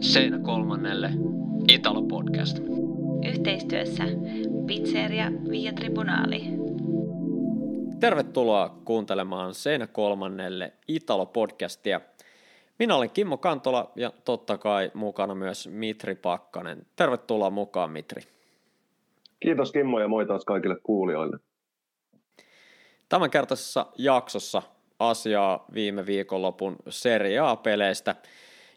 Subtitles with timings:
[0.00, 1.10] Seinä kolmannelle
[1.72, 2.58] Italo Podcast.
[3.28, 4.04] Yhteistyössä
[4.66, 6.42] Pizzeria Via Tribunali.
[8.00, 12.00] Tervetuloa kuuntelemaan Seinä kolmannelle Italo Podcastia.
[12.78, 16.86] Minä olen Kimmo Kantola ja totta kai mukana myös Mitri Pakkanen.
[16.96, 18.22] Tervetuloa mukaan Mitri.
[19.40, 21.38] Kiitos Kimmo ja moi taas kaikille kuulijoille.
[23.08, 24.62] Tämänkertaisessa jaksossa
[24.98, 28.14] asiaa viime viikonlopun Serie A-peleistä–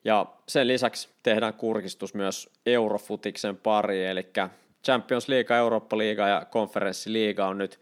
[0.03, 4.27] ja sen lisäksi tehdään kurkistus myös Eurofutiksen pari, eli
[4.85, 7.79] Champions League, Eurooppa-liiga ja konferenssiliiga on nyt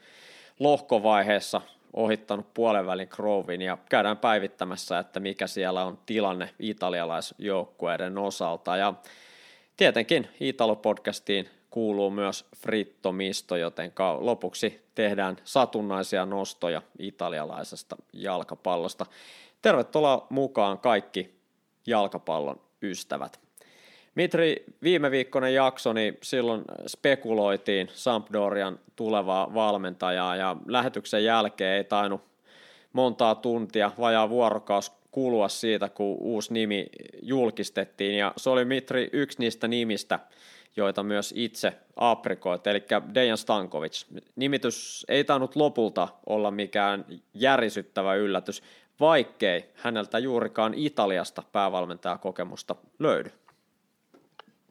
[0.60, 1.62] lohkovaiheessa
[1.94, 8.78] ohittanut puolenvälin Grovin ja käydään päivittämässä, että mikä siellä on tilanne italialaisjoukkueiden osalta.
[8.78, 8.94] Ja
[9.78, 19.06] tietenkin Italo-podcastiin kuuluu myös Fritto Misto, joten lopuksi tehdään satunnaisia nostoja italialaisesta jalkapallosta.
[19.62, 21.37] Tervetuloa mukaan kaikki
[21.88, 23.40] jalkapallon ystävät.
[24.16, 32.22] Mitri, viime viikkoinen jakso, niin silloin spekuloitiin Sampdorian tulevaa valmentajaa ja lähetyksen jälkeen ei tainnut
[32.94, 36.88] montaa tuntia, vajaa vuorokaus kulua siitä, kun uusi nimi
[37.22, 40.20] julkistettiin ja se oli Mitri yksi niistä nimistä,
[40.76, 42.84] joita myös itse aprikoit, eli
[43.14, 44.06] Dejan Stankovic.
[44.36, 48.64] Nimitys ei tainnut lopulta olla mikään järisyttävä yllätys,
[49.00, 53.32] vaikkei häneltä juurikaan Italiasta päävalmentajakokemusta löydy.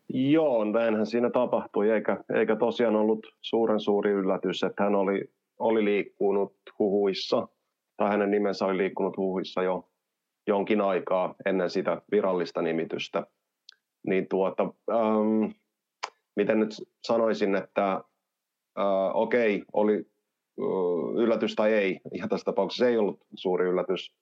[0.09, 5.85] Joo, näinhän siinä tapahtui, eikä, eikä tosiaan ollut suuren suuri yllätys, että hän oli, oli
[5.85, 7.49] liikkunut huhuissa,
[7.97, 9.89] tai hänen nimensä oli liikkunut huhuissa jo
[10.47, 13.27] jonkin aikaa ennen sitä virallista nimitystä.
[14.07, 15.51] Niin tuota, ähm,
[16.37, 16.71] miten nyt
[17.07, 18.05] sanoisin, että äh,
[19.15, 20.07] okei, oli
[21.17, 24.13] yllätys tai ei, ihan tässä tapauksessa ei ollut suuri yllätys,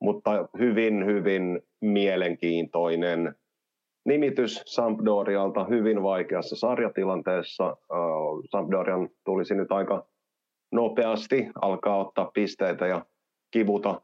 [0.00, 3.34] mutta hyvin, hyvin mielenkiintoinen
[4.06, 7.76] nimitys Sampdorialta hyvin vaikeassa sarjatilanteessa.
[8.50, 10.06] Sampdorian tulisi nyt aika
[10.72, 13.06] nopeasti alkaa ottaa pisteitä ja
[13.50, 14.00] kivuta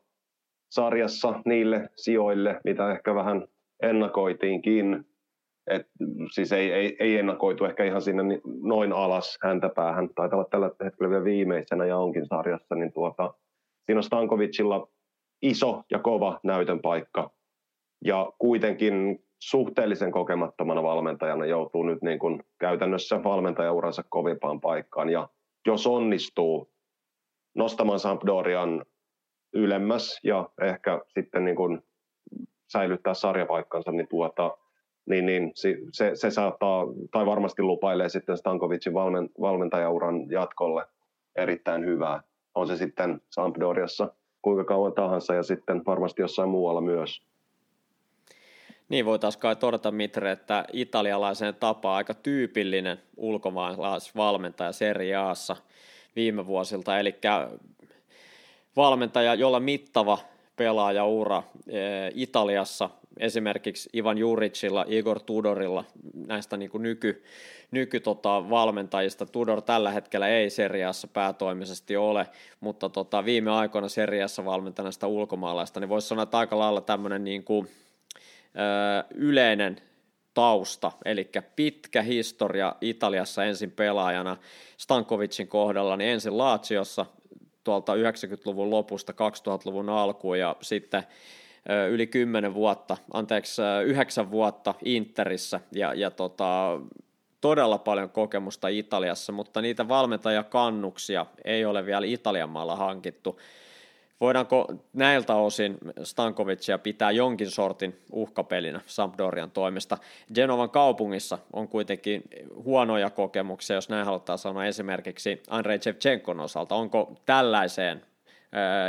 [0.70, 3.48] sarjassa niille sijoille, mitä ehkä vähän
[3.82, 5.04] ennakoitiinkin.
[5.66, 5.86] Et,
[6.34, 8.22] siis ei, ei, ei ennakoitu ehkä ihan sinne
[8.62, 10.08] noin alas häntä päähän.
[10.14, 13.34] Taitaa olla tällä hetkellä vielä viimeisenä ja onkin sarjassa, niin tuota,
[13.86, 14.88] siinä on Stankovicilla
[15.42, 17.30] iso ja kova näytön paikka.
[18.04, 25.10] Ja kuitenkin suhteellisen kokemattomana valmentajana joutuu nyt niin kuin käytännössä valmentajauransa kovimpaan paikkaan.
[25.10, 25.28] Ja
[25.66, 26.72] jos onnistuu
[27.54, 28.84] nostamaan Sampdorian
[29.54, 31.82] ylemmäs ja ehkä sitten niin kuin
[32.72, 34.58] säilyttää sarjapaikkansa, niin tuota,
[35.06, 35.52] niin, niin
[35.92, 40.84] se, se saattaa, tai varmasti lupailee sitten Stankovicin valmen, valmentajauran jatkolle
[41.36, 42.22] erittäin hyvää.
[42.54, 47.22] On se sitten Sampdoriassa kuinka kauan tahansa ja sitten varmasti jossain muualla myös.
[48.88, 55.16] Niin voitaisiin kai todeta, Mitre, että italialaisen tapa aika tyypillinen ulkomaalaisvalmentaja Serie
[56.16, 57.14] viime vuosilta, eli
[58.76, 60.18] valmentaja, jolla mittava
[60.56, 65.84] pelaajaura eh, Italiassa esimerkiksi Ivan Juricilla, Igor Tudorilla,
[66.26, 67.22] näistä niin kuin nyky,
[67.70, 69.26] nyky tota, valmentajista.
[69.26, 72.26] Tudor tällä hetkellä ei seriassa päätoimisesti ole,
[72.60, 77.24] mutta tota, viime aikoina seriassa valmentajana sitä ulkomaalaista, niin voisi sanoa, että aika lailla tämmöinen
[77.24, 77.68] niin kuin,
[78.46, 79.76] ö, yleinen
[80.34, 84.36] tausta, eli pitkä historia Italiassa ensin pelaajana
[84.76, 87.06] Stankovicin kohdalla, niin ensin Laatsiossa
[87.64, 91.02] tuolta 90-luvun lopusta 2000-luvun alkuun ja sitten
[91.90, 96.80] yli 10 vuotta, anteeksi, yhdeksän vuotta Interissä ja, ja tota,
[97.40, 103.40] todella paljon kokemusta Italiassa, mutta niitä valmentajakannuksia ei ole vielä Italian maalla hankittu.
[104.20, 109.98] Voidaanko näiltä osin Stankovicia pitää jonkin sortin uhkapelinä Sampdorian toimesta?
[110.34, 112.22] Genovan kaupungissa on kuitenkin
[112.64, 116.74] huonoja kokemuksia, jos näin halutaan sanoa esimerkiksi Andrei Shevchenkon osalta.
[116.74, 118.02] Onko tällaiseen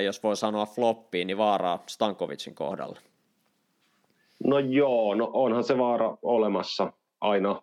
[0.05, 2.99] jos voi sanoa floppiin, niin vaaraa Stankovicin kohdalla?
[4.43, 7.61] No joo, no onhan se vaara olemassa aina.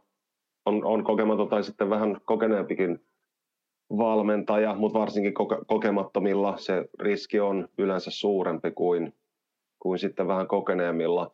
[0.66, 3.04] On, on kokematon tai sitten vähän kokeneempikin
[3.98, 9.14] valmentaja, mutta varsinkin koke- kokemattomilla se riski on yleensä suurempi kuin,
[9.78, 11.30] kuin sitten vähän kokeneemmilla.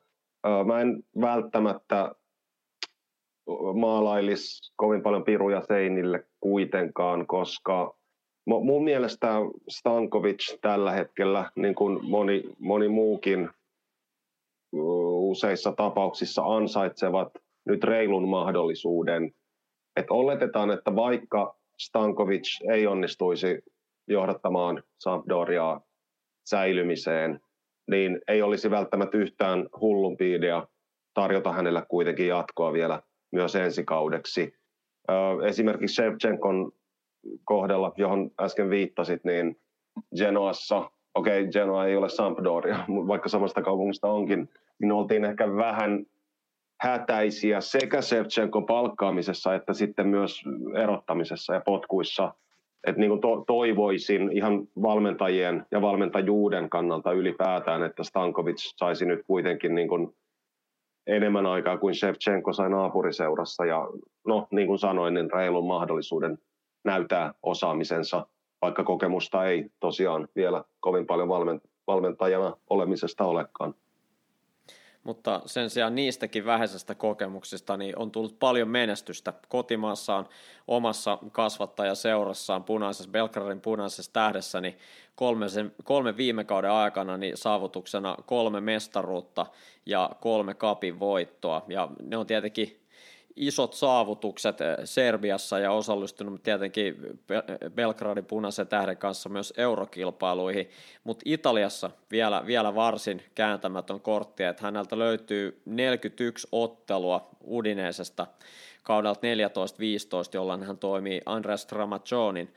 [0.67, 2.15] Mä en välttämättä
[3.75, 7.96] maalailis kovin paljon piruja seinille kuitenkaan, koska
[8.47, 9.29] mun mielestä
[9.69, 13.49] Stankovic tällä hetkellä, niin kuin moni, moni muukin
[15.19, 17.29] useissa tapauksissa ansaitsevat
[17.67, 19.33] nyt reilun mahdollisuuden.
[19.97, 23.59] Että oletetaan, että vaikka Stankovic ei onnistuisi
[24.09, 25.81] johdattamaan Sampdoriaa
[26.49, 27.41] säilymiseen,
[27.91, 30.67] niin ei olisi välttämättä yhtään hullumpi idea
[31.15, 33.03] tarjota hänelle kuitenkin jatkoa vielä
[33.33, 34.55] myös ensi kaudeksi.
[35.49, 36.73] Esimerkiksi Shevchenkon
[37.45, 39.57] kohdalla, johon äsken viittasit, niin
[40.17, 42.79] Genoassa, okei okay, Genoa ei ole Sampdoria,
[43.09, 46.07] vaikka samasta kaupungista onkin, niin oltiin ehkä vähän
[46.81, 50.43] hätäisiä sekä Shevchenkon palkkaamisessa että sitten myös
[50.83, 52.35] erottamisessa ja potkuissa.
[52.87, 59.21] Että niin kuin to- toivoisin ihan valmentajien ja valmentajuuden kannalta ylipäätään, että Stankovic saisi nyt
[59.27, 60.17] kuitenkin niin kuin
[61.07, 63.65] enemmän aikaa kuin Shevchenko sai naapuriseurassa.
[63.65, 63.89] Ja
[64.27, 66.39] no, niin kuin sanoin, niin reilun mahdollisuuden
[66.87, 68.27] näyttää osaamisensa,
[68.63, 71.29] vaikka kokemusta ei tosiaan vielä kovin paljon
[71.87, 73.75] valmentajana olemisesta olekaan
[75.07, 79.33] mutta sen sijaan niistäkin vähäisestä kokemuksista niin on tullut paljon menestystä.
[79.49, 80.29] Kotimaassaan
[80.69, 84.79] omassa kasvattajaseurassaan punaisessa, Belgradin punaisessa tähdessä, niin
[85.15, 89.47] kolme, sen, kolme viime kauden aikana niin saavutuksena kolme mestaruutta
[89.87, 91.65] ja kolme kapin voittoa.
[91.69, 92.86] Ja ne on tietenkin
[93.37, 96.97] isot saavutukset eh, Serbiassa ja osallistunut tietenkin
[97.75, 100.71] Belgradin punaisen tähden kanssa myös eurokilpailuihin,
[101.05, 108.27] mutta Italiassa vielä, vielä varsin kääntämätön kortti, että häneltä löytyy 41 ottelua Udineesesta
[108.83, 109.25] kaudelta 14-15,
[110.35, 112.55] jolloin hän toimii Andrea Stramaccionin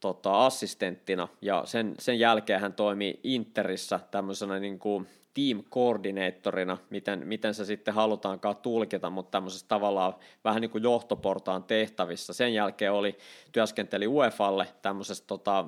[0.00, 7.26] tota, assistenttina, ja sen, sen jälkeen hän toimii Interissä tämmöisenä niin kuin team coordinatorina, miten,
[7.26, 10.14] miten se sitten halutaankaan tulkita, mutta tämmöisessä tavallaan
[10.44, 12.32] vähän niin kuin johtoportaan tehtävissä.
[12.32, 13.18] Sen jälkeen oli
[13.52, 15.64] työskenteli UEFalle tämmöisessä tota,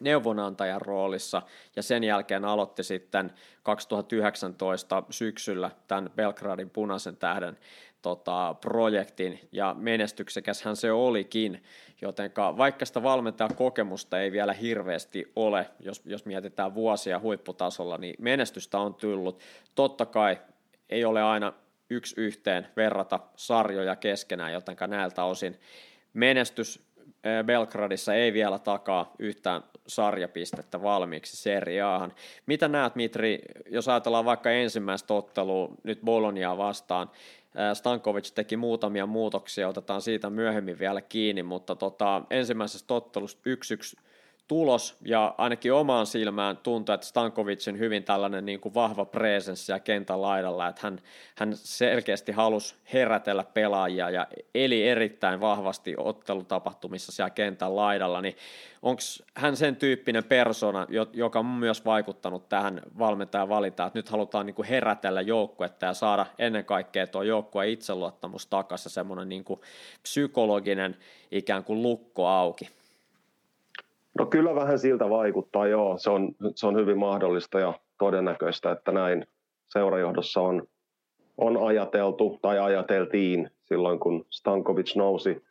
[0.00, 1.42] neuvonantajan roolissa
[1.76, 3.32] ja sen jälkeen aloitti sitten
[3.62, 7.58] 2019 syksyllä tämän Belgradin punaisen tähden
[8.02, 11.62] tota, projektin ja menestyksekäshän se olikin,
[12.00, 18.78] joten vaikka sitä valmentajakokemusta ei vielä hirveästi ole, jos, jos mietitään vuosia huipputasolla, niin menestystä
[18.78, 19.40] on tullut.
[19.74, 20.38] Totta kai
[20.90, 21.52] ei ole aina
[21.90, 25.56] yksi yhteen verrata sarjoja keskenään, joten näiltä osin
[26.12, 26.86] menestys
[27.46, 32.12] Belgradissa ei vielä takaa yhtään sarjapistettä valmiiksi seriaahan.
[32.46, 33.38] Mitä näet, Mitri,
[33.70, 37.10] jos ajatellaan vaikka ensimmäistä ottelua nyt Boloniaa vastaan,
[37.74, 43.38] Stankovic teki muutamia muutoksia, otetaan siitä myöhemmin vielä kiinni, mutta tota, ensimmäisessä ottelussa
[43.98, 44.00] 1-1
[44.48, 49.78] tulos, ja ainakin omaan silmään tuntuu, että Stankovicin hyvin tällainen niin kuin vahva presenssi ja
[49.78, 51.00] kentän laidalla, että hän,
[51.34, 58.36] hän selkeästi halusi herätellä pelaajia ja eli erittäin vahvasti ottelutapahtumissa siellä kentän laidalla, niin
[58.82, 59.00] onko
[59.34, 64.54] hän sen tyyppinen persona, joka on myös vaikuttanut tähän valmentajan valintaan, että nyt halutaan niin
[64.54, 69.60] kuin herätellä joukkuetta ja saada ennen kaikkea tuo joukkue itseluottamus takaisin, semmoinen niin kuin
[70.02, 70.96] psykologinen
[71.30, 72.75] ikään kuin lukko auki.
[74.18, 75.98] No kyllä vähän siltä vaikuttaa, joo.
[75.98, 79.26] Se on, se on hyvin mahdollista ja todennäköistä, että näin
[79.66, 80.62] seurajohdossa on,
[81.36, 85.42] on ajateltu tai ajateltiin silloin, kun Stankovic nousi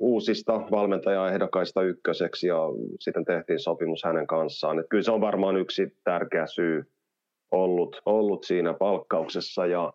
[0.00, 2.58] uusista valmentajaehdokkaista ykköseksi ja
[3.00, 4.78] sitten tehtiin sopimus hänen kanssaan.
[4.78, 6.84] Et kyllä se on varmaan yksi tärkeä syy
[7.50, 9.92] ollut, ollut siinä palkkauksessa ja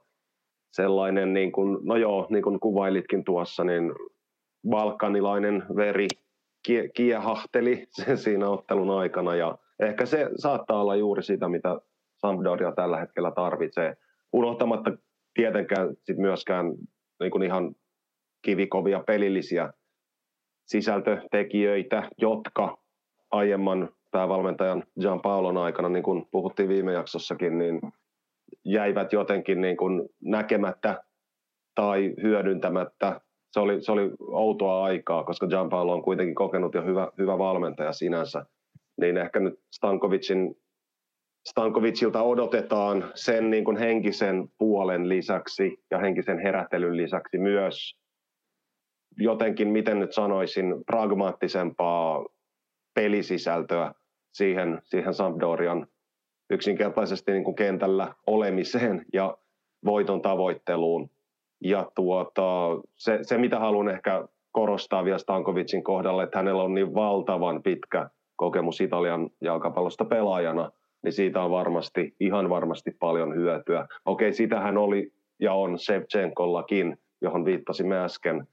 [0.71, 3.94] sellainen, niin kuin, no joo, niin kuin kuvailitkin tuossa, niin
[4.69, 6.07] balkanilainen veri
[6.94, 11.80] kiehahteli sen siinä ottelun aikana ja ehkä se saattaa olla juuri sitä, mitä
[12.18, 13.98] Sampdoria tällä hetkellä tarvitsee.
[14.34, 14.92] Unohtamatta
[15.34, 16.65] tietenkään sit myöskään
[17.20, 17.75] niin kuin ihan
[18.41, 19.74] kivikovia pelillisiä
[20.65, 22.77] sisältötekijöitä, jotka
[23.32, 27.82] aiemman päävalmentajan Gian Paulon aikana, niin kuin puhuttiin viime jaksossakin, niin
[28.65, 31.03] jäivät jotenkin niin kuin näkemättä
[31.75, 37.12] tai hyödyntämättä se oli, se oli outoa aikaa, koska Gianpaolo on kuitenkin kokenut jo hyvä,
[37.17, 38.46] hyvä valmentaja sinänsä.
[39.01, 40.55] Niin ehkä nyt Stankovicin,
[41.50, 48.01] Stankovicilta odotetaan sen niin kuin henkisen puolen lisäksi ja henkisen herättelyn lisäksi myös
[49.17, 52.25] jotenkin, miten nyt sanoisin, pragmaattisempaa
[52.93, 53.93] pelisisältöä
[54.34, 55.88] siihen, siihen Sampdorian
[56.50, 59.38] yksinkertaisesti niin kuin kentällä olemiseen ja
[59.86, 61.10] voiton tavoitteluun.
[61.62, 66.94] Ja tuota, se, se, mitä haluan ehkä korostaa vielä Stankovicin kohdalla, että hänellä on niin
[66.94, 70.72] valtavan pitkä kokemus Italian jalkapallosta pelaajana,
[71.03, 73.88] niin siitä on varmasti, ihan varmasti paljon hyötyä.
[74.06, 78.48] Okei, sitähän oli ja on Shevchenkollakin, johon viittasimme äsken.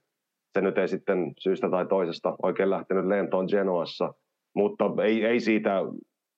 [0.53, 4.15] Se nyt ei sitten syystä tai toisesta oikein lähtenyt lentoon Genoassa,
[4.55, 5.83] mutta ei, ei siitä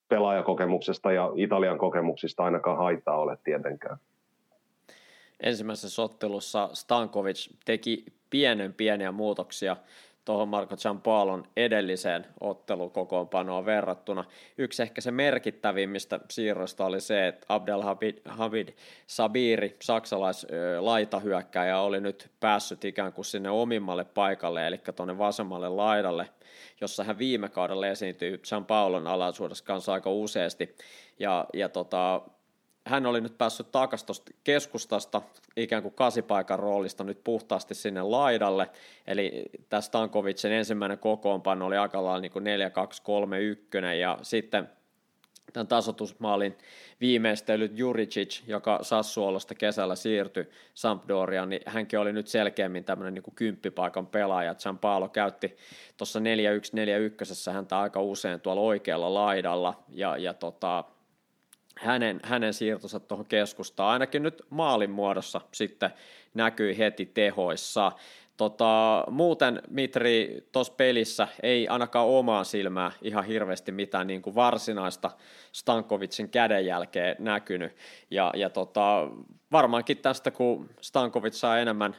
[0.09, 3.97] pelaajakokemuksesta ja Italian kokemuksista ainakaan haittaa ole tietenkään
[5.43, 9.77] ensimmäisessä ottelussa Stankovic teki pienen pieniä muutoksia
[10.25, 14.25] tuohon Marco Giampalon edelliseen ottelukokoonpanoon verrattuna.
[14.59, 18.69] Yksi ehkä se merkittävimmistä siirroista oli se, että Abdelhamid Hamid
[19.07, 26.29] Sabiri, saksalaislaitahyökkäjä, oli nyt päässyt ikään kuin sinne omimmalle paikalle, eli tuonne vasemmalle laidalle,
[26.81, 30.77] jossa hän viime kaudella esiintyi Giampalon alaisuudessa kanssa aika useasti.
[31.19, 32.23] Ja, ja tota,
[32.87, 35.23] hän oli nyt päässyt takaisin tuosta keskustasta
[35.57, 38.71] ikään kuin kasipaikan roolista nyt puhtaasti sinne laidalle,
[39.07, 42.33] eli tämä Stankovicin ensimmäinen kokoonpano oli aika lailla niin
[43.83, 44.69] 4-2-3-1, ja sitten
[45.53, 46.59] tämän tasotusmaalin
[47.01, 54.07] viimeistelyt Juricic, joka Sassuolosta kesällä siirtyi Sampdoriaan, niin hänkin oli nyt selkeämmin tämmöinen niin kymppipaikan
[54.07, 54.55] pelaaja.
[54.55, 55.57] Gianpaolo käytti
[55.97, 60.85] tuossa 4-1-4-1 häntä aika usein tuolla oikealla laidalla, ja, ja tota,
[61.77, 65.91] hänen, hänen siirtonsa tuohon keskustaan, ainakin nyt maalin muodossa sitten
[66.35, 67.93] näkyi heti tehoissa.
[68.37, 75.11] Tota, muuten Mitri tuossa pelissä ei ainakaan omaa silmää ihan hirveästi mitään niin kuin varsinaista
[75.53, 77.77] Stankovicin kädenjälkeä näkynyt.
[78.11, 79.09] Ja, ja tota,
[79.53, 81.97] varmaankin tästä, kun Stankovic saa enemmän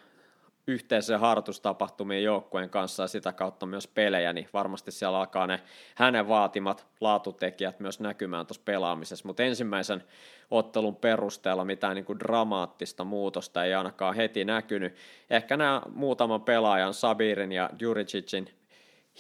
[0.68, 5.60] yhteiseen harjoitustapahtumien joukkueen kanssa ja sitä kautta myös pelejä, niin varmasti siellä alkaa ne
[5.96, 10.04] hänen vaatimat laatutekijät myös näkymään tuossa pelaamisessa, mutta ensimmäisen
[10.52, 14.96] ottelun perusteella mitään niin kuin dramaattista muutosta ei ainakaan heti näkynyt.
[15.30, 18.50] Ehkä nämä muutaman pelaajan, Sabirin ja Juricicin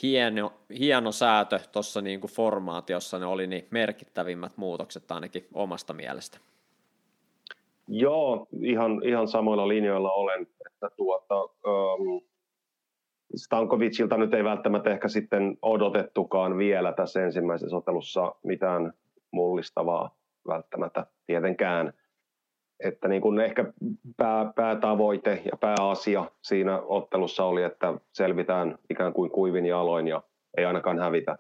[0.02, 6.38] hieno, hieno säätö tuossa niin formaatiossa, ne oli niin merkittävimmät muutokset ainakin omasta mielestä.
[7.94, 12.22] Joo, ihan, ihan samoilla linjoilla olen, että tuota, um,
[13.36, 18.94] Stankovicilta nyt ei välttämättä ehkä sitten odotettukaan vielä tässä ensimmäisessä ottelussa mitään
[19.32, 20.16] mullistavaa
[20.48, 21.94] välttämättä tietenkään.
[22.84, 23.74] Että niin kuin ehkä
[24.18, 30.24] pää, päätavoite ja pääasia siinä ottelussa oli, että selvitään ikään kuin kuivin jaloin ja
[30.58, 31.38] ei ainakaan hävitä,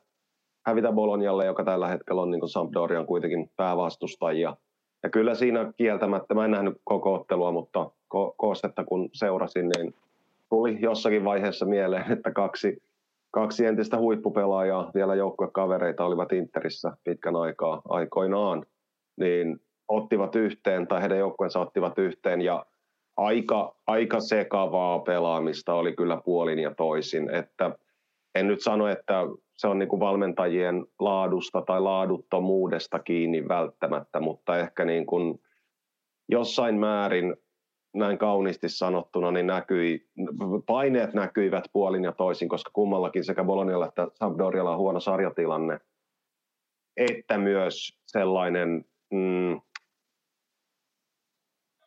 [0.65, 4.55] hävitä Bolognalle, joka tällä hetkellä on niin kuin Sampdorian kuitenkin päävastustajia–
[5.03, 9.95] ja kyllä siinä kieltämättä, mä en nähnyt koko ottelua, mutta ko- koostetta kun seurasin, niin
[10.49, 12.83] tuli jossakin vaiheessa mieleen, että kaksi,
[13.31, 18.65] kaksi entistä huippupelaajaa, vielä joukkuekavereita olivat Interissä pitkän aikaa aikoinaan,
[19.19, 22.65] niin ottivat yhteen, tai heidän joukkueensa ottivat yhteen, ja
[23.17, 27.71] aika, aika sekavaa pelaamista oli kyllä puolin ja toisin, että
[28.35, 29.21] en nyt sano, että
[29.61, 35.41] se on niin kuin valmentajien laadusta tai laaduttomuudesta kiinni välttämättä, mutta ehkä niin kuin
[36.29, 37.35] jossain määrin
[37.93, 40.09] näin kauniisti sanottuna, niin näkyi,
[40.65, 45.79] paineet näkyivät puolin ja toisin, koska kummallakin sekä Bolonialla että Sampdorialla on huono sarjatilanne,
[46.97, 49.53] että myös sellainen mm,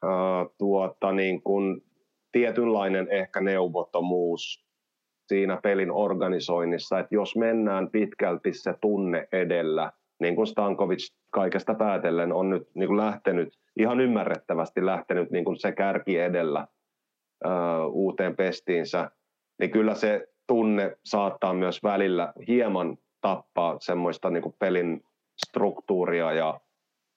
[0.05, 1.85] äh, tuota, niin kuin
[2.33, 4.64] tietynlainen ehkä neuvottomuus
[5.29, 12.33] siinä pelin organisoinnissa, että jos mennään pitkälti se tunne edellä, niin kuin Stankovic kaikesta päätellen
[12.33, 16.67] on nyt niin kuin lähtenyt, ihan ymmärrettävästi lähtenyt niin kuin se kärki edellä
[17.45, 17.49] ö,
[17.87, 19.11] uuteen pestiinsä,
[19.61, 25.05] niin kyllä se tunne saattaa myös välillä hieman tappaa semmoista niin kuin pelin
[25.47, 26.61] struktuuria ja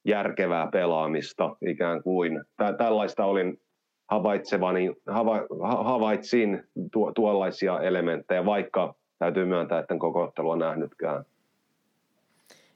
[0.05, 2.43] järkevää pelaamista ikään kuin.
[2.77, 3.59] Tällaista olin
[4.07, 5.47] havaitsevani, hava,
[5.83, 11.25] havaitsin tuo, tuollaisia elementtejä, vaikka täytyy myöntää, että en koko ottelua nähnytkään.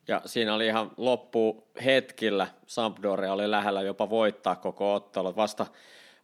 [0.07, 2.47] Ja siinä oli ihan loppu hetkillä.
[2.67, 5.35] Sampdoria oli lähellä jopa voittaa koko ottelu.
[5.35, 5.65] Vasta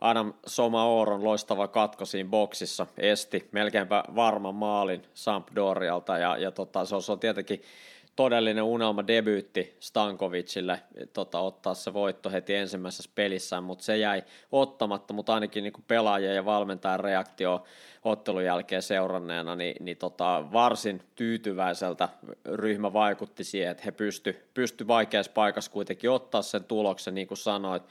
[0.01, 6.17] Adam Somaoron loistava katko siinä boksissa esti melkeinpä varman maalin Sampdorialta.
[6.17, 7.61] Ja, ja tota, se on tietenkin
[8.17, 10.79] todellinen unelma debyytti Stankovicille
[11.13, 16.35] tota, ottaa se voitto heti ensimmäisessä pelissään, mutta se jäi ottamatta, mutta ainakin niin pelaajien
[16.35, 17.63] ja valmentajan reaktio
[18.03, 22.09] ottelun jälkeen seuranneena, niin, niin tota, varsin tyytyväiseltä
[22.45, 27.37] ryhmä vaikutti siihen, että he pysty, pysty vaikeassa paikassa kuitenkin ottaa sen tuloksen, niin kuin
[27.37, 27.83] sanoit,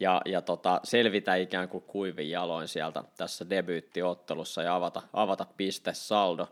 [0.00, 6.48] ja, ja tota, selvitä ikään kuin kuivin jaloin sieltä tässä debyyttiottelussa ja avata, avata pistesaldo.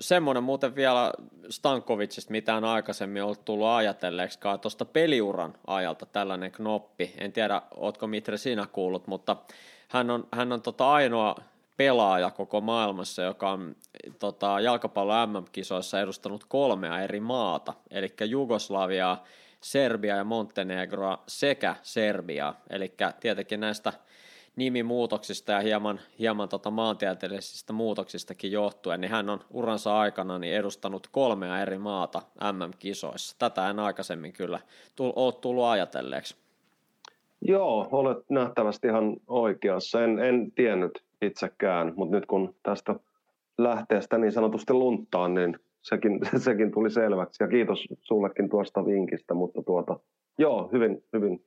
[0.00, 1.12] Semmoinen muuten vielä
[1.50, 7.14] Stankovicista, mitä on aikaisemmin ollut tullut ajatelleeksikaan tuosta peliuran ajalta tällainen knoppi.
[7.18, 9.36] En tiedä, ootko Mitre sinä kuullut, mutta
[9.88, 11.36] hän on, hän on tota ainoa
[11.76, 13.76] pelaaja koko maailmassa, joka on
[14.18, 19.24] tota, jalkapallo MM-kisoissa edustanut kolmea eri maata, eli Jugoslaviaa,
[19.60, 22.54] Serbia ja Montenegroa sekä Serbia.
[22.70, 23.92] Eli tietenkin näistä
[24.58, 31.08] nimimuutoksista ja hieman, hieman tota maantieteellisistä muutoksistakin johtuen, niin hän on uransa aikana niin edustanut
[31.12, 32.22] kolmea eri maata
[32.52, 33.36] MM-kisoissa.
[33.38, 34.60] Tätä en aikaisemmin kyllä
[34.96, 36.36] tull, ole tullut ajatelleeksi.
[37.40, 40.04] Joo, olet nähtävästi ihan oikeassa.
[40.04, 42.94] En, en tiennyt itsekään, mutta nyt kun tästä
[43.58, 47.42] lähteä sitä niin sanotusti lunttaan, niin sekin, sekin tuli selväksi.
[47.42, 49.98] Ja kiitos sullekin tuosta vinkistä, mutta tuota,
[50.38, 51.44] joo, hyvin, hyvin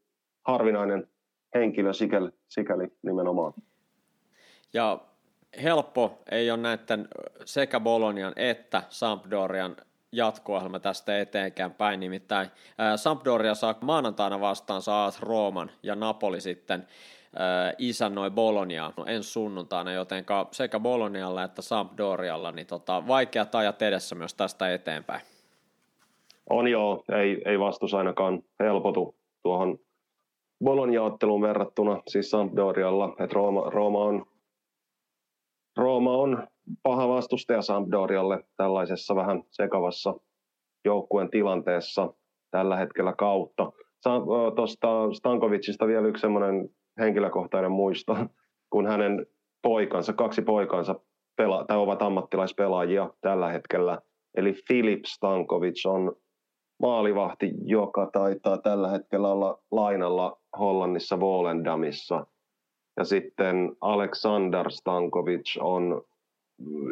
[0.48, 1.08] harvinainen
[1.56, 3.54] henkilö sikäli, sikäli nimenomaan.
[4.74, 5.00] Ja
[5.64, 7.08] helppo ei ole näiden
[7.46, 9.76] sekä Bolonian että Sampdorian
[10.12, 12.48] jatko tästä eteenkään päin, nimittäin
[12.96, 16.88] Sampdoria saa maanantaina vastaan saa Rooman ja Napoli sitten
[17.78, 24.16] isännoi Boloniaa no, ensi sunnuntaina, joten sekä Bolonialla että Sampdorialla niin tota, vaikeat ajat edessä
[24.16, 25.22] myös tästä eteenpäin.
[26.50, 29.78] On joo, ei, ei vastus ainakaan helpotu tuohon
[30.64, 34.26] Bologna-otteluun verrattuna, siis Sampdorialla, että Rooma, Rooma, on,
[35.78, 36.48] Rooma on
[36.84, 40.14] paha vastustaja Sampdorialle tällaisessa vähän sekavassa
[40.86, 42.14] joukkueen tilanteessa
[42.52, 43.72] tällä hetkellä kautta.
[44.56, 48.18] Tuosta Stankovicista vielä yksi semmoinen henkilökohtainen muisto,
[48.74, 49.26] kun hänen
[49.62, 50.96] poikansa, kaksi poikansa
[51.42, 54.02] pela- tai ovat ammattilaispelaajia tällä hetkellä.
[54.38, 56.16] Eli Filip Stankovic on
[56.82, 62.26] maalivahti, joka taitaa tällä hetkellä olla lainalla Hollannissa Volendamissa.
[62.98, 66.02] Ja sitten Aleksander Stankovic on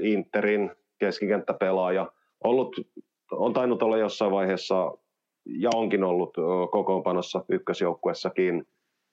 [0.01, 2.11] Interin keskikenttäpelaaja.
[2.43, 2.75] Ollut,
[3.31, 4.91] on tainnut olla jossain vaiheessa
[5.45, 6.33] ja onkin ollut
[6.71, 8.67] kokoonpanossa ykkösjoukkuessakin.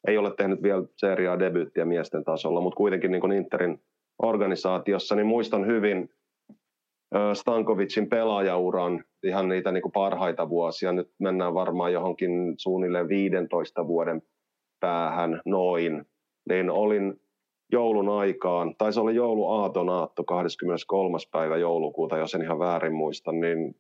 [0.07, 3.81] Ei ole tehnyt vielä seriaa debyyttiä miesten tasolla, mutta kuitenkin niin kuin Interin
[4.23, 6.11] organisaatiossa, niin muistan hyvin
[7.35, 10.93] Stankovicin pelaajauran ihan niitä niin kuin parhaita vuosia.
[10.93, 14.23] Nyt mennään varmaan johonkin suunnilleen 15 vuoden
[14.81, 16.07] päähän noin.
[16.49, 17.21] Niin olin
[17.73, 21.19] joulun aikaan, tai se oli jouluaaton aatto 23.
[21.33, 23.77] päivä joulukuuta, jos en ihan väärin muista, niin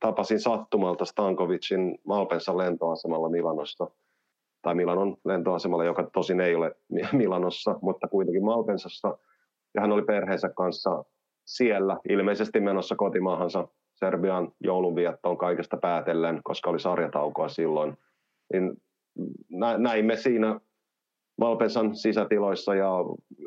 [0.00, 3.90] tapasin sattumalta Stankovicin Malpensa lentoasemalla Milanosta,
[4.62, 6.76] tai Milanon lentoasemalla, joka tosin ei ole
[7.12, 9.18] Milanossa, mutta kuitenkin Malpensassa,
[9.74, 11.04] ja hän oli perheensä kanssa
[11.46, 17.98] siellä, ilmeisesti menossa kotimaahansa Serbian joulunviettoon kaikesta päätellen, koska oli sarjataukoa silloin.
[18.52, 18.82] Niin
[19.78, 20.60] näimme siinä
[21.40, 22.90] Valpensan sisätiloissa ja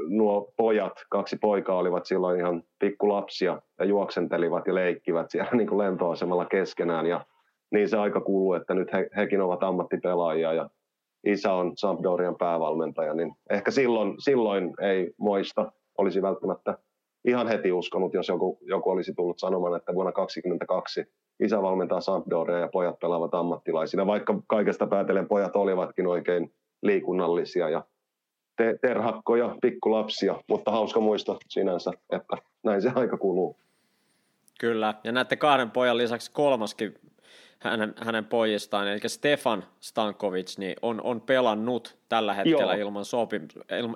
[0.08, 5.78] nuo pojat, kaksi poikaa olivat silloin ihan pikkulapsia ja juoksentelivat ja leikkivät siellä niin kuin
[5.78, 7.06] lentoasemalla keskenään.
[7.06, 7.26] Ja
[7.72, 10.70] niin se aika kuuluu, että nyt he, hekin ovat ammattipelaajia ja
[11.26, 16.78] isä on Sampdorian päävalmentaja, niin ehkä silloin, silloin ei muista, olisi välttämättä
[17.26, 21.06] ihan heti uskonut, jos joku, joku olisi tullut sanomaan, että vuonna 2022
[21.40, 27.84] isä valmentaa Sampdoria ja pojat pelaavat ammattilaisina, vaikka kaikesta päätellen pojat olivatkin oikein liikunnallisia ja
[28.56, 33.56] te- terhakkoja, pikkulapsia, mutta hauska muista sinänsä, että näin se aika kuluu.
[34.60, 36.96] Kyllä, ja näette kahden pojan lisäksi kolmaskin
[37.60, 42.88] hänen, hänen pojistaan, eli Stefan Stankovic, niin on, on pelannut tällä hetkellä Joo.
[42.88, 43.42] ilman, sopi,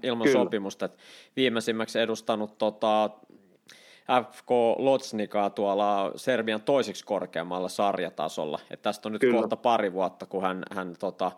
[0.04, 0.86] ilman sopimusta.
[0.86, 0.98] Et
[1.36, 3.10] viimeisimmäksi edustanut tota,
[4.32, 8.60] FK Lotsnikaa tuolla Serbian toiseksi korkeammalla sarjatasolla.
[8.72, 9.40] Et tästä on nyt Kyllä.
[9.40, 11.32] kohta pari vuotta, kun hän, hän tota,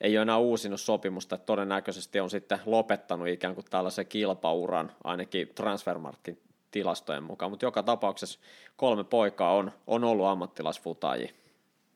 [0.00, 5.48] ei ole enää uusinut sopimusta, että todennäköisesti on sitten lopettanut ikään kuin tällaisen kilpauran, ainakin
[5.54, 6.38] Transfermarktin
[6.70, 8.40] tilastojen mukaan, mutta joka tapauksessa
[8.76, 11.32] kolme poikaa on, on ollut ammattilaisfutajia.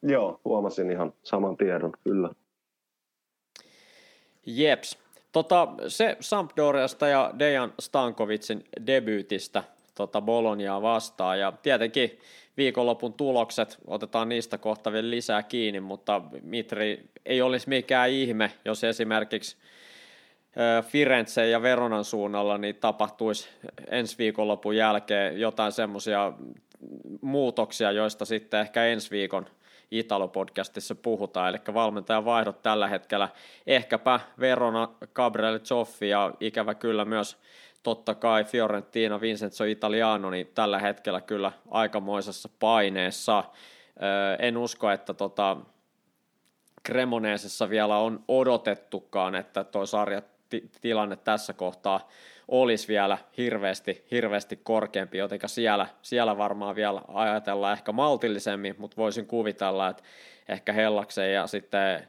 [0.02, 2.30] Joo, huomasin ihan saman tiedon, kyllä.
[4.46, 4.98] Jeps.
[5.32, 9.64] Tota, se Sampdoriasta ja Dejan Stankovicin debyytistä
[9.96, 11.40] tota Boloniaa vastaan.
[11.40, 12.18] Ja tietenkin
[12.56, 18.84] viikonlopun tulokset, otetaan niistä kohta vielä lisää kiinni, mutta Mitri ei olisi mikään ihme, jos
[18.84, 19.56] esimerkiksi
[20.82, 23.48] Firenze ja Veronan suunnalla niin tapahtuisi
[23.90, 26.32] ensi viikonlopun jälkeen jotain semmoisia
[27.20, 29.46] muutoksia, joista sitten ehkä ensi viikon
[29.90, 33.28] Italo-podcastissa puhutaan, eli valmentajan vaihdot tällä hetkellä
[33.66, 37.36] ehkäpä Verona, Gabriele Zoffi ja ikävä kyllä myös
[37.82, 43.44] totta kai Fiorentina, Vincenzo Italiano, niin tällä hetkellä kyllä aikamoisessa paineessa.
[44.38, 45.56] En usko, että tota,
[46.86, 52.08] Cremoneesessa vielä on odotettukaan, että tuo sarjatilanne tässä kohtaa
[52.48, 59.26] olisi vielä hirveästi, hirveästi korkeampi, joten siellä, siellä varmaan vielä ajatellaan ehkä maltillisemmin, mutta voisin
[59.26, 60.02] kuvitella, että
[60.48, 62.08] ehkä Hellakseen ja sitten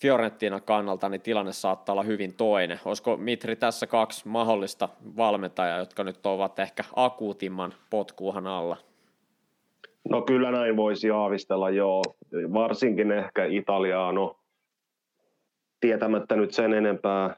[0.00, 2.80] Fiorentina kannalta niin tilanne saattaa olla hyvin toinen.
[2.84, 8.76] Olisiko Mitri tässä kaksi mahdollista valmentajaa, jotka nyt ovat ehkä akuutimman potkuuhan alla?
[10.08, 12.02] No kyllä näin voisi aavistella, joo.
[12.32, 14.36] Varsinkin ehkä Italiano,
[15.80, 17.36] tietämättä nyt sen enempää äh,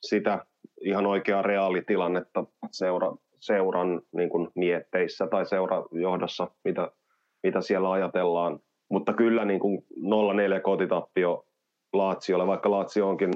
[0.00, 0.46] sitä
[0.80, 6.90] ihan oikeaa reaalitilannetta seura, seuran niin mietteissä tai seurajohdossa, mitä,
[7.42, 8.60] mitä siellä ajatellaan
[8.92, 9.84] mutta kyllä niin kuin
[10.58, 11.46] 0-4 kotitappio
[11.92, 13.30] Laatsiolle, vaikka Laatsio onkin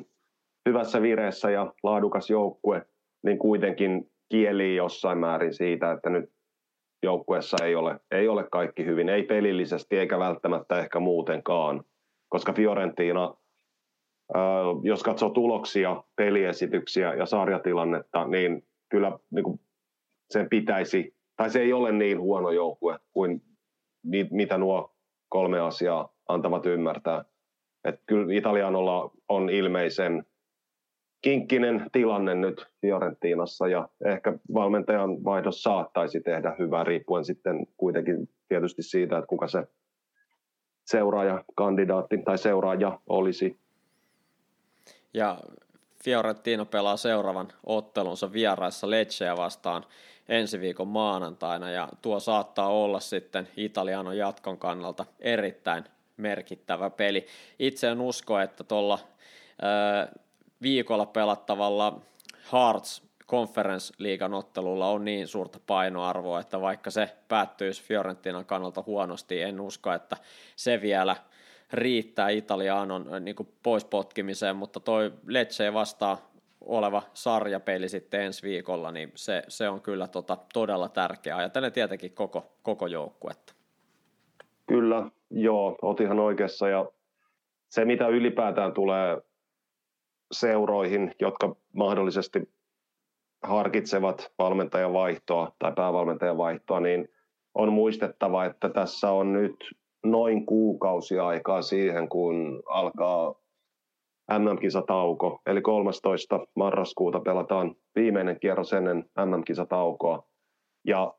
[0.69, 2.87] hyvässä vireessä ja laadukas joukkue,
[3.25, 6.31] niin kuitenkin kieli jossain määrin siitä, että nyt
[7.03, 11.85] joukkueessa ei ole, ei ole kaikki hyvin, ei pelillisesti eikä välttämättä ehkä muutenkaan,
[12.29, 13.35] koska Fiorentina,
[14.83, 19.61] jos katsoo tuloksia, peliesityksiä ja sarjatilannetta, niin kyllä niin kuin
[20.31, 23.43] sen pitäisi, tai se ei ole niin huono joukkue kuin
[24.31, 24.96] mitä nuo
[25.29, 27.25] kolme asiaa antavat ymmärtää.
[27.85, 30.27] Että kyllä Italianolla on ilmeisen
[31.23, 38.83] kinkkinen tilanne nyt Fiorentinassa ja ehkä valmentajan vaihdos saattaisi tehdä hyvää riippuen sitten kuitenkin tietysti
[38.83, 39.67] siitä, että kuka se
[40.87, 43.59] seuraaja, kandidaatti tai seuraaja olisi.
[45.15, 45.39] Ja
[46.05, 49.85] Fiorentino pelaa seuraavan ottelunsa vieraissa Lecceä vastaan
[50.29, 55.85] ensi viikon maanantaina ja tuo saattaa olla sitten Italianon jatkon kannalta erittäin
[56.17, 57.27] merkittävä peli.
[57.59, 58.99] Itse en usko, että tuolla
[60.63, 62.01] viikolla pelattavalla
[62.53, 69.43] Hearts Conference liigan ottelulla on niin suurta painoarvoa, että vaikka se päättyisi Fiorentinan kannalta huonosti,
[69.43, 70.17] en usko, että
[70.57, 71.17] se vielä
[71.73, 76.31] riittää Italianon niin pois potkimiseen, mutta toi Lecce vastaa
[76.67, 81.37] oleva sarjapeli sitten ensi viikolla, niin se, se on kyllä tota, todella tärkeä.
[81.37, 83.55] Ajatellen tietenkin koko, koko joukkuetta.
[84.67, 86.69] Kyllä, joo, oot ihan oikeassa.
[86.69, 86.87] Ja
[87.69, 89.23] se, mitä ylipäätään tulee
[90.33, 92.51] seuroihin, jotka mahdollisesti
[93.43, 97.09] harkitsevat valmentajan vaihtoa tai päävalmentajan vaihtoa, niin
[97.55, 99.57] on muistettava, että tässä on nyt
[100.05, 103.35] noin kuukausi aikaa siihen, kun alkaa
[104.39, 106.41] MM-kisatauko, eli 13.
[106.57, 110.29] marraskuuta pelataan viimeinen kierros ennen MM-kisataukoa.
[110.87, 111.15] Ja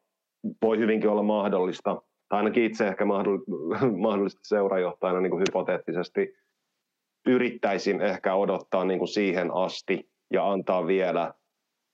[0.62, 3.06] voi hyvinkin olla mahdollista, tai ainakin itse ehkä
[4.08, 6.36] mahdollisesti seurajohtajana niin kuin hypoteettisesti
[7.28, 11.34] yrittäisin ehkä odottaa niin kuin siihen asti ja antaa vielä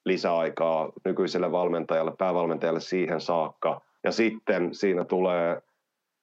[0.06, 3.82] lisäaikaa nykyiselle valmentajalle, päävalmentajalle siihen saakka.
[4.04, 5.62] Ja sitten siinä tulee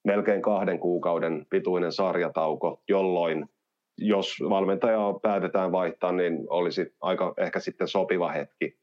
[0.04, 3.48] melkein kahden kuukauden pituinen sarjatauko, jolloin
[3.98, 8.78] jos valmentajaa päätetään vaihtaa, niin olisi aika ehkä sitten sopiva hetki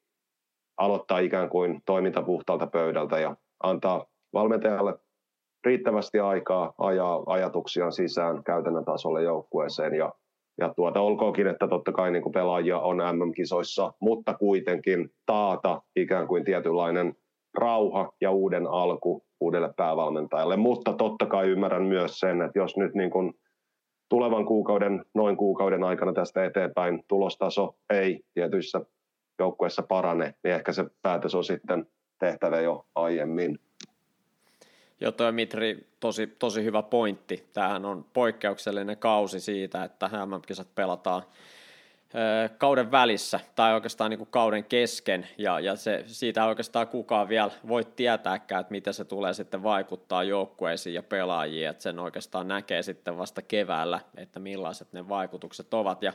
[0.77, 4.99] aloittaa ikään kuin toiminta puhtaalta pöydältä ja antaa valmentajalle
[5.65, 10.13] riittävästi aikaa ajaa ajatuksiaan sisään käytännön tasolle joukkueeseen ja,
[10.57, 16.27] ja tuota, olkoonkin, että totta kai niin kuin pelaajia on MM-kisoissa, mutta kuitenkin taata ikään
[16.27, 17.15] kuin tietynlainen
[17.57, 20.57] rauha ja uuden alku uudelle päävalmentajalle.
[20.57, 23.33] Mutta totta kai ymmärrän myös sen, että jos nyt niin kuin
[24.09, 28.81] tulevan kuukauden, noin kuukauden aikana tästä eteenpäin tulostaso ei tietyissä
[29.39, 31.87] joukkueissa parane, niin ehkä se päätös on sitten
[32.19, 33.59] tehtävä jo aiemmin.
[35.01, 37.49] Joo, toi Mitri, tosi, tosi hyvä pointti.
[37.53, 41.23] Tämähän on poikkeuksellinen kausi siitä, että MM-kisat pelataan
[42.57, 45.27] kauden välissä tai oikeastaan niin kuin kauden kesken.
[45.37, 50.23] Ja, ja se, siitä oikeastaan kukaan vielä voi tietääkään, että miten se tulee sitten vaikuttaa
[50.23, 56.03] joukkueisiin ja pelaajiin, että sen oikeastaan näkee sitten vasta keväällä, että millaiset ne vaikutukset ovat.
[56.03, 56.13] Ja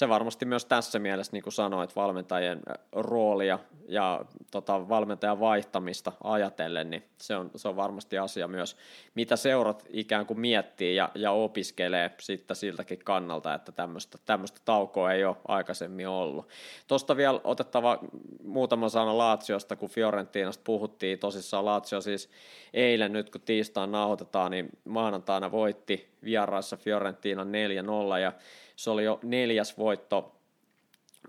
[0.00, 2.60] se varmasti myös tässä mielessä, niin kuin sanoit, valmentajien
[2.92, 3.58] roolia
[3.88, 8.76] ja tota, valmentajan vaihtamista ajatellen, niin se on, se on varmasti asia myös,
[9.14, 14.18] mitä seurat ikään kuin miettii ja, ja opiskelee sitten siltäkin kannalta, että tämmöistä,
[14.64, 16.48] taukoa ei ole aikaisemmin ollut.
[16.88, 17.98] Tuosta vielä otettava
[18.44, 22.30] muutama sana Laatsiosta, kun Fiorentinasta puhuttiin, tosissaan Laatsio siis
[22.74, 28.32] eilen nyt kun tiistaan nauhoitetaan, niin maanantaina voitti vieraissa Fiorentina 4-0 ja
[28.80, 30.32] se oli jo neljäs voitto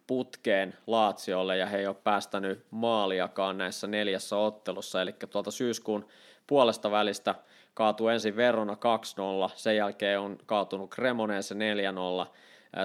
[0.08, 6.06] putkeen Laatsiolle ja he ei ole päästänyt maaliakaan näissä neljässä ottelussa, eli tuolta syyskuun
[6.48, 7.36] puolesta välistä
[7.74, 8.74] kaatui ensin Verona
[9.48, 11.58] 2-0, sen jälkeen on kaatunut Cremonese 4-0,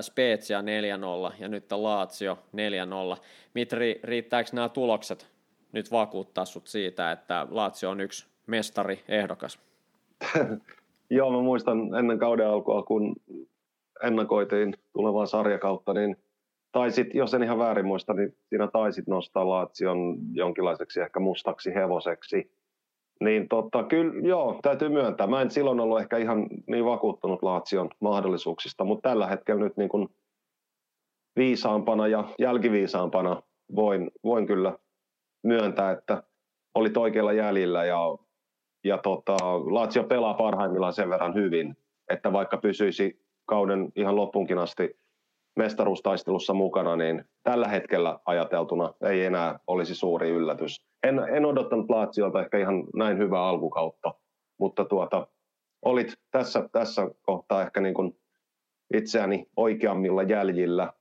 [0.00, 0.64] Spezia 4-0
[1.38, 2.38] ja nyt Lazio
[3.16, 3.20] 4-0.
[3.54, 5.26] Mitri, riittääkö nämä tulokset
[5.72, 9.58] nyt vakuuttaa sut siitä, että Lazio on yksi mestari ehdokas?
[11.10, 13.16] Joo, mä muistan ennen kauden alkua, kun
[14.02, 16.16] ennakoitiin tulevaa sarjakautta, niin
[16.72, 22.52] taisit, jos en ihan väärin muista, niin siinä taisit nostaa Laatsion jonkinlaiseksi ehkä mustaksi hevoseksi.
[23.20, 25.26] Niin tota, kyllä, joo, täytyy myöntää.
[25.26, 29.88] Mä en silloin ollut ehkä ihan niin vakuuttunut Laatsion mahdollisuuksista, mutta tällä hetkellä nyt niin
[29.88, 30.08] kuin
[31.36, 33.42] viisaampana ja jälkiviisaampana
[33.74, 34.78] voin, voin kyllä
[35.42, 36.22] myöntää, että
[36.74, 37.98] oli oikealla jäljellä ja,
[38.84, 39.36] ja tota,
[39.74, 41.76] Lazio pelaa parhaimmillaan sen verran hyvin,
[42.10, 44.98] että vaikka pysyisi kauden ihan loppunkin asti
[45.56, 50.86] mestaruustaistelussa mukana, niin tällä hetkellä ajateltuna ei enää olisi suuri yllätys.
[51.02, 54.14] En, en odottanut Laatsiolta ehkä ihan näin hyvää alkukautta,
[54.58, 55.26] mutta tuota,
[55.82, 58.18] olit tässä, tässä kohtaa ehkä niin kuin
[58.94, 60.92] itseäni oikeammilla jäljillä.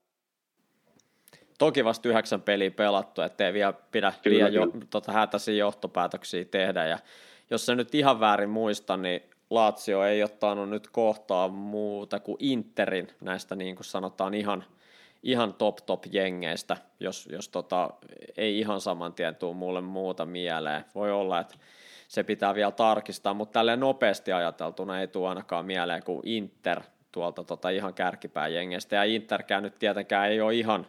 [1.59, 6.85] toki vasta yhdeksän peliä pelattu, ettei vielä pidä liian jo, tota, hätäisiä johtopäätöksiä tehdä.
[6.85, 6.99] Ja
[7.49, 13.07] jos se nyt ihan väärin muista, niin Lazio ei ottanut nyt kohtaa muuta kuin Interin
[13.21, 14.63] näistä niin kuin sanotaan ihan,
[15.23, 17.89] ihan top top jengeistä, jos, jos tota,
[18.37, 20.85] ei ihan saman tien tule mulle muuta mieleen.
[20.95, 21.55] Voi olla, että
[22.07, 26.81] se pitää vielä tarkistaa, mutta tälleen nopeasti ajateltuna ei tule ainakaan mieleen kuin Inter
[27.11, 30.87] tuolta tota ihan kärkipää jengeistä, ja Interkään nyt tietenkään ei ole ihan,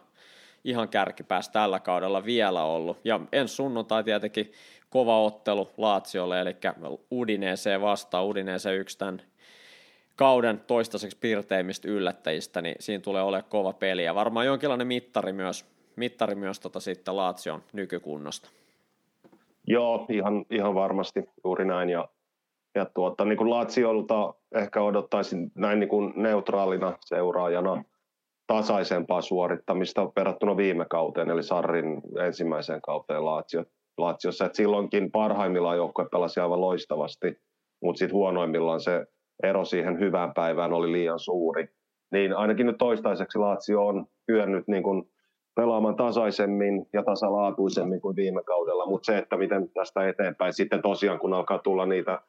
[0.63, 4.51] ihan kärkipäässä tällä kaudella vielä ollut, ja ensi sunnuntai tietenkin
[4.89, 6.55] kova ottelu Laatsiolle, eli
[7.11, 9.21] Udineeseen vastaan, Udineeseen yksi tämän
[10.15, 15.65] kauden toistaiseksi pirteimmistä yllättäjistä, niin siinä tulee olemaan kova peli, ja varmaan jonkinlainen mittari myös,
[15.95, 18.49] mittari myös tota sitten Laatsion nykykunnosta.
[19.67, 22.07] Joo, ihan, ihan varmasti juuri näin, ja,
[22.75, 27.83] ja tuota, niin kuin Laatsiolta ehkä odottaisin näin niin kuin neutraalina seuraajana
[28.47, 33.63] tasaisempaa suorittamista verrattuna viime kauteen, eli Sarrin ensimmäiseen kauteen Laatsio,
[33.97, 34.45] Laatsiossa.
[34.45, 37.41] Et silloinkin parhaimmillaan joukkue pelasi aivan loistavasti,
[37.81, 39.05] mutta sitten huonoimmillaan se
[39.43, 41.69] ero siihen hyvään päivään oli liian suuri.
[42.11, 45.03] Niin ainakin nyt toistaiseksi Laatsio on kyennyt niin kuin
[45.55, 51.19] pelaamaan tasaisemmin ja tasalaatuisemmin kuin viime kaudella, mutta se, että miten tästä eteenpäin sitten tosiaan,
[51.19, 52.21] kun alkaa tulla niitä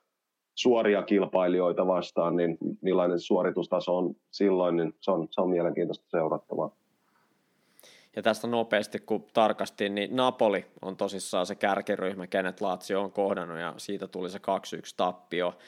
[0.55, 6.71] suoria kilpailijoita vastaan, niin millainen suoritustaso on silloin, niin se on, se on mielenkiintoista seurattavaa.
[8.19, 13.59] Ja tästä nopeasti, kun tarkastin, niin Napoli on tosissaan se kärkiryhmä, kenet Lazio on kohdannut,
[13.59, 14.41] ja siitä tuli se 2-1
[14.97, 15.59] tappio.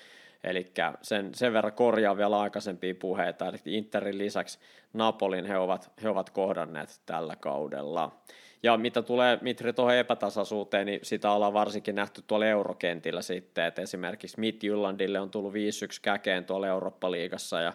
[0.44, 4.58] Eli sen, sen verran korjaa vielä aikaisempia puheita, eli Interin lisäksi
[4.92, 8.20] Napolin he ovat, he ovat kohdanneet tällä kaudella.
[8.62, 13.82] Ja mitä tulee Mitri tuohon epätasaisuuteen, niin sitä ollaan varsinkin nähty tuolla eurokentillä sitten, että
[13.82, 15.56] esimerkiksi Midtjyllandille on tullut 5-1
[16.02, 17.72] käkeen tuolla Eurooppa-liigassa ja,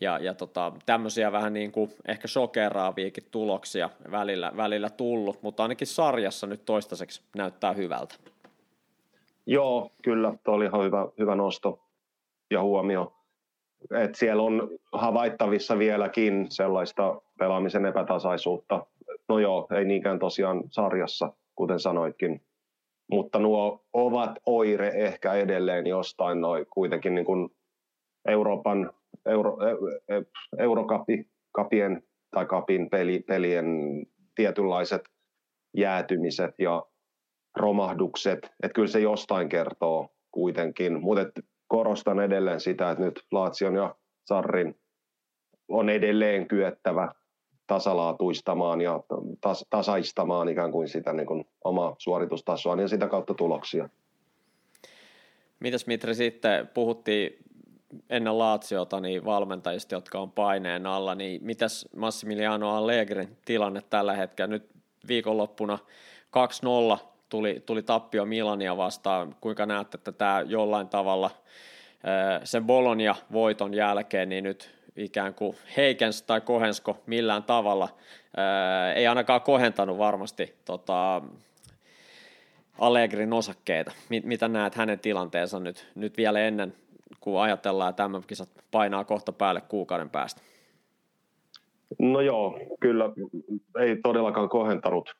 [0.00, 5.86] ja, ja tota, tämmöisiä vähän niin kuin ehkä shokeraaviakin tuloksia välillä, välillä tullut, mutta ainakin
[5.86, 8.14] sarjassa nyt toistaiseksi näyttää hyvältä.
[9.46, 11.80] Joo, kyllä, tuo oli ihan hyvä, hyvä nosto
[12.50, 13.12] ja huomio.
[13.90, 18.86] Et siellä on havaittavissa vieläkin sellaista pelaamisen epätasaisuutta,
[19.28, 22.40] No joo, ei niinkään tosiaan sarjassa, kuten sanoitkin.
[23.10, 27.48] Mutta nuo ovat oire ehkä edelleen jostain noin kuitenkin niin kuin
[28.28, 28.92] Euroopan,
[29.26, 29.70] Euro, e,
[30.16, 30.22] e,
[30.58, 33.66] Eurokapien tai kapin peli, pelien
[34.34, 35.02] tietynlaiset
[35.76, 36.86] jäätymiset ja
[37.56, 43.94] romahdukset, että kyllä se jostain kertoo kuitenkin, mutta korostan edelleen sitä, että nyt Laatsion ja
[44.24, 44.74] Sarrin
[45.68, 47.12] on edelleen kyettävä
[47.66, 49.00] tasalaatuistamaan ja
[49.40, 53.88] tas, tasaistamaan ikään kuin sitä niin kuin omaa suoritustasoa ja sitä kautta tuloksia.
[55.60, 57.38] Mitäs Mitri sitten puhuttiin
[58.10, 64.48] ennen Laatsiota niin valmentajista, jotka on paineen alla, niin mitäs Massimiliano Allegrin tilanne tällä hetkellä?
[64.48, 64.70] Nyt
[65.08, 65.78] viikonloppuna
[66.96, 66.98] 2-0
[67.28, 69.36] tuli, tuli tappio Milania vastaan.
[69.40, 71.30] Kuinka näette, että tämä jollain tavalla
[72.44, 77.88] sen Bologna voiton jälkeen, niin nyt ikään kuin heikens tai kohensko millään tavalla.
[78.94, 81.22] Ei ainakaan kohentanut varmasti tota,
[82.78, 83.92] Allegrin osakkeita.
[84.24, 86.74] Mitä näet hänen tilanteensa nyt, nyt vielä ennen,
[87.20, 90.40] kun ajatellaan, että tämä kisat painaa kohta päälle kuukauden päästä?
[91.98, 93.04] No joo, kyllä
[93.80, 95.14] ei todellakaan kohentanut.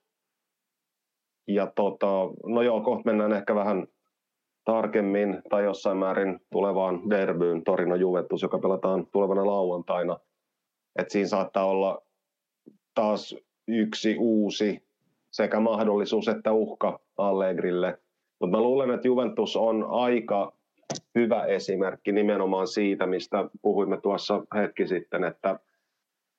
[1.46, 2.06] Ja tota,
[2.46, 3.86] no joo, kohta mennään ehkä vähän
[4.64, 10.18] tarkemmin tai jossain määrin tulevaan derbyyn Torino Juventus, joka pelataan tulevana lauantaina.
[10.96, 12.02] Et siinä saattaa olla
[12.94, 13.36] taas
[13.68, 14.82] yksi uusi
[15.30, 17.98] sekä mahdollisuus että uhka Allegrille.
[18.40, 20.52] Mutta mä luulen, että Juventus on aika
[21.14, 25.58] hyvä esimerkki nimenomaan siitä, mistä puhuimme tuossa hetki sitten, että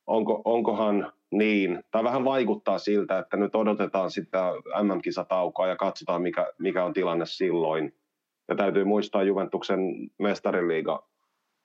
[0.07, 4.51] onko, onkohan niin, tai vähän vaikuttaa siltä, että nyt odotetaan sitä
[4.83, 7.93] MM-kisataukoa ja katsotaan, mikä, mikä on tilanne silloin.
[8.47, 9.79] Ja täytyy muistaa Juventuksen
[10.19, 11.07] mestariliiga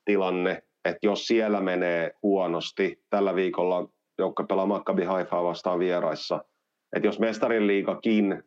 [0.05, 3.88] tilanne, että jos siellä menee huonosti, tällä viikolla
[4.19, 6.45] joukko pelaa Maccabi Haifaa vastaan vieraissa,
[6.97, 8.43] että jos mestariliigakin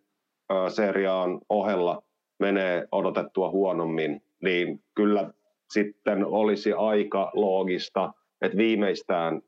[0.70, 2.04] seriaan ohella
[2.40, 5.34] menee odotettua huonommin, niin kyllä
[5.70, 9.42] sitten olisi aika loogista, että viimeistään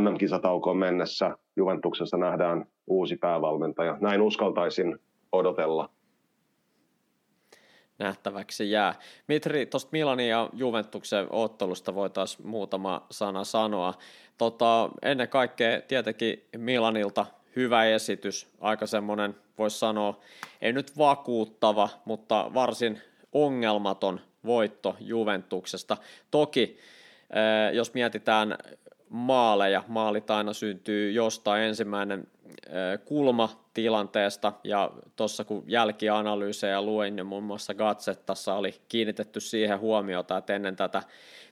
[0.00, 3.96] MM-kisataukoon mennessä Juventuksessa nähdään uusi päävalmentaja.
[4.00, 4.98] Näin uskaltaisin
[5.32, 5.90] odotella
[8.00, 8.94] nähtäväksi jää.
[9.28, 13.94] Mitri, tuosta Milanin ja Juventuksen ottelusta voitaisiin muutama sana sanoa.
[14.38, 20.20] Tota, ennen kaikkea tietenkin Milanilta hyvä esitys, aika semmoinen, voisi sanoa,
[20.60, 23.00] ei nyt vakuuttava, mutta varsin
[23.32, 25.96] ongelmaton voitto Juventuksesta.
[26.30, 26.78] Toki,
[27.30, 28.58] eh, jos mietitään
[29.10, 29.84] maaleja.
[29.88, 32.26] Maalit aina syntyy jostain ensimmäinen
[33.04, 40.36] kulma tilanteesta ja tuossa kun jälkianalyysejä luin, niin muun muassa Gatsettassa oli kiinnitetty siihen huomiota,
[40.36, 41.02] että ennen tätä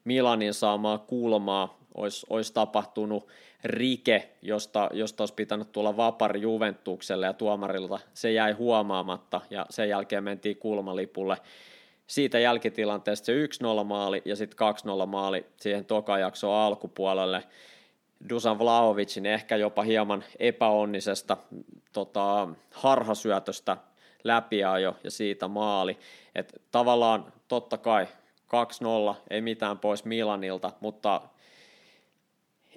[0.05, 3.29] Milanin saamaa kulmaa olisi, olisi tapahtunut
[3.65, 7.99] rike, josta, josta olisi pitänyt tulla vapari Juventukselle ja tuomarilta.
[8.15, 11.37] Se jäi huomaamatta ja sen jälkeen mentiin kulmalipulle.
[12.09, 13.47] Siitä jälkitilanteesta se
[13.81, 14.69] 1-0 maali ja sitten
[15.05, 17.45] 2-0 maali siihen tokajakson alkupuolelle.
[18.29, 21.37] Dusan Vlahovicin ehkä jopa hieman epäonnisesta
[21.93, 23.77] tota, harhasyötöstä
[24.25, 25.99] läpiajo ja siitä maali.
[26.35, 28.07] Et tavallaan totta kai
[29.15, 31.21] 2-0, ei mitään pois Milanilta, mutta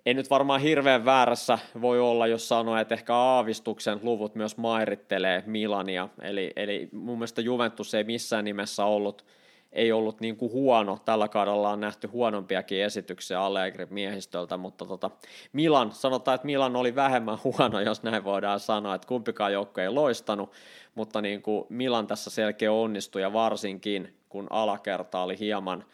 [0.05, 5.43] ei nyt varmaan hirveän väärässä voi olla, jos sanoo, että ehkä aavistuksen luvut myös mairittelee
[5.45, 6.09] Milania.
[6.21, 9.25] Eli, eli mun mielestä Juventus ei missään nimessä ollut,
[9.71, 10.99] ei ollut niin kuin huono.
[11.05, 15.11] Tällä kaudella on nähty huonompiakin esityksiä Allegri miehistöltä, mutta tota,
[15.53, 19.89] Milan, sanotaan, että Milan oli vähemmän huono, jos näin voidaan sanoa, että kumpikaan joukko ei
[19.89, 20.51] loistanut,
[20.95, 25.85] mutta niin kuin Milan tässä selkeä onnistui ja varsinkin kun alakerta oli hieman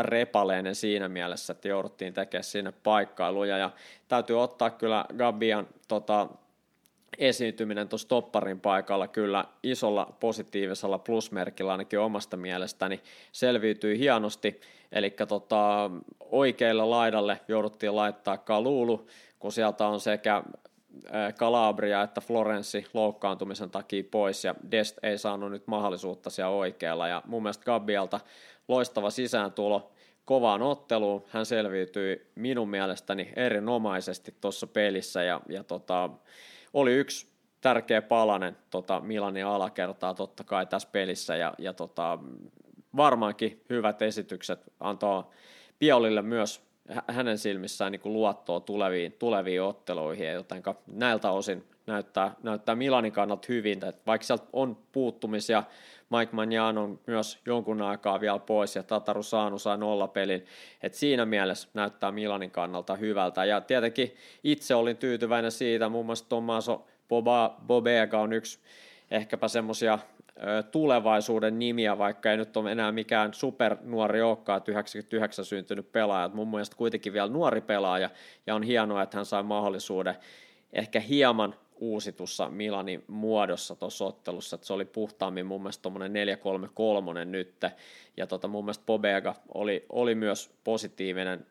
[0.00, 3.58] repaleinen siinä mielessä, että jouduttiin tekemään sinne paikkailuja.
[3.58, 3.70] Ja
[4.08, 6.28] täytyy ottaa kyllä Gabian tota,
[7.18, 13.00] esiintyminen tuossa topparin paikalla kyllä isolla positiivisella plusmerkillä ainakin omasta mielestäni
[13.32, 14.60] selviytyi hienosti,
[14.92, 19.06] eli tota, oikealle laidalle jouduttiin laittaa Kalulu,
[19.38, 20.42] kun sieltä on sekä
[21.36, 27.22] Calabria että Florenssi loukkaantumisen takia pois ja Dest ei saanut nyt mahdollisuutta siellä oikealla ja
[27.26, 28.20] mun mielestä Gabialta
[28.72, 29.92] loistava sisääntulo
[30.24, 31.24] kovaan otteluun.
[31.28, 36.10] Hän selviytyi minun mielestäni erinomaisesti tuossa pelissä ja, ja tota,
[36.74, 37.26] oli yksi
[37.60, 42.18] tärkeä palanen tota Milanin alakertaa totta kai tässä pelissä ja, ja tota,
[42.96, 45.24] varmaankin hyvät esitykset antoi
[45.78, 46.71] Piolille myös
[47.08, 53.46] hänen silmissään niin kuin luottoa tuleviin, tuleviin otteluihin, joten näiltä osin näyttää, näyttää Milanin kannalta
[53.48, 55.62] hyvin, että vaikka sieltä on puuttumisia,
[56.10, 60.46] Mike Magnan on myös jonkun aikaa vielä pois ja Tataru Saanu sai nollapelin,
[60.82, 63.44] että siinä mielessä näyttää Milanin kannalta hyvältä.
[63.44, 66.86] Ja tietenkin itse olin tyytyväinen siitä, muun muassa Tommaso
[67.66, 68.58] Bobega on yksi
[69.10, 69.98] ehkäpä semmoisia
[70.72, 76.48] tulevaisuuden nimiä, vaikka ei nyt ole enää mikään supernuori olekaan, että 99 syntynyt pelaaja, mun
[76.48, 78.10] mielestä kuitenkin vielä nuori pelaaja,
[78.46, 80.14] ja on hienoa, että hän sai mahdollisuuden
[80.72, 86.28] ehkä hieman uusitussa Milanin muodossa tuossa ottelussa, että se oli puhtaammin mun mielestä tuommoinen
[87.22, 87.54] 4-3-3 nyt,
[88.16, 91.46] ja tota, mun mielestä Pobega oli, oli myös positiivinen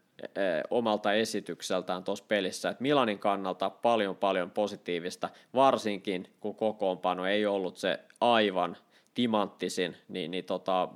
[0.70, 7.78] omalta esitykseltään tuossa pelissä, että Milanin kannalta paljon paljon positiivista, varsinkin kun kokoonpano ei ollut
[7.78, 8.78] se aivan
[9.14, 10.90] timanttisin, niin, niin tota,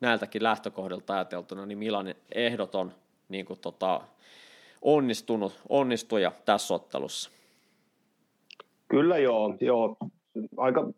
[0.00, 2.92] näiltäkin lähtökohdilta ajateltuna, niin Milanin ehdoton
[3.28, 4.00] niin kuin tota,
[4.82, 7.30] onnistunut, onnistuja tässä ottelussa.
[8.88, 9.96] Kyllä joo, joo.
[10.56, 10.92] aika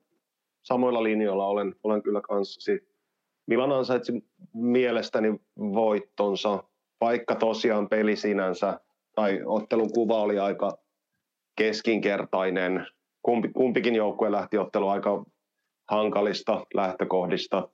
[0.63, 2.89] samoilla linjoilla olen, olen kyllä kanssasi.
[3.47, 4.13] Milan ansaitsi
[4.53, 6.65] mielestäni voittonsa,
[7.01, 8.81] vaikka tosiaan peli sinänsä
[9.15, 10.79] tai ottelun kuva oli aika
[11.59, 12.87] keskinkertainen.
[13.23, 15.25] Kumpi, kumpikin joukkue lähti ottelu aika
[15.91, 17.69] hankalista lähtökohdista.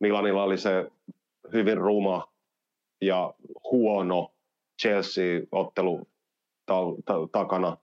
[0.00, 0.90] Milanilla oli se
[1.52, 2.32] hyvin ruma
[3.00, 3.34] ja
[3.72, 4.34] huono
[4.82, 6.06] Chelsea-ottelu
[6.66, 7.76] ta- ta- takana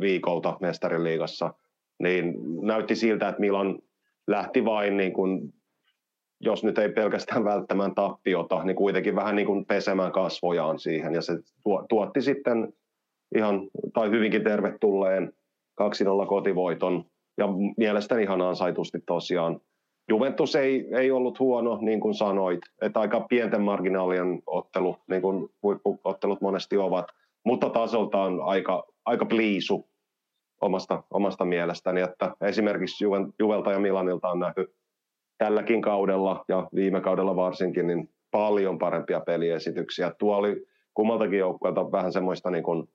[0.00, 1.54] viikolta mestariliigassa,
[2.02, 2.34] niin
[2.66, 3.78] näytti siltä, että Milan
[4.26, 5.54] lähti vain, niin kuin,
[6.40, 11.22] jos nyt ei pelkästään välttämään tappiota, niin kuitenkin vähän niin kuin pesemään kasvojaan siihen, ja
[11.22, 11.32] se
[11.88, 12.72] tuotti sitten
[13.36, 13.60] ihan,
[13.94, 15.32] tai hyvinkin tervetulleen
[16.24, 17.04] 2-0 kotivoiton,
[17.38, 19.60] ja mielestäni ihan ansaitusti tosiaan.
[20.08, 25.48] Juventus ei, ei ollut huono, niin kuin sanoit, että aika pienten marginaalien ottelu, niin kuin
[25.62, 27.06] huippuottelut monesti ovat,
[27.44, 29.88] mutta tasoltaan aika aika pliisu
[30.60, 33.04] omasta, omasta mielestäni, että esimerkiksi
[33.38, 34.74] Juvelta ja Milanilta on nähty
[35.38, 40.12] tälläkin kaudella ja viime kaudella varsinkin niin paljon parempia peliesityksiä.
[40.18, 42.88] Tuo oli kummaltakin joukkueelta vähän semmoista niin kuin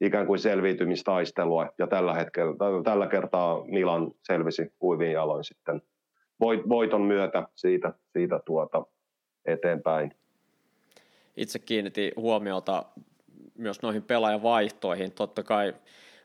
[0.00, 5.82] ikään kuin selviytymistaistelua ja tällä, hetkellä, tällä kertaa Milan selvisi kuivin jaloin sitten
[6.68, 8.86] voiton myötä siitä, siitä tuota
[9.44, 10.14] eteenpäin.
[11.36, 12.84] Itse kiinnitin huomiota
[13.58, 15.12] myös noihin pelaajavaihtoihin.
[15.12, 15.74] Totta kai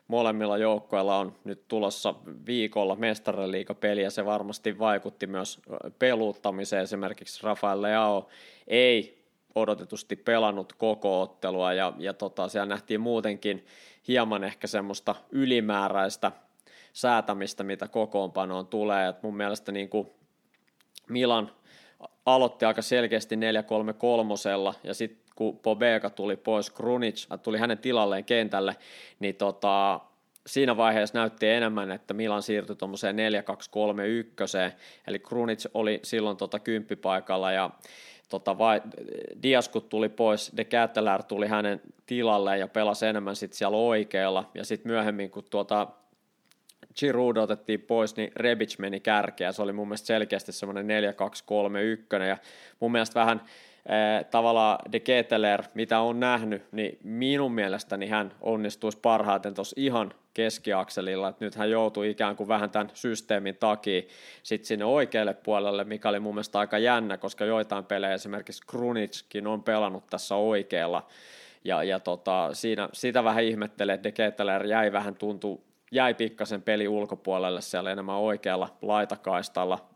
[0.08, 2.14] molemmilla joukkoilla on nyt tulossa
[2.46, 5.60] viikolla mestariliikapeli ja se varmasti vaikutti myös
[5.98, 6.82] peluuttamiseen.
[6.82, 8.28] Esimerkiksi Rafael Leao
[8.66, 9.24] ei
[9.54, 13.66] odotetusti pelannut koko ottelua ja, ja tota, siellä nähtiin muutenkin
[14.08, 16.32] hieman ehkä semmoista ylimääräistä
[16.92, 19.08] säätämistä, mitä kokoonpanoon tulee.
[19.08, 20.10] Et mun mielestä niin kuin
[21.08, 21.50] Milan
[22.26, 23.38] aloitti aika selkeästi 4-3-3
[24.84, 28.76] ja sitten kun Pobega tuli pois, Krunic tuli hänen tilalleen kentälle,
[29.20, 30.00] niin tota,
[30.46, 33.20] siinä vaiheessa näytti enemmän, että Milan siirtyi tuommoiseen 4-2-3-1,
[35.06, 37.70] eli Krunic oli silloin tota kymppipaikalla ja
[38.28, 38.82] tota, vai,
[39.42, 44.50] Dias kun tuli pois, De Ketteler tuli hänen tilalleen ja pelasi enemmän sitten siellä oikealla,
[44.54, 45.88] ja sitten myöhemmin kun tuota
[46.98, 51.04] Giroud otettiin pois, niin Rebic meni kärkeä, se oli mun mielestä selkeästi semmoinen
[52.16, 52.36] 4-2-3-1, ja
[52.80, 53.42] mun mielestä vähän
[54.30, 61.28] tavallaan De Keteler, mitä on nähnyt, niin minun mielestäni hän onnistuisi parhaiten tuossa ihan keskiakselilla,
[61.28, 64.02] että nyt hän joutui ikään kuin vähän tämän systeemin takia
[64.42, 69.46] sitten sinne oikealle puolelle, mikä oli mun mielestä aika jännä, koska joitain pelejä esimerkiksi Krunitskin
[69.46, 71.06] on pelannut tässä oikealla,
[71.64, 76.62] ja, ja tota, siinä, sitä vähän ihmettelee, että De Keteler jäi vähän tuntuu jäi pikkasen
[76.62, 79.88] peli ulkopuolelle siellä enemmän oikealla laitakaistalla.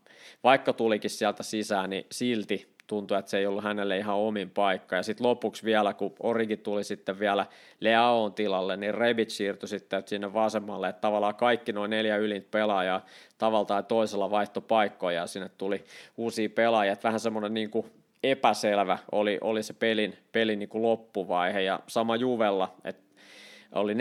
[0.44, 4.96] Vaikka tulikin sieltä sisään, niin silti tuntui, että se ei ollut hänelle ihan omin paikka.
[4.96, 7.46] Ja sitten lopuksi vielä, kun Origi tuli sitten vielä
[7.80, 13.04] Leaon tilalle, niin Rebic siirtyi sitten sinne vasemmalle, että tavallaan kaikki noin neljä ylin pelaajaa
[13.38, 15.84] tavalla tai toisella vaihtopaikkoja, ja sinne tuli
[16.16, 17.86] uusia pelaajia, että vähän semmoinen niin kuin
[18.24, 23.05] epäselvä oli, oli se pelin, pelin niin kuin loppuvaihe, ja sama Juvella, että
[23.72, 23.96] oli 4-4-2,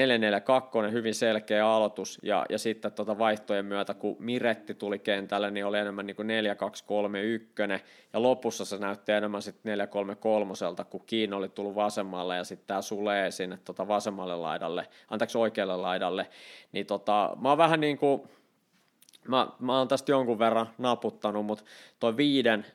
[0.91, 5.77] hyvin selkeä aloitus, ja, ja sitten tuota vaihtojen myötä, kun Miretti tuli kentälle, niin oli
[5.77, 7.81] enemmän niin kuin 4-2-3-1,
[8.13, 12.81] ja lopussa se näytti enemmän sitten 4-3-3, kun Kiin oli tullut vasemmalle, ja sitten tämä
[12.81, 16.27] Sulee sinne tuota vasemmalle laidalle, anteeksi oikealle laidalle,
[16.71, 18.21] niin tota, mä oon vähän niin kuin,
[19.27, 21.63] mä, mä oon tästä jonkun verran naputtanut, mutta
[21.99, 22.65] toi viiden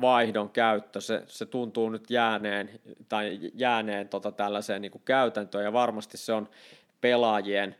[0.00, 2.70] vaihdon käyttö, se, se tuntuu nyt jääneen,
[3.08, 6.48] tai jääneen tota tällaiseen niin kuin käytäntöön, ja varmasti se on
[7.00, 7.76] pelaajien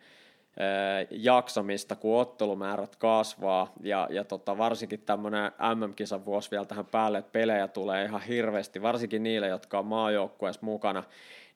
[1.11, 7.33] jaksamista, kun ottelumäärät kasvaa, ja, ja tota, varsinkin tämmöinen MM-kisan vuosi vielä tähän päälle, että
[7.33, 11.05] pelejä tulee ihan hirveästi, varsinkin niille, jotka on maajoukkueessa mukana,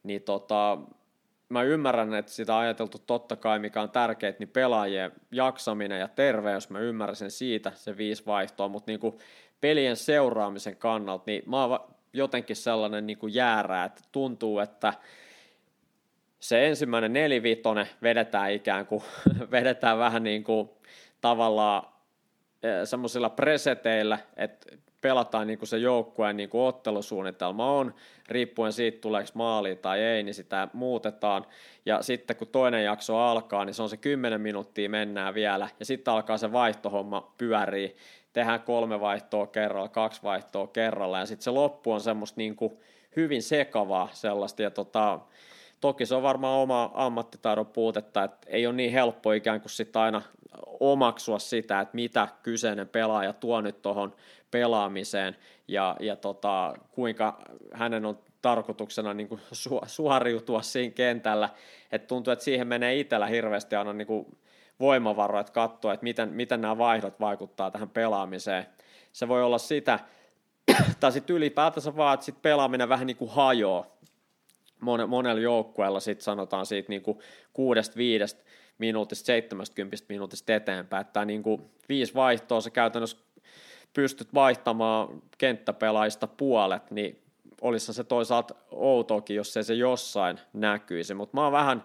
[0.03, 0.79] niin tota,
[1.49, 6.71] mä ymmärrän, että sitä ajateltu totta kai, mikä on tärkeää, niin pelaajien jaksaminen ja terveys,
[6.71, 9.19] mä ymmärrän sen siitä, se viisi vaihtoa, mutta niin kuin
[9.63, 11.81] pelien seuraamisen kannalta, niin mä oon
[12.13, 14.93] jotenkin sellainen niin kuin jäärä, että tuntuu, että
[16.41, 19.03] se ensimmäinen nelivitonen vedetään ikään kuin,
[19.51, 20.71] vedetään vähän niin kuin
[21.21, 21.83] tavallaan
[22.63, 27.95] eh, semmoisilla preseteillä, että pelataan niin kuin se joukkueen niin kuin ottelusuunnitelma on,
[28.29, 31.47] riippuen siitä tuleeko maali tai ei, niin sitä muutetaan.
[31.87, 35.87] Ja sitten kun toinen jakso alkaa, niin se on se 10 minuuttia mennään vielä, ja
[35.87, 37.97] sitten alkaa se vaihtohomma pyörii
[38.33, 42.79] tehdään kolme vaihtoa kerralla, kaksi vaihtoa kerralla, ja sitten se loppu on semmoista niin kuin
[43.17, 45.21] hyvin sekavaa sellaista, ja tota,
[45.81, 50.03] toki se on varmaan oma ammattitaidon puutetta, että ei ole niin helppo ikään kuin sitten
[50.03, 50.23] aina
[50.81, 54.15] omaksua sitä, että mitä kyseinen pelaaja tuo nyt tuohon
[54.51, 55.37] pelaamiseen,
[55.69, 57.39] ja, ja tota, kuinka
[57.73, 61.49] hänen on tarkoituksena niin kuin su, suoriutua siinä kentällä,
[61.93, 64.37] että tuntuu, että siihen menee itsellä hirveästi aina niin kuin
[64.83, 68.67] voimavaroja, katsoa, että miten, miten nämä vaihdot vaikuttaa tähän pelaamiseen.
[69.13, 69.99] Se voi olla sitä,
[71.01, 73.87] tai sitten ylipäätänsä vaan, että sit pelaaminen vähän niin kuin hajoaa
[75.07, 77.19] monella joukkueella, sitten sanotaan siitä niin kuin
[77.53, 78.45] kuudesta viidestä
[78.79, 83.17] minuutista, 70 minuutista eteenpäin, että niin kuin viisi vaihtoa se käytännössä
[83.93, 87.23] pystyt vaihtamaan kenttäpelaajista puolet, niin
[87.61, 91.85] olisi se toisaalta outoakin, jos ei se jossain näkyisi, mutta mä oon vähän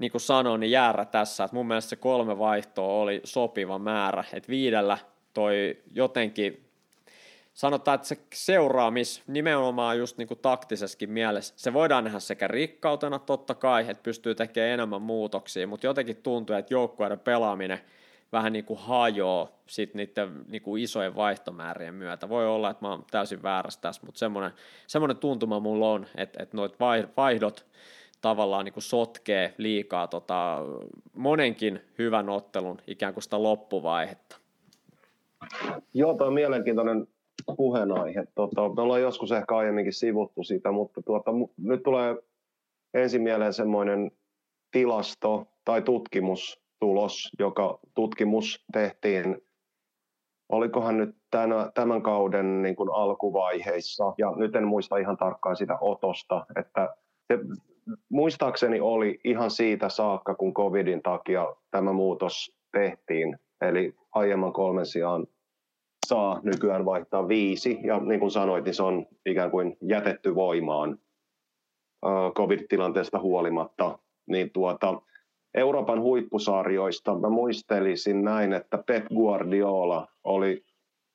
[0.00, 4.24] niin kuin sanoin, niin jäärä tässä, että mun mielestä se kolme vaihtoa oli sopiva määrä,
[4.32, 4.98] että viidellä
[5.34, 6.64] toi jotenkin,
[7.54, 13.18] sanotaan, että se seuraamis nimenomaan just niin kuin taktisessakin mielessä, se voidaan nähdä sekä rikkautena
[13.18, 17.80] totta kai, että pystyy tekemään enemmän muutoksia, mutta jotenkin tuntuu, että joukkueiden pelaaminen
[18.32, 22.28] vähän niin kuin hajoaa sit niiden niin kuin isojen vaihtomäärien myötä.
[22.28, 24.52] Voi olla, että mä oon täysin väärässä tässä, mutta semmoinen,
[24.86, 26.74] semmoinen tuntuma mulla on, että, että noit
[27.16, 27.66] vaihdot
[28.20, 30.58] tavallaan niin kuin sotkee liikaa tota,
[31.14, 34.36] monenkin hyvän ottelun ikään kuin sitä loppuvaihetta.
[35.94, 37.06] Joo, tuo on mielenkiintoinen
[37.56, 38.24] puheenaihe.
[38.34, 42.16] Tota, me ollaan joskus ehkä aiemminkin sivuttu sitä, mutta tuota, nyt tulee
[42.94, 44.10] ensin mieleen semmoinen
[44.70, 49.42] tilasto tai tutkimustulos, joka tutkimus tehtiin,
[50.48, 55.78] olikohan nyt tänä, tämän kauden niin kuin alkuvaiheissa, ja nyt en muista ihan tarkkaan sitä
[55.80, 56.96] otosta, että
[57.28, 57.38] se
[58.08, 63.38] muistaakseni oli ihan siitä saakka, kun covidin takia tämä muutos tehtiin.
[63.60, 65.26] Eli aiemman kolmen sijaan
[66.06, 70.98] saa nykyään vaihtaa viisi, ja niin kuin sanoit, niin se on ikään kuin jätetty voimaan
[72.36, 73.98] covid-tilanteesta huolimatta.
[74.26, 75.02] Niin tuota,
[75.54, 80.64] Euroopan huippusarjoista mä muistelisin näin, että Pep Guardiola oli,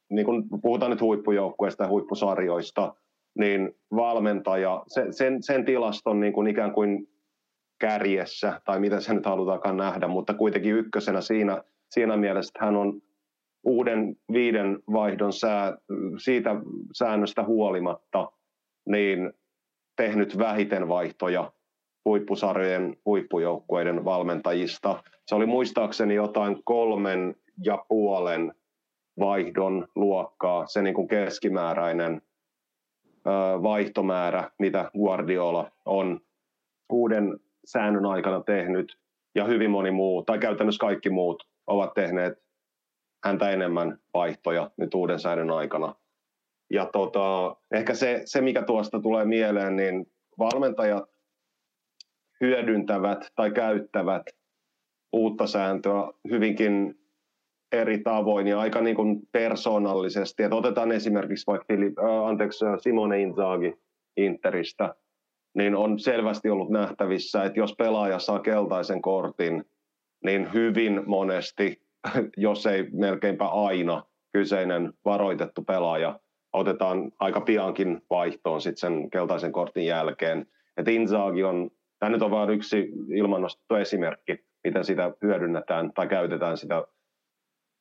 [0.09, 2.93] niin kuin puhutaan nyt huippujoukkueista ja huippusarjoista,
[3.39, 7.07] niin valmentaja, sen, sen, sen tilaston niin kuin ikään kuin
[7.79, 12.75] kärjessä, tai mitä se nyt halutaankaan nähdä, mutta kuitenkin ykkösenä siinä, siinä mielessä, että hän
[12.75, 13.01] on
[13.63, 15.77] uuden viiden vaihdon sää,
[16.17, 16.55] siitä
[16.93, 18.31] säännöstä huolimatta
[18.85, 19.33] niin
[19.95, 21.51] tehnyt vähiten vaihtoja
[22.05, 25.03] huippusarjojen huippujoukkueiden valmentajista.
[25.27, 28.53] Se oli muistaakseni jotain kolmen ja puolen
[29.19, 32.21] vaihdon luokkaa, se niin kuin keskimääräinen
[33.63, 36.21] vaihtomäärä, mitä Guardiola on
[36.89, 38.97] uuden säännön aikana tehnyt,
[39.35, 42.33] ja hyvin moni muu, tai käytännössä kaikki muut, ovat tehneet
[43.25, 45.95] häntä enemmän vaihtoja nyt uuden säännön aikana.
[46.69, 51.03] Ja tota, ehkä se, se, mikä tuosta tulee mieleen, niin valmentajat
[52.41, 54.23] hyödyntävät tai käyttävät
[55.13, 56.99] uutta sääntöä hyvinkin
[57.71, 60.43] eri tavoin ja aika niin kuin persoonallisesti.
[60.43, 63.73] Et otetaan esimerkiksi vaikka Filip, äh, anteeksi, Simone Inzaghi
[64.17, 64.95] Interistä,
[65.53, 69.65] niin on selvästi ollut nähtävissä, että jos pelaaja saa keltaisen kortin,
[70.23, 71.81] niin hyvin monesti,
[72.37, 74.03] jos ei melkeinpä aina,
[74.33, 76.19] kyseinen varoitettu pelaaja
[76.53, 80.47] otetaan aika piankin vaihtoon sit sen keltaisen kortin jälkeen.
[80.77, 86.57] Et Inzaghi on, tämä nyt on vain yksi ilmannostettu esimerkki, miten sitä hyödynnetään tai käytetään
[86.57, 86.83] sitä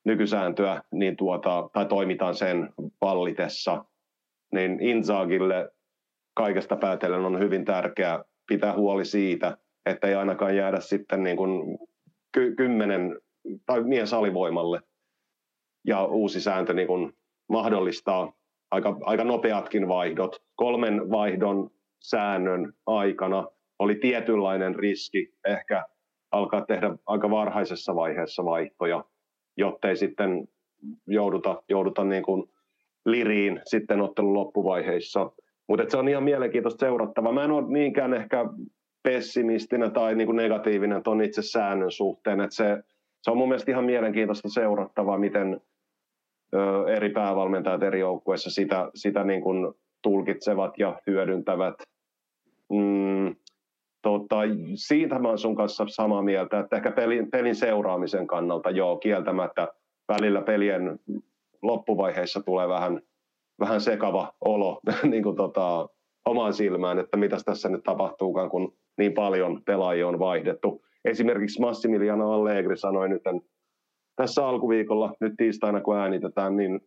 [0.05, 3.85] nykysääntöä niin tuota, tai toimitaan sen vallitessa,
[4.53, 5.71] niin Inzagille
[6.35, 11.79] kaikesta päätellen on hyvin tärkeää pitää huoli siitä, että ei ainakaan jäädä sitten niin kuin
[12.33, 13.21] ky- kymmenen
[13.67, 14.81] tai mies alivoimalle.
[15.87, 17.13] Ja uusi sääntö niin kuin
[17.49, 18.33] mahdollistaa
[18.71, 20.43] aika, aika nopeatkin vaihdot.
[20.57, 21.71] Kolmen vaihdon
[22.03, 23.49] säännön aikana
[23.79, 25.85] oli tietynlainen riski ehkä
[26.31, 29.05] alkaa tehdä aika varhaisessa vaiheessa vaihtoja,
[29.57, 30.49] jottei sitten
[31.07, 32.51] jouduta, jouduta niin kuin
[33.05, 35.31] liriin sitten ottelun loppuvaiheissa.
[35.69, 37.33] Mutta se on ihan mielenkiintoista seurattava.
[37.33, 38.45] Mä en ole niinkään ehkä
[39.03, 42.41] pessimistinen tai niin kuin negatiivinen tuon itse säännön suhteen.
[42.41, 42.83] että se,
[43.23, 45.61] se on mun mielestä ihan mielenkiintoista seurattavaa, miten
[46.55, 51.75] ö, eri päävalmentajat eri joukkueissa sitä, sitä niin kuin tulkitsevat ja hyödyntävät.
[52.73, 53.14] Mm,
[54.05, 54.37] tota,
[54.75, 59.69] siitä mä olen sun kanssa samaa mieltä, että ehkä pelin, pelin seuraamisen kannalta joo, kieltämättä
[60.09, 60.99] välillä pelien
[61.63, 63.01] loppuvaiheissa tulee vähän,
[63.61, 64.81] vähän sekava olo
[65.11, 65.89] niin kuin tota,
[66.25, 70.85] omaan silmään, että mitä tässä nyt tapahtuukaan, kun niin paljon pelaajia on vaihdettu.
[71.05, 73.23] Esimerkiksi Massimiliano Allegri sanoi nyt
[74.17, 76.81] tässä alkuviikolla, nyt tiistaina kun äänitetään, niin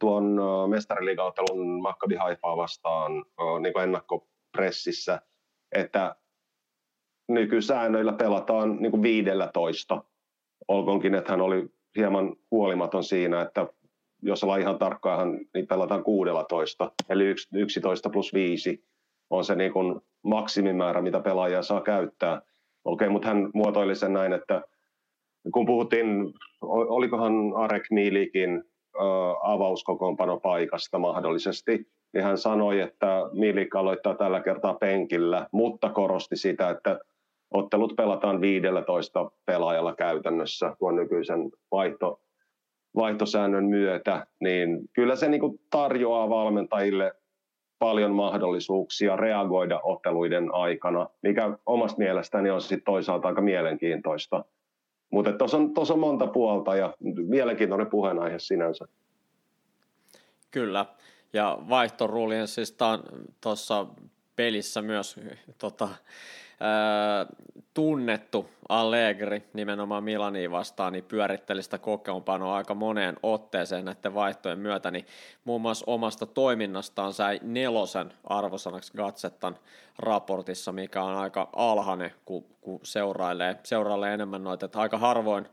[0.00, 0.38] tuon
[0.70, 3.12] mestariliigaottelun Maccabi Haifaa vastaan
[3.60, 5.20] niin ennakkopressissä,
[5.72, 6.16] että
[7.34, 10.04] nykysäännöillä pelataan niin kuin 15.
[10.68, 13.66] Olkoonkin, että hän oli hieman huolimaton siinä, että
[14.22, 18.84] jos ollaan ihan tarkkaan, niin pelataan 16, eli 11 plus 5
[19.30, 22.42] on se niin kuin maksimimäärä, mitä pelaajia saa käyttää.
[22.84, 24.62] Okei, mutta hän muotoili sen näin, että
[25.52, 28.64] kun puhuttiin, olikohan Arek Milikin
[29.42, 36.70] avauskokoonpano paikasta mahdollisesti, niin hän sanoi, että Milik aloittaa tällä kertaa penkillä, mutta korosti sitä,
[36.70, 36.98] että
[37.50, 42.20] ottelut pelataan 15 pelaajalla käytännössä tuon nykyisen vaihto,
[42.96, 47.12] vaihtosäännön myötä, niin kyllä se niin kuin tarjoaa valmentajille
[47.78, 54.44] paljon mahdollisuuksia reagoida otteluiden aikana, mikä omasta mielestäni on sitten toisaalta aika mielenkiintoista.
[55.10, 56.94] Mutta tuossa on, on monta puolta ja
[57.28, 58.88] mielenkiintoinen puheenaihe sinänsä.
[60.50, 60.86] Kyllä,
[61.32, 62.76] ja vaihtoruulien siis
[63.40, 63.86] tuossa
[64.36, 65.20] pelissä myös
[65.58, 65.88] tota,
[67.74, 74.90] tunnettu Allegri nimenomaan Milaniin vastaan, niin pyöritteli sitä kokeonpanoa aika moneen otteeseen näiden vaihtojen myötä,
[74.90, 75.06] niin
[75.44, 79.56] muun muassa omasta toiminnastaan sai nelosen arvosanaksi Gatsettan
[79.98, 85.46] raportissa, mikä on aika alhainen, kun, kun seurailee, seurailee enemmän noita, että aika harvoin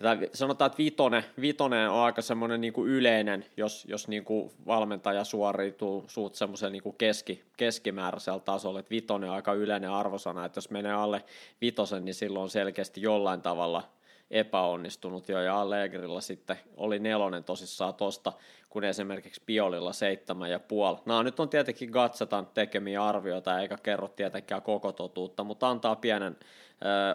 [0.00, 4.50] ja sanotaan, että vitonen, vitonen on aika semmoinen niin kuin yleinen, jos, jos niin kuin
[4.66, 10.58] valmentaja suoriutuu suut semmoisen niin keski, keskimääräisellä tasolla, että vitonen on aika yleinen arvosana, että
[10.58, 11.24] jos menee alle
[11.60, 13.82] vitosen, niin silloin on selkeästi jollain tavalla
[14.30, 18.32] epäonnistunut jo, ja Allegrilla sitten oli nelonen tosissaan tosta,
[18.70, 20.98] kun esimerkiksi Biolilla seitsemän ja puoli.
[21.06, 26.36] Nämä nyt on tietenkin Gatsatan tekemiä arvioita, eikä kerro tietenkään koko totuutta, mutta antaa pienen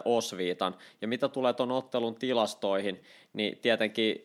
[0.04, 0.76] osviitan.
[1.00, 3.02] Ja mitä tulee tuon ottelun tilastoihin,
[3.32, 4.22] niin tietenkin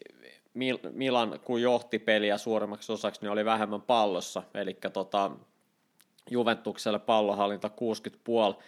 [0.92, 5.32] Milan, kun johti peliä suurimmaksi osaksi, niin oli vähemmän pallossa, eli tota,
[6.30, 7.70] Juventukselle pallohallinta
[8.56, 8.62] 60,5,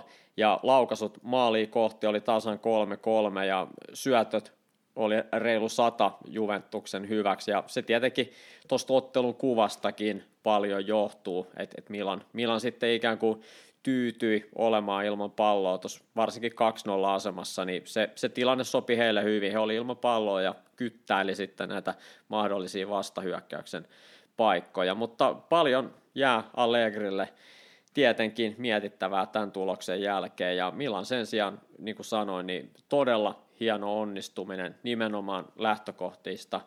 [0.00, 2.60] 39,5, ja laukasut maaliin kohti oli tasan
[3.40, 4.52] 3-3, ja syötöt
[4.96, 8.32] oli reilu sata Juventuksen hyväksi, ja se tietenkin
[8.68, 13.42] tuosta ottelun kuvastakin paljon johtuu, että et Milan, Milan sitten ikään kuin
[13.84, 16.54] tyytyi olemaan ilman palloa tuossa varsinkin 2-0
[17.06, 19.52] asemassa, niin se, se tilanne sopi heille hyvin.
[19.52, 21.94] He oli ilman palloa ja kyttäili sitten näitä
[22.28, 23.86] mahdollisia vastahyökkäyksen
[24.36, 27.28] paikkoja, mutta paljon jää Allegrille
[27.94, 34.00] tietenkin mietittävää tämän tuloksen jälkeen, ja Milan sen sijaan, niin kuin sanoin, niin todella hieno
[34.00, 36.60] onnistuminen nimenomaan lähtökohtista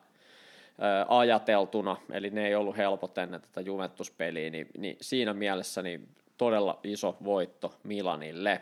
[1.08, 6.80] ajateltuna, eli ne ei ollut helpot ennen tätä Juventus-peliä, niin, niin siinä mielessä niin todella
[6.84, 8.62] iso voitto Milanille.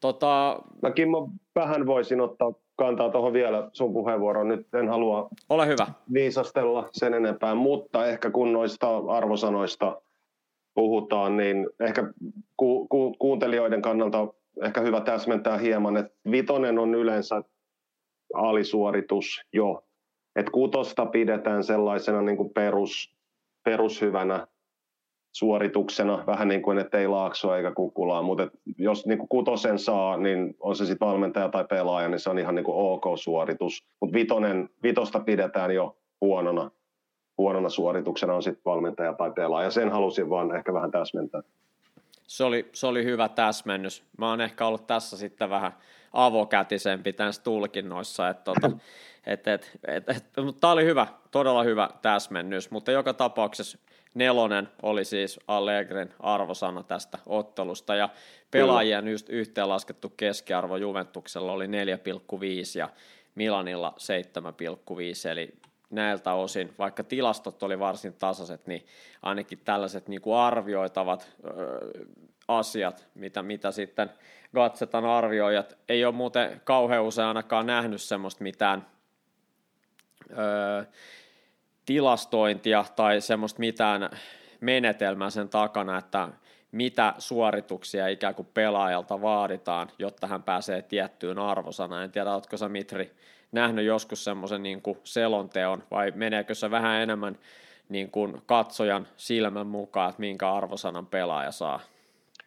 [0.00, 0.62] Tota...
[0.82, 4.48] Mä Kimmo vähän voisin ottaa kantaa tuohon vielä sun puheenvuoroon.
[4.48, 5.86] Nyt en halua Ole hyvä.
[6.12, 10.02] viisastella sen enempää, mutta ehkä kun noista arvosanoista
[10.74, 12.12] puhutaan, niin ehkä
[12.56, 14.28] ku, ku, kuuntelijoiden kannalta
[14.62, 17.42] ehkä hyvä täsmentää hieman, että vitonen on yleensä
[18.34, 19.84] alisuoritus jo.
[20.36, 23.14] Että kutosta pidetään sellaisena niin kuin perus,
[23.64, 24.46] perushyvänä
[25.34, 30.16] suorituksena, vähän niin kuin, että ei laaksoa eikä kukulaa, mutta jos niin kuin kutosen saa,
[30.16, 33.84] niin on se sitten valmentaja tai pelaaja, niin se on ihan niin kuin ok suoritus.
[34.00, 36.70] Mutta vitonen, vitosta pidetään jo huonona,
[37.38, 39.70] huonona suorituksena on sitten valmentaja tai pelaaja.
[39.70, 41.42] Sen halusin vaan ehkä vähän täsmentää.
[42.26, 44.04] Se oli, se oli hyvä täsmennys.
[44.18, 45.72] Mä oon ehkä ollut tässä sitten vähän
[46.12, 48.70] avokätisempi tässä tulkinnoissa, että tota,
[49.26, 53.78] et, et, et, et, mutta tämä oli hyvä, todella hyvä täsmennys, mutta joka tapauksessa
[54.14, 58.08] nelonen oli siis Allegren arvosana tästä ottelusta ja
[58.50, 61.70] pelaajien just yhteenlaskettu keskiarvo Juventuksella oli 4,5
[62.78, 62.88] ja
[63.34, 63.94] Milanilla
[65.24, 65.52] 7,5 eli
[65.90, 68.86] näiltä osin, vaikka tilastot oli varsin tasaiset, niin
[69.22, 71.50] ainakin tällaiset niin kuin arvioitavat ö,
[72.48, 74.10] asiat, mitä, mitä sitten
[74.54, 78.86] Gatsetan arvioijat, ei ole muuten kauhean usein ainakaan nähnyt semmoista mitään
[80.30, 80.84] ö,
[81.86, 84.10] tilastointia tai semmoista mitään
[84.60, 86.28] menetelmää sen takana, että
[86.72, 92.04] mitä suorituksia ikään kuin pelaajalta vaaditaan, jotta hän pääsee tiettyyn arvosanaan.
[92.04, 93.10] En tiedä, oletko sä Mitri
[93.52, 97.38] nähnyt joskus semmoisen niin kuin selonteon vai meneekö se vähän enemmän
[97.88, 101.80] niin kuin katsojan silmän mukaan, että minkä arvosanan pelaaja saa?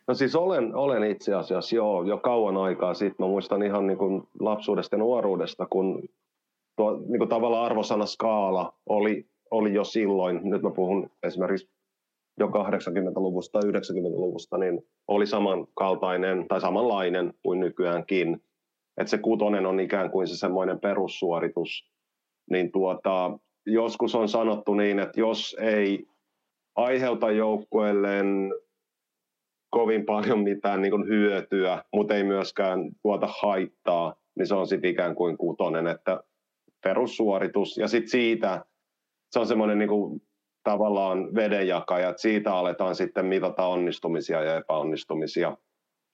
[0.07, 3.25] No siis olen, olen itse asiassa joo, jo kauan aikaa sitten.
[3.25, 6.09] Mä muistan ihan niin kuin lapsuudesta ja nuoruudesta, kun
[6.77, 11.69] tuo niin kuin tavallaan arvosana skaala oli oli jo silloin, nyt mä puhun esimerkiksi
[12.39, 18.43] jo 80-luvusta tai 90-luvusta, niin oli samankaltainen tai samanlainen kuin nykyäänkin.
[18.97, 21.91] Että se kutonen on ikään kuin se semmoinen perussuoritus.
[22.51, 26.07] Niin tuota, joskus on sanottu niin, että jos ei
[26.75, 28.53] aiheuta joukkueelleen
[29.69, 35.15] kovin paljon mitään niin hyötyä, mutta ei myöskään tuota haittaa, niin se on sitten ikään
[35.15, 36.23] kuin kutonen, että
[36.87, 37.77] perussuoritus.
[37.77, 38.65] Ja sitten siitä
[39.31, 40.21] se on semmoinen niin kuin,
[40.63, 45.57] tavallaan vedenjakaja, että siitä aletaan sitten mitata onnistumisia ja epäonnistumisia.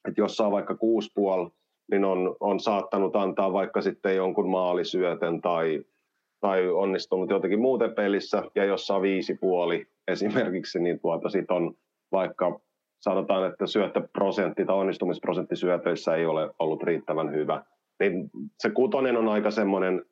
[0.08, 1.52] Et jos saa vaikka 6,5,
[1.92, 5.84] niin on, on saattanut antaa vaikka sitten jonkun maalisyöten tai,
[6.40, 11.74] tai onnistunut jotenkin muuten pelissä, ja jos saa 5,5 esimerkiksi, niin tuota sit on
[12.12, 12.60] vaikka
[13.00, 17.64] sanotaan, että syöttöprosentti tai onnistumisprosentti syötöissä ei ole ollut riittävän hyvä.
[18.00, 20.06] Niin se kutonen on aika semmoinen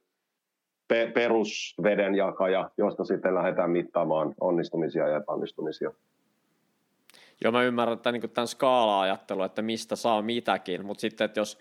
[0.91, 5.91] pe- perusvedenjakaja, josta sitten lähdetään mittaamaan onnistumisia ja epäonnistumisia.
[7.43, 11.57] Joo, mä ymmärrän että niin tämän skaala-ajattelun, että mistä saa mitäkin, mutta sitten, että jos,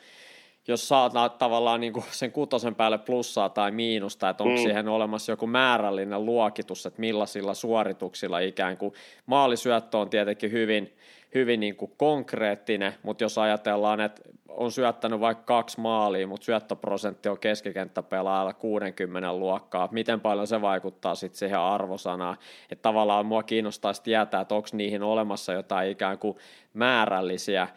[0.71, 4.63] jos saat tavallaan niin kuin sen kutosen päälle plussaa tai miinusta, että onko mm.
[4.63, 8.95] siihen olemassa joku määrällinen luokitus, että millaisilla suorituksilla ikään kuin
[9.27, 10.97] maalisyöttö on tietenkin hyvin,
[11.35, 17.29] hyvin niin kuin konkreettinen, mutta jos ajatellaan, että on syöttänyt vaikka kaksi maalia, mutta syöttöprosentti
[17.29, 22.37] on keskikenttäpelaajalla 60 luokkaa, miten paljon se vaikuttaa sitten siihen arvosanaan,
[22.71, 26.37] että tavallaan mua kiinnostaisi tietää, että onko niihin olemassa jotain ikään kuin
[26.75, 27.69] määrällisiä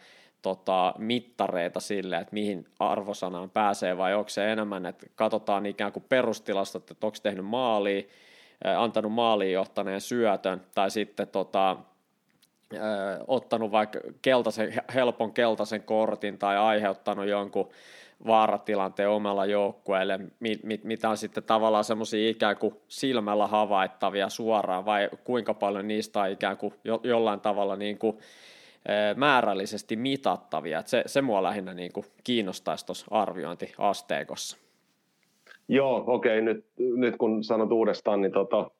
[0.44, 6.04] tota, mittareita sille, että mihin arvosanaan pääsee, vai onko se enemmän, että katsotaan ikään kuin
[6.08, 8.02] perustilastot, että onko tehnyt maalia,
[8.76, 11.76] antanut maaliin johtaneen syötön, tai sitten tota,
[13.26, 17.68] ottanut vaikka keltaisen, helpon keltaisen kortin tai aiheuttanut jonkun
[18.26, 20.20] vaaratilanteen omalla joukkueelle,
[20.82, 26.30] mitä on sitten tavallaan semmoisia ikään kuin silmällä havaittavia suoraan, vai kuinka paljon niistä on
[26.30, 28.18] ikään kuin jo, jollain tavalla niin kuin,
[29.16, 30.78] määrällisesti mitattavia.
[30.78, 34.56] Et se, se mua lähinnä niin kuin kiinnostaisi tuossa arviointiasteikossa.
[35.68, 36.42] Joo, okei.
[36.42, 38.70] Nyt, nyt kun sanot uudestaan, niin tota,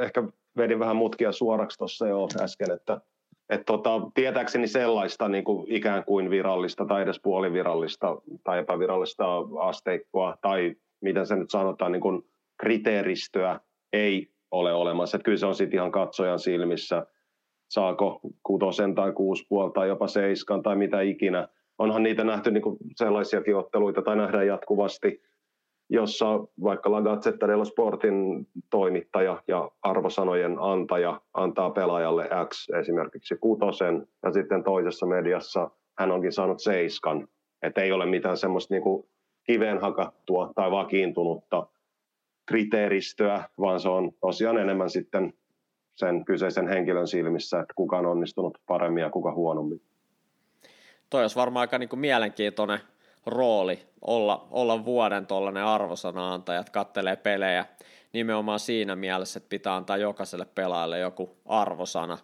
[0.00, 0.24] ehkä
[0.56, 3.00] vedin vähän mutkia suoraksi tuossa jo äsken, että
[3.48, 9.24] et tota, tietääkseni sellaista niin kuin ikään kuin virallista tai edes puolivirallista tai epävirallista
[9.60, 12.22] asteikkoa tai miten se nyt sanotaan, niin kuin
[12.56, 13.60] kriteeristöä
[13.92, 15.16] ei ole olemassa.
[15.16, 17.06] Että kyllä se on sitten ihan katsojan silmissä,
[17.72, 21.48] saako kutosen tai kuusi puolta tai jopa seiskan tai mitä ikinä.
[21.78, 25.22] Onhan niitä nähty niin kuin sellaisiakin otteluita tai nähdään jatkuvasti,
[25.90, 26.26] jossa
[26.62, 34.32] vaikka La Gazzetta dello Sportin toimittaja ja arvosanojen antaja antaa pelaajalle X esimerkiksi kutosen ja
[34.32, 37.28] sitten toisessa mediassa hän onkin saanut seiskan.
[37.62, 39.08] Että ei ole mitään semmoista niin kuin
[39.44, 41.66] kiveen hakattua tai vakiintunutta
[42.46, 45.32] kriteeristöä, vaan se on tosiaan enemmän sitten
[45.94, 49.80] sen kyseisen henkilön silmissä, että kuka on onnistunut paremmin ja kuka huonommin.
[51.10, 52.78] Toi olisi varmaan aika niin kuin mielenkiintoinen
[53.26, 57.66] rooli olla, olla vuoden tuollainen arvosana-antaja, että kattelee pelejä
[58.12, 62.18] nimenomaan siinä mielessä, että pitää antaa jokaiselle pelaajalle joku arvosana.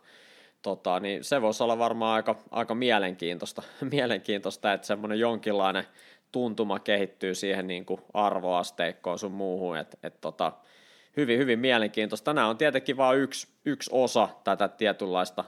[0.62, 3.62] Tota, niin se voisi olla varmaan aika, aika mielenkiintoista,
[3.92, 5.84] mielenkiintoista, että semmoinen jonkinlainen
[6.32, 10.52] tuntuma kehittyy siihen niin kuin arvoasteikkoon sun muuhun, että et tota,
[11.20, 12.34] hyvin, hyvin mielenkiintoista.
[12.34, 15.44] Nämä on tietenkin vain yksi, yksi osa tätä tietynlaista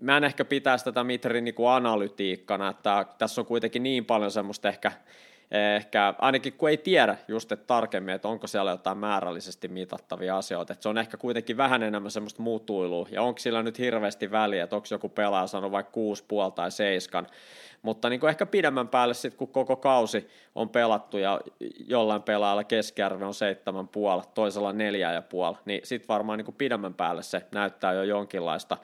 [0.00, 4.68] mä en ehkä pitäisi tätä Mitrin niin analytiikkana, että tässä on kuitenkin niin paljon semmoista
[4.68, 4.92] ehkä,
[5.54, 10.72] ehkä, ainakin kun ei tiedä just että tarkemmin, että onko siellä jotain määrällisesti mitattavia asioita,
[10.72, 14.64] että se on ehkä kuitenkin vähän enemmän semmoista mutuilua, ja onko sillä nyt hirveästi väliä,
[14.64, 17.26] että onko joku pelaaja sanonut vaikka kuusi puoli tai seiskan,
[17.82, 21.40] mutta niin kuin ehkä pidemmän päälle sitten, kun koko kausi on pelattu ja
[21.88, 26.56] jollain pelaajalla keskiarvo on seitsemän puoli, toisella neljä ja puoli, niin sitten varmaan niin kuin
[26.56, 28.76] pidemmän päälle se näyttää jo jonkinlaista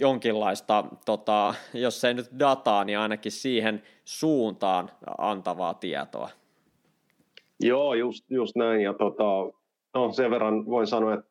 [0.00, 6.30] jonkinlaista, tota, jos ei nyt dataa, niin ainakin siihen suuntaan antavaa tietoa.
[7.60, 8.80] Joo, just, just näin.
[8.80, 9.24] Ja tota,
[9.94, 11.30] no, sen verran voin sanoa, että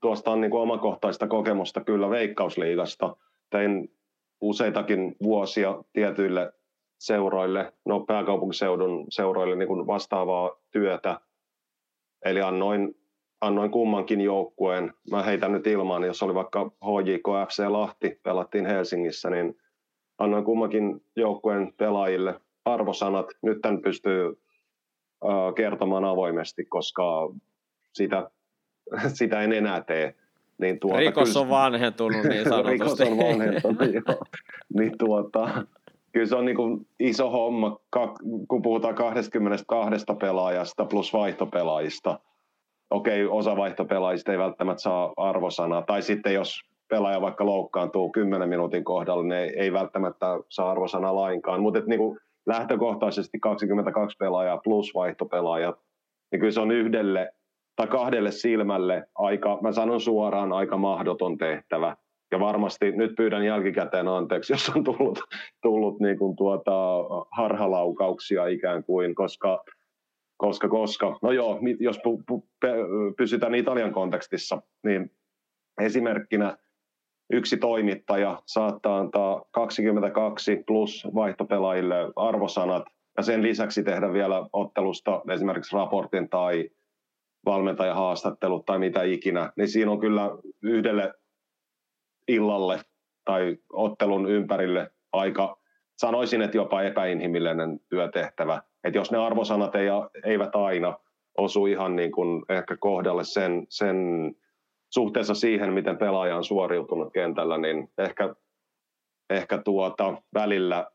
[0.00, 3.16] tuosta on niin kuin omakohtaista kokemusta kyllä Veikkausliigasta.
[3.50, 3.92] Tein
[4.40, 6.52] useitakin vuosia tietyille
[6.98, 11.20] seuroille, no pääkaupunkiseudun seuroille niin kuin vastaavaa työtä.
[12.24, 12.94] Eli annoin
[13.40, 14.92] annoin kummankin joukkueen.
[15.10, 19.58] Mä heitän nyt ilmaan, jos oli vaikka HJK FC Lahti, pelattiin Helsingissä, niin
[20.18, 23.26] annoin kummankin joukkueen pelaajille arvosanat.
[23.42, 24.40] Nyt tämän pystyy
[25.56, 27.32] kertomaan avoimesti, koska
[27.92, 28.30] sitä,
[29.18, 30.14] sitä en enää tee.
[30.58, 32.70] Niin tuota, Rikos kyllä, on vanhentunut niin sanotusti.
[32.72, 34.24] Rikos on vanhentunut, joo.
[34.78, 35.66] Niin tuota,
[36.12, 37.78] kyllä se on niin kuin iso homma,
[38.48, 42.18] kun puhutaan 22 pelaajasta plus vaihtopelaajista–
[42.90, 48.84] okei, osa vaihtopelaajista ei välttämättä saa arvosanaa, tai sitten jos pelaaja vaikka loukkaantuu 10 minuutin
[48.84, 54.94] kohdalla, niin ei, ei välttämättä saa arvosanaa lainkaan, mutta niin kuin lähtökohtaisesti 22 pelaajaa plus
[54.94, 55.76] vaihtopelaajat,
[56.32, 57.32] niin kyllä se on yhdelle
[57.76, 61.96] tai kahdelle silmälle aika, mä sanon suoraan, aika mahdoton tehtävä.
[62.32, 65.18] Ja varmasti nyt pyydän jälkikäteen anteeksi, jos on tullut,
[65.62, 66.72] tullut niin kuin tuota
[67.30, 69.64] harhalaukauksia ikään kuin, koska
[70.36, 72.48] koska, koska, no joo, jos pu, pu,
[73.16, 75.10] pysytään Italian kontekstissa, niin
[75.80, 76.56] esimerkkinä
[77.32, 82.84] yksi toimittaja saattaa antaa 22 plus vaihtopelaajille arvosanat
[83.16, 86.70] ja sen lisäksi tehdä vielä ottelusta esimerkiksi raportin tai
[87.46, 90.30] valmentajahaastattelut tai mitä ikinä, niin siinä on kyllä
[90.62, 91.14] yhdelle
[92.28, 92.80] illalle
[93.24, 95.58] tai ottelun ympärille aika,
[95.96, 99.88] sanoisin, että jopa epäinhimillinen työtehtävä että jos ne arvosanat ei,
[100.24, 100.98] eivät aina
[101.38, 103.96] osu ihan niin kuin ehkä kohdalle sen, sen
[104.94, 108.34] suhteessa siihen, miten pelaaja on suoriutunut kentällä, niin ehkä,
[109.30, 110.90] ehkä tuota, välillä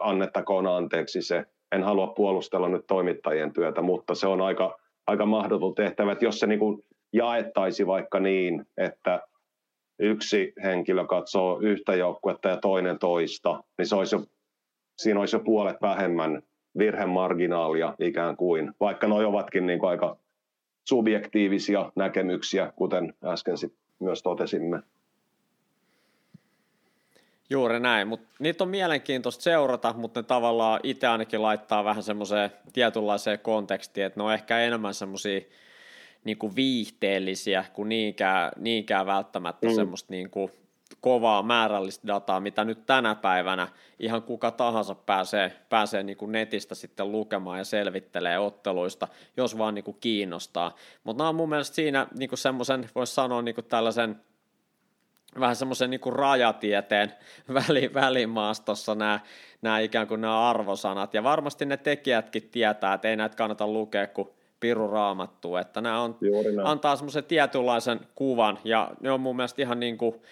[0.00, 1.44] annettakoon anteeksi se.
[1.72, 6.40] En halua puolustella nyt toimittajien työtä, mutta se on aika, aika mahdoton tehtävä, että jos
[6.40, 9.20] se niin kuin jaettaisi vaikka niin, että
[9.98, 14.22] yksi henkilö katsoo yhtä joukkuetta ja toinen toista, niin se olisi jo,
[14.96, 16.42] siinä olisi jo puolet vähemmän
[16.78, 20.16] virhemarginaalia ikään kuin, vaikka noi ovatkin niin kuin aika
[20.84, 24.82] subjektiivisia näkemyksiä, kuten äsken sit myös totesimme.
[27.50, 32.50] Juuri näin, mutta niitä on mielenkiintoista seurata, mutta ne tavallaan itse ainakin laittaa vähän semmoiseen
[32.72, 35.40] tietynlaiseen kontekstiin, että ne on ehkä enemmän semmoisia
[36.24, 39.74] niin viihteellisiä kuin niinkään, niinkään välttämättä mm.
[39.74, 40.50] semmoista niin kuin
[41.00, 43.68] kovaa määrällistä dataa, mitä nyt tänä päivänä
[43.98, 49.74] ihan kuka tahansa pääsee, pääsee niin kuin netistä sitten lukemaan ja selvittelee otteluista, jos vaan
[49.74, 50.76] niin kuin kiinnostaa.
[51.04, 54.20] Mutta nämä on mun mielestä siinä niin kuin semmoisen, voisi sanoa niin kuin tällaisen
[55.40, 57.12] vähän semmoisen niin rajatieteen
[57.54, 59.20] väli, välimaastossa nämä,
[59.62, 64.06] nämä ikään kuin nämä arvosanat, ja varmasti ne tekijätkin tietää, että ei näitä kannata lukea
[64.06, 64.28] kuin
[64.60, 66.18] piru raamattu, että nämä on,
[66.64, 70.22] antaa semmoisen tietynlaisen kuvan, ja ne on mun mielestä ihan niin kuin,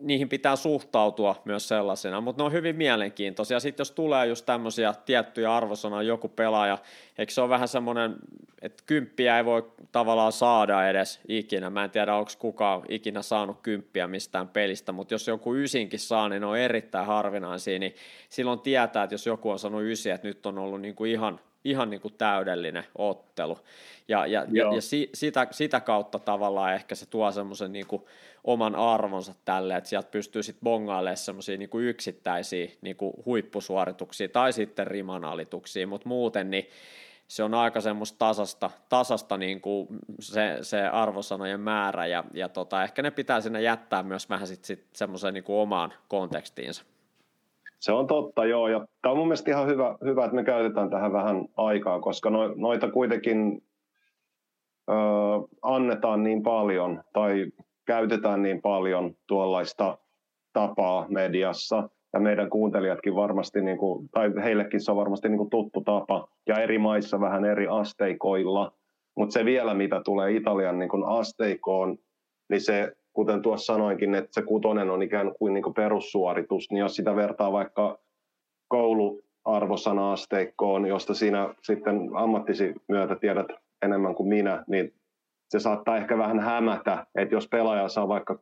[0.00, 3.60] niihin pitää suhtautua myös sellaisena, mutta ne on hyvin mielenkiintoisia.
[3.60, 6.78] Sitten jos tulee just tämmöisiä tiettyjä arvosanoja joku pelaaja,
[7.18, 8.16] eikö se ole vähän semmoinen,
[8.62, 11.70] että kymppiä ei voi tavallaan saada edes ikinä.
[11.70, 16.28] Mä en tiedä, onko kukaan ikinä saanut kymppiä mistään pelistä, mutta jos joku ysinkin saa,
[16.28, 17.94] niin ne on erittäin harvinaisia, niin
[18.28, 21.40] silloin tietää, että jos joku on sanonut ysi, että nyt on ollut niin kuin ihan
[21.70, 23.58] ihan niin kuin täydellinen ottelu.
[24.08, 27.86] Ja, ja, ja, ja si, sitä, sitä kautta tavallaan ehkä se tuo semmoisen niin
[28.46, 34.52] oman arvonsa tälle, että sieltä pystyy sitten bongailemaan semmoisia niin yksittäisiä niin kuin huippusuorituksia tai
[34.52, 36.66] sitten rimanalituksia, mutta muuten niin
[37.28, 39.88] se on aika semmoista tasasta, tasasta niin kuin
[40.20, 44.66] se, se arvosanojen määrä ja, ja tota, ehkä ne pitää sinne jättää myös vähän sitten
[44.66, 46.84] sit semmoiseen niin kuin omaan kontekstiinsa.
[47.78, 48.68] Se on totta, joo.
[48.68, 52.30] Ja tämä on mun mielestä ihan hyvä, hyvä, että me käytetään tähän vähän aikaa, koska
[52.30, 53.62] no, noita kuitenkin
[54.88, 54.92] ö,
[55.62, 57.46] annetaan niin paljon tai
[57.86, 59.98] käytetään niin paljon tuollaista
[60.52, 61.88] tapaa mediassa.
[62.12, 66.28] Ja meidän kuuntelijatkin varmasti, niin kuin, tai heillekin se on varmasti niin kuin tuttu tapa,
[66.46, 68.72] ja eri maissa vähän eri asteikoilla.
[69.16, 71.98] Mutta se vielä, mitä tulee Italian niin kuin asteikoon,
[72.48, 76.80] niin se kuten tuossa sanoinkin, että se kutonen on ikään kuin, niin kuin perussuoritus, niin
[76.80, 77.98] jos sitä vertaa vaikka
[78.68, 83.46] kouluarvosana-asteikkoon, josta siinä sitten ammattisi myötä tiedät
[83.82, 84.94] enemmän kuin minä, niin
[85.48, 88.38] se saattaa ehkä vähän hämätä, että jos pelaaja saa vaikka 6,5,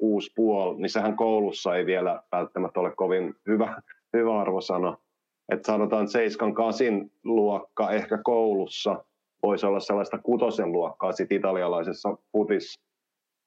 [0.77, 3.83] niin sehän koulussa ei vielä välttämättä ole kovin hyvä,
[4.13, 4.97] hyvä arvosana.
[5.53, 6.07] Että sanotaan
[7.05, 9.05] 7-8 luokka ehkä koulussa
[9.43, 12.81] voisi olla sellaista kutosen luokkaa sitten italialaisessa putis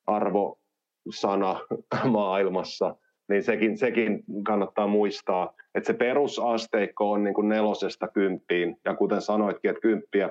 [0.07, 0.59] arvo
[1.09, 1.59] sana
[2.11, 2.95] maailmassa,
[3.29, 9.21] niin sekin, sekin kannattaa muistaa, että se perusasteikko on niin kuin nelosesta kymppiin, ja kuten
[9.21, 10.29] sanoitkin, että kymppiä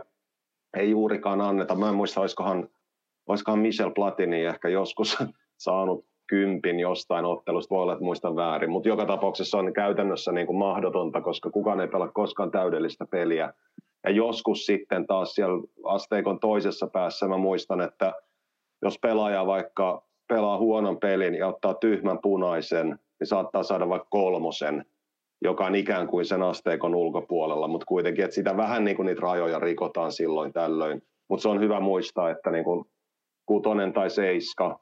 [0.77, 1.75] ei juurikaan anneta.
[1.75, 2.69] Mä en muista, olisikohan,
[3.27, 5.19] olisikohan Michel Platini ehkä joskus
[5.59, 10.47] saanut kympin jostain ottelusta, voi olla, että muistan väärin, mutta joka tapauksessa on käytännössä niin
[10.47, 13.53] kuin mahdotonta, koska kukaan ei pelaa koskaan täydellistä peliä.
[14.05, 18.13] Ja joskus sitten taas siellä asteikon toisessa päässä mä muistan, että
[18.83, 24.85] jos pelaaja vaikka pelaa huonon pelin ja ottaa tyhmän punaisen, niin saattaa saada vaikka kolmosen,
[25.45, 29.21] joka on ikään kuin sen asteikon ulkopuolella, mutta kuitenkin, että sitä vähän niin kuin niitä
[29.21, 31.03] rajoja rikotaan silloin tällöin.
[31.29, 32.85] Mutta se on hyvä muistaa, että niin kuin
[33.47, 34.81] kutonen tai seiska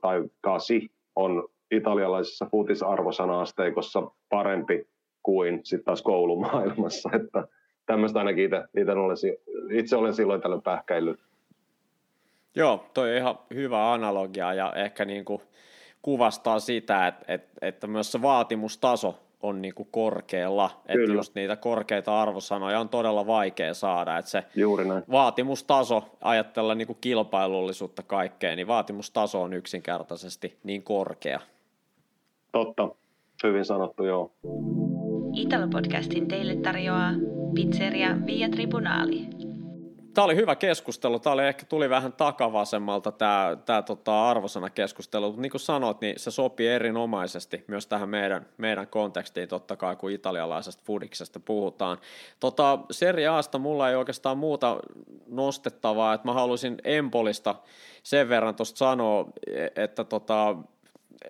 [0.00, 4.86] tai kasi on italialaisessa futisarvosana-asteikossa parempi
[5.22, 7.48] kuin sitten taas koulumaailmassa, että
[7.86, 9.16] tämmöistä ainakin itse, itse, olen,
[9.70, 11.20] itse olen silloin tällöin pähkäillyt.
[12.56, 15.42] Joo, toi on ihan hyvä analogia ja ehkä niin kuin
[16.02, 21.04] kuvastaa sitä, että, että, että myös se vaatimustaso on niin kuin korkealla, Kyllä.
[21.04, 25.02] että just niitä korkeita arvosanoja on todella vaikea saada, että se Juuri näin.
[25.10, 31.40] vaatimustaso, ajatella niin kuin kilpailullisuutta kaikkea, niin vaatimustaso on yksinkertaisesti niin korkea.
[32.52, 32.88] Totta,
[33.44, 34.30] hyvin sanottu, joo.
[35.32, 37.10] Italo-podcastin teille tarjoaa
[37.54, 39.26] Pizzeria Via Tribunali.
[40.14, 41.18] Tämä oli hyvä keskustelu.
[41.18, 46.00] Tämä oli ehkä tuli vähän takavasemmalta tämä, tämä tota arvosana keskustelu, mutta niin kuin sanoit,
[46.00, 51.98] niin se sopii erinomaisesti myös tähän meidän, meidän kontekstiin totta kai, kun italialaisesta fudiksesta puhutaan.
[52.40, 54.76] Tota, Serie Asta mulla ei oikeastaan muuta
[55.26, 57.54] nostettavaa, että mä haluaisin Empolista
[58.02, 59.28] sen verran tuosta sanoa,
[59.76, 60.56] että tota,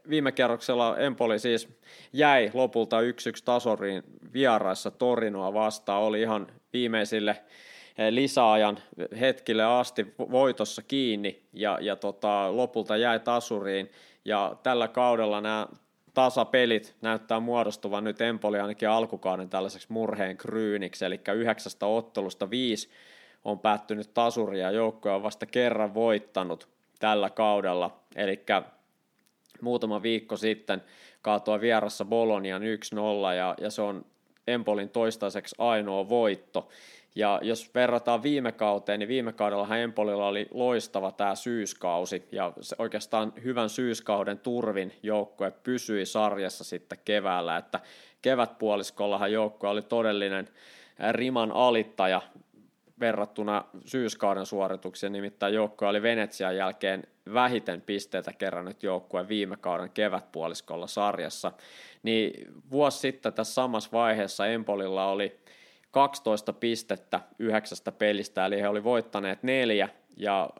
[0.08, 1.68] viime kerroksella Empoli siis
[2.12, 3.04] jäi lopulta 1-1
[3.44, 7.36] tasoriin vieraissa Torinoa vastaan, oli ihan viimeisille
[8.10, 8.78] lisäajan
[9.20, 13.90] hetkille asti voitossa kiinni ja, ja tota, lopulta jäi tasuriin.
[14.24, 15.66] Ja tällä kaudella nämä
[16.14, 22.88] tasapelit näyttää muodostuvan nyt Empoli ainakin alkukauden tällaiseksi murheen kryyniksi, eli yhdeksästä ottelusta viisi
[23.44, 26.68] on päättynyt tasuri ja joukkoja on vasta kerran voittanut
[26.98, 28.44] tällä kaudella, eli
[29.60, 30.82] muutama viikko sitten
[31.22, 32.64] kaatoi vierassa Bolonian 1-0
[33.36, 34.04] ja, ja se on
[34.46, 36.68] Empolin toistaiseksi ainoa voitto.
[37.14, 42.76] Ja jos verrataan viime kauteen, niin viime kaudellahan Empolilla oli loistava tämä syyskausi, ja se
[42.78, 47.80] oikeastaan hyvän syyskauden turvin joukkue pysyi sarjassa sitten keväällä, että
[48.22, 50.48] kevätpuoliskollahan joukkue oli todellinen
[51.12, 52.22] riman alittaja
[53.00, 57.02] verrattuna syyskauden suorituksiin, nimittäin joukkue oli Venetsian jälkeen
[57.34, 61.52] vähiten pisteitä kerännyt joukkue viime kauden kevätpuoliskolla sarjassa,
[62.02, 65.36] niin vuosi sitten tässä samassa vaiheessa Empolilla oli
[65.94, 70.50] 12 pistettä yhdeksästä pelistä, eli he oli voittaneet neljä ja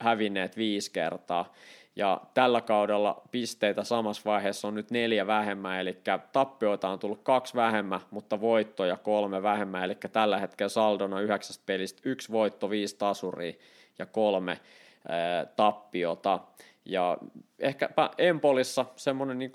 [0.00, 1.52] hävinneet viisi kertaa.
[1.96, 5.98] Ja tällä kaudella pisteitä samassa vaiheessa on nyt neljä vähemmän, eli
[6.32, 12.02] tappioita on tullut kaksi vähemmän, mutta voittoja kolme vähemmän, eli tällä hetkellä saldona yhdeksästä pelistä
[12.04, 13.52] yksi voitto, viisi tasuria
[13.98, 14.60] ja kolme
[15.08, 16.38] ää, tappiota.
[16.84, 17.18] Ja
[17.58, 19.52] ehkäpä Empolissa semmoinen niin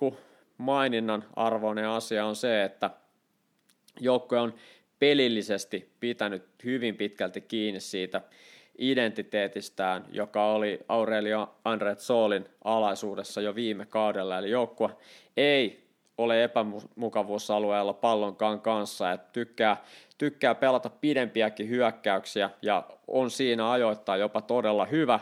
[0.58, 2.90] maininnan arvoinen asia on se, että
[4.00, 4.54] joukkue on
[5.00, 8.22] pelillisesti pitänyt hyvin pitkälti kiinni siitä
[8.78, 14.89] identiteetistään, joka oli Aurelio Andret Soolin alaisuudessa jo viime kaudella, eli joukkue
[15.38, 19.84] ei ole epämukavuusalueella pallonkaan kanssa, että tykkää,
[20.18, 25.20] tykkää pelata pidempiäkin hyökkäyksiä ja on siinä ajoittaa jopa todella hyvä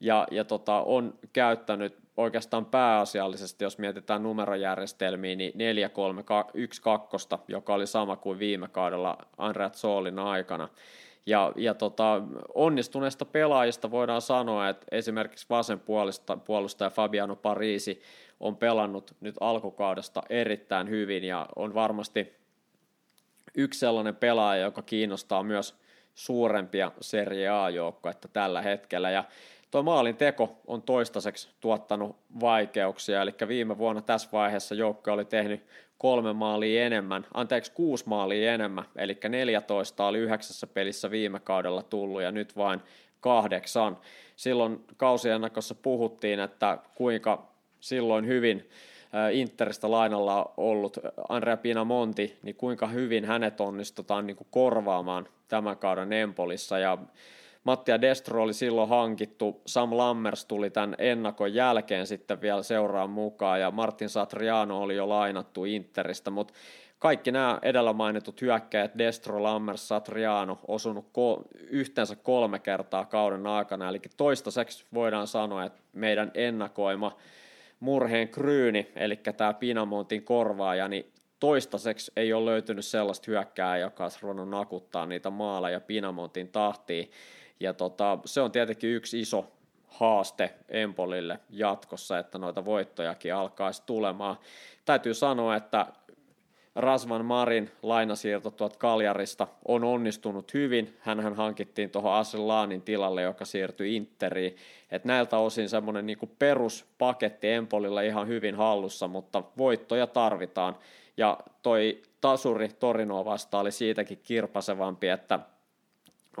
[0.00, 7.16] ja, ja tota, on käyttänyt oikeastaan pääasiallisesti, jos mietitään numerojärjestelmiä, niin 4 3 1 2
[7.48, 10.68] joka oli sama kuin viime kaudella Andreat Soolin aikana.
[11.26, 12.22] Ja, ja tota,
[12.54, 18.02] onnistuneista pelaajista voidaan sanoa, että esimerkiksi vasenpuolista puolustaja Fabiano Parisi
[18.40, 22.32] on pelannut nyt alkukaudesta erittäin hyvin ja on varmasti
[23.54, 25.74] yksi sellainen pelaaja, joka kiinnostaa myös
[26.14, 29.10] suurempia Serie A-joukkoja tällä hetkellä.
[29.10, 29.24] Ja
[29.70, 35.66] Tuo maalin teko on toistaiseksi tuottanut vaikeuksia, eli viime vuonna tässä vaiheessa joukko oli tehnyt
[35.98, 42.22] kolme maalia enemmän, anteeksi kuusi maalia enemmän, eli 14 oli yhdeksässä pelissä viime kaudella tullut
[42.22, 42.80] ja nyt vain
[43.20, 43.98] kahdeksan.
[44.36, 47.48] Silloin kausiennakossa puhuttiin, että kuinka
[47.80, 48.70] silloin hyvin
[49.32, 50.98] Interistä lainalla ollut
[51.28, 56.78] Andrea Pinamonti, niin kuinka hyvin hänet onnistutaan niin kuin korvaamaan tämän kauden Empolissa.
[56.78, 56.98] Ja
[57.64, 63.60] Mattia Destro oli silloin hankittu, Sam Lammers tuli tämän ennakon jälkeen sitten vielä seuraan mukaan
[63.60, 66.54] ja Martin Satriano oli jo lainattu Interistä, mutta
[66.98, 73.88] kaikki nämä edellä mainitut hyökkäjät, Destro, Lammers, Satriano, osunut ko- yhteensä kolme kertaa kauden aikana,
[73.88, 77.16] eli toistaiseksi voidaan sanoa, että meidän ennakoima
[77.80, 84.18] murheen kryyni, eli tämä Pinamontin korvaaja, niin toistaiseksi ei ole löytynyt sellaista hyökkää, joka olisi
[84.22, 87.10] ruvennut nakuttaa niitä maaleja Pinamontin tahtiin.
[87.60, 89.52] Ja tota, se on tietenkin yksi iso
[89.86, 94.36] haaste Empolille jatkossa, että noita voittojakin alkaisi tulemaan.
[94.84, 95.86] Täytyy sanoa, että
[96.76, 100.96] Rasvan Marin lainasiirto tuot Kaljarista on onnistunut hyvin.
[101.00, 104.56] Hänhän hankittiin tuohon Aselaanin tilalle, joka siirtyi Interiin.
[104.90, 110.76] Et näiltä osin semmoinen niinku peruspaketti Empolilla ihan hyvin hallussa, mutta voittoja tarvitaan.
[111.16, 115.38] Ja toi tasuri Torinoa vastaan oli siitäkin kirpasevampi, että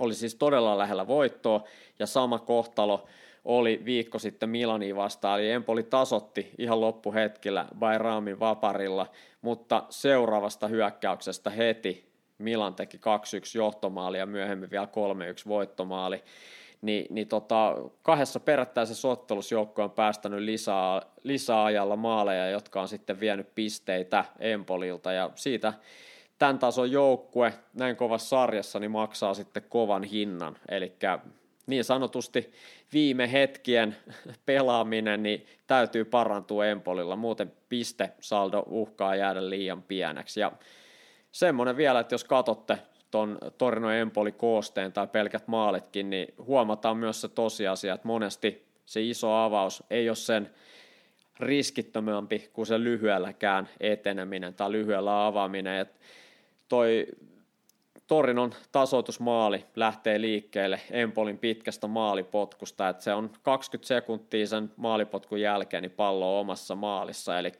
[0.00, 1.64] oli siis todella lähellä voittoa
[1.98, 3.06] ja sama kohtalo
[3.44, 9.06] oli viikko sitten Milani vastaan, eli Empoli tasotti ihan loppuhetkellä Bairamin vaparilla,
[9.42, 13.00] mutta seuraavasta hyökkäyksestä heti Milan teki 2-1
[13.54, 14.88] johtomaali ja myöhemmin vielä
[15.44, 16.24] 3-1 voittomaali.
[16.82, 23.20] Ni, niin tota, kahdessa perättäisessä ottelussa joukko on päästänyt lisää, lisäajalla maaleja, jotka on sitten
[23.20, 25.72] vienyt pisteitä Empolilta ja siitä
[26.40, 30.56] tämän tason joukkue näin kovassa sarjassa niin maksaa sitten kovan hinnan.
[30.68, 30.92] Eli
[31.66, 32.52] niin sanotusti
[32.92, 33.96] viime hetkien
[34.46, 40.40] pelaaminen niin täytyy parantua Empolilla, muuten piste saldo uhkaa jäädä liian pieneksi.
[40.40, 40.52] Ja
[41.32, 42.78] semmoinen vielä, että jos katsotte
[43.10, 49.02] tuon Torino Empoli koosteen tai pelkät maalitkin, niin huomataan myös se tosiasia, että monesti se
[49.02, 50.50] iso avaus ei ole sen
[51.40, 55.78] riskittömämpi kuin se lyhyelläkään eteneminen tai lyhyellä avaaminen.
[55.78, 56.00] Et
[56.70, 57.06] toi
[58.06, 65.82] Torinon tasoitusmaali lähtee liikkeelle Empolin pitkästä maalipotkusta, että se on 20 sekuntia sen maalipotkun jälkeen
[65.82, 67.52] niin pallo on omassa maalissa, eli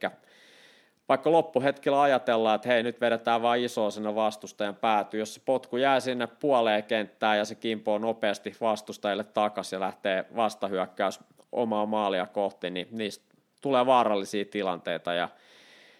[1.08, 5.76] vaikka loppuhetkellä ajatellaan, että hei nyt vedetään vain isoa sinne vastustajan pääty, jos se potku
[5.76, 11.20] jää sinne puoleen kenttään ja se kimpoo nopeasti vastustajille takaisin ja lähtee vastahyökkäys
[11.52, 13.24] omaa maalia kohti, niin niistä
[13.60, 15.12] tulee vaarallisia tilanteita.
[15.12, 15.28] Ja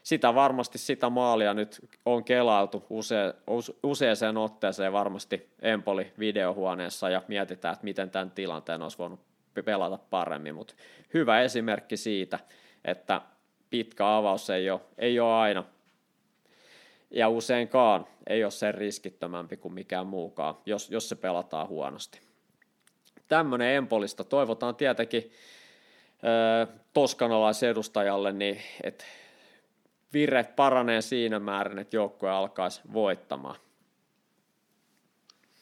[0.03, 3.35] sitä varmasti sitä maalia nyt on kelailtu use,
[3.83, 9.21] useaseen otteeseen varmasti Empoli videohuoneessa ja mietitään, että miten tämän tilanteen olisi voinut
[9.65, 10.75] pelata paremmin, mutta
[11.15, 12.39] hyvä esimerkki siitä,
[12.85, 13.21] että
[13.71, 15.65] pitkä avaus ei ole, ei ole aina
[17.11, 22.21] ja useinkaan ei ole sen riskittömämpi kuin mikään muukaan, jos, jos se pelataan huonosti.
[23.29, 25.31] Tämmöinen Empolista toivotaan tietenkin
[26.93, 29.05] toskanalaisedustajalle, niin että
[30.15, 33.57] vire paranee siinä määrin, että joukkue alkaisi voittamaan.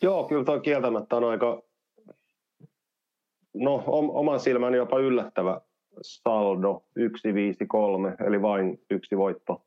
[0.02, 1.62] Joo, kyllä tuo kieltämättä on aika,
[3.54, 5.60] no oman silmäni jopa yllättävä
[6.02, 9.62] saldo 1-5-3, eli vain yksi voitto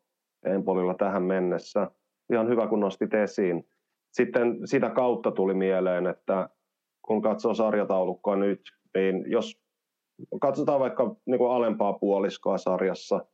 [0.46, 1.92] Empolilla tähän mennessä.
[2.34, 3.68] Ihan hyvä, kun nostit esiin.
[4.12, 6.50] Sitten sitä kautta tuli mieleen, että
[7.02, 8.62] kun katsoo sarjataulukkoa nyt,
[8.96, 9.62] niin jos
[10.42, 13.26] katsotaan vaikka niin kuin alempaa puoliskoa sarjassa,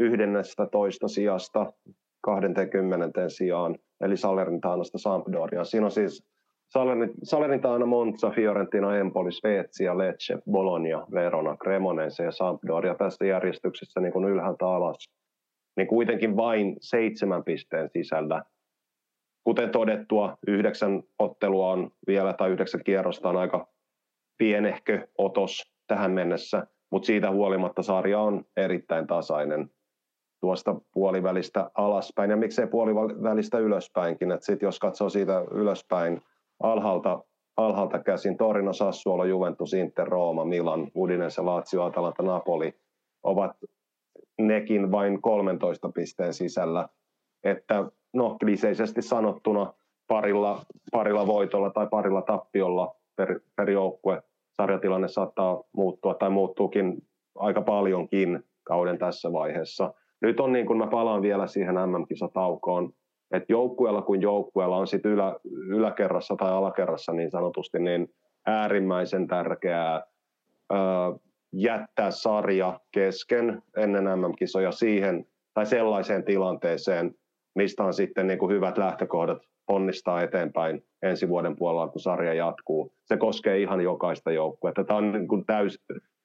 [0.00, 1.72] yhdennestä toista sijasta
[2.20, 5.64] 20 sijaan, eli Salernitaanasta Sampdoria.
[5.64, 6.26] Siinä on siis
[7.22, 14.24] Salernitana, Monza, Fiorentina, Empoli, Spezia, Lecce, Bologna, Verona, Cremonese ja Sampdoria tässä järjestyksessä niin kuin
[14.24, 15.10] ylhäältä alas,
[15.76, 18.42] niin kuitenkin vain seitsemän pisteen sisällä.
[19.44, 23.66] Kuten todettua, yhdeksän ottelua on vielä tai yhdeksän kierrosta on aika
[24.38, 29.70] pienehkö otos tähän mennessä, mutta siitä huolimatta sarja on erittäin tasainen
[30.40, 34.32] tuosta puolivälistä alaspäin ja miksei puolivälistä ylöspäinkin.
[34.32, 36.22] Et sit jos katsoo siitä ylöspäin
[36.62, 37.24] alhaalta,
[37.56, 42.74] alhaalta käsin Torino, Sassuolo, Juventus, Inter, Rooma, Milan, Udinese, Lazio, Atalanta, Napoli
[43.22, 43.56] ovat
[44.38, 46.88] nekin vain 13 pisteen sisällä.
[47.44, 49.72] Että no kliseisesti sanottuna
[50.08, 54.22] parilla, parilla voitolla tai parilla tappiolla per, per joukkue
[54.56, 59.94] sarjatilanne saattaa muuttua tai muuttuukin aika paljonkin kauden tässä vaiheessa.
[60.22, 62.92] Nyt on niin kuin mä palaan vielä siihen MM-kisataukoon,
[63.30, 68.14] että joukkueella kuin joukkueella on sitten ylä, yläkerrassa tai alakerrassa niin sanotusti niin
[68.46, 70.02] äärimmäisen tärkeää
[70.72, 70.76] ö,
[71.52, 77.14] jättää sarja kesken ennen MM-kisoja siihen tai sellaiseen tilanteeseen,
[77.54, 82.92] mistä on sitten niin kuin hyvät lähtökohdat onnistaa eteenpäin ensi vuoden puolella, kun sarja jatkuu.
[83.04, 84.84] Se koskee ihan jokaista joukkuetta.
[84.84, 85.78] Tämä on niin kuin täys,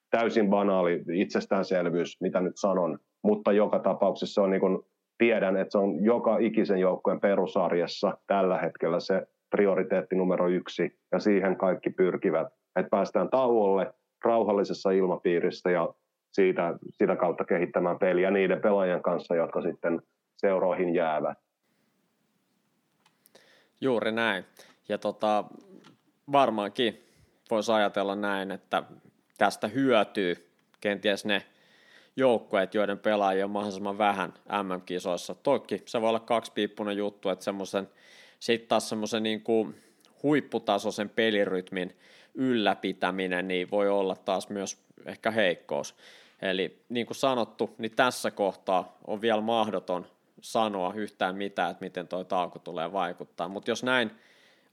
[0.09, 4.79] täysin banaali itsestäänselvyys, mitä nyt sanon, mutta joka tapauksessa on niin kuin,
[5.17, 11.19] tiedän, että se on joka ikisen joukkueen perusarjessa tällä hetkellä se prioriteetti numero yksi, ja
[11.19, 13.93] siihen kaikki pyrkivät, että päästään tauolle
[14.25, 15.93] rauhallisessa ilmapiirissä ja
[16.31, 20.01] siitä, sitä kautta kehittämään peliä niiden pelaajien kanssa, jotka sitten
[20.37, 21.37] seuroihin jäävät.
[23.81, 24.45] Juuri näin.
[24.89, 25.43] Ja tota,
[26.31, 27.03] varmaankin
[27.51, 28.83] voisi ajatella näin, että
[29.37, 30.35] tästä hyötyy
[30.81, 31.41] kenties ne
[32.15, 35.35] joukkueet, joiden pelaajia on mahdollisimman vähän MM-kisoissa.
[35.35, 37.89] Toki se voi olla kaksipiippunen juttu, että semmoisen,
[38.39, 39.75] sitten taas semmoisen niin kuin
[40.23, 41.95] huipputasoisen pelirytmin
[42.33, 45.95] ylläpitäminen niin voi olla taas myös ehkä heikkous.
[46.41, 50.07] Eli niin kuin sanottu, niin tässä kohtaa on vielä mahdoton
[50.41, 53.47] sanoa yhtään mitään, että miten tuo tauko tulee vaikuttaa.
[53.47, 54.11] Mutta jos näin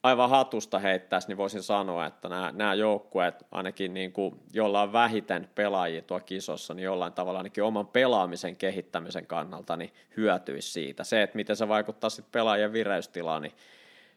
[0.02, 4.92] aivan hatusta heittäisi, niin voisin sanoa, että nämä, nämä joukkueet, ainakin niin kuin, jolla on
[4.92, 11.04] vähiten pelaajia tuo kisossa, niin jollain tavalla ainakin oman pelaamisen kehittämisen kannalta niin hyötyisi siitä.
[11.04, 13.52] Se, että miten se vaikuttaa sitten pelaajien vireystilaan, niin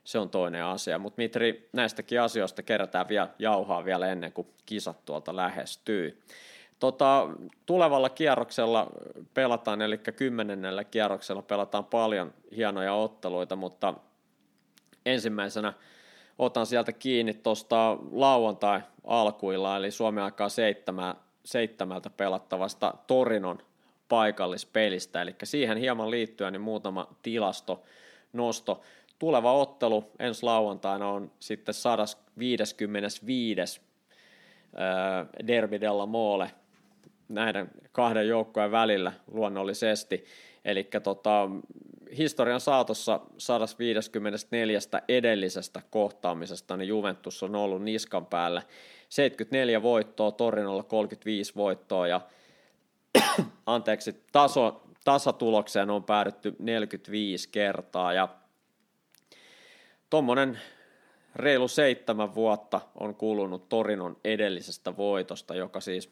[0.04, 1.00] se on toinen asia.
[1.00, 6.22] Mutta Mitri, näistäkin asioista kerätään vielä jauhaa vielä ennen kuin kisat tuolta lähestyy.
[6.80, 7.28] Tota,
[7.66, 8.88] tulevalla kierroksella
[9.34, 13.94] pelataan, eli kymmenennellä kierroksella pelataan paljon hienoja otteluita, mutta
[15.06, 15.74] ensimmäisenä
[16.40, 23.60] otan sieltä kiinni tuosta lauantai alkuilla, eli Suomen aikaa seitsemä, seitsemältä pelattavasta Torinon
[24.10, 27.84] paikallispelistä, eli siihen hieman liittyen niin muutama tilasto
[28.34, 28.82] nosto.
[29.20, 33.82] Tuleva ottelu ensi lauantaina on sitten 155.
[35.48, 36.52] Derby della Mole
[37.30, 40.26] näiden kahden joukkojen välillä luonnollisesti.
[40.66, 41.50] Eli tota,
[42.18, 48.62] historian saatossa 154 edellisestä kohtaamisesta niin Juventus on ollut niskan päällä.
[49.10, 52.22] 74 voittoa, Torinolla 35 voittoa ja
[53.66, 58.28] anteeksi, taso, tasatulokseen on päädytty 45 kertaa ja
[60.10, 60.60] tuommoinen
[61.36, 66.10] reilu seitsemän vuotta on kulunut Torinon edellisestä voitosta, joka siis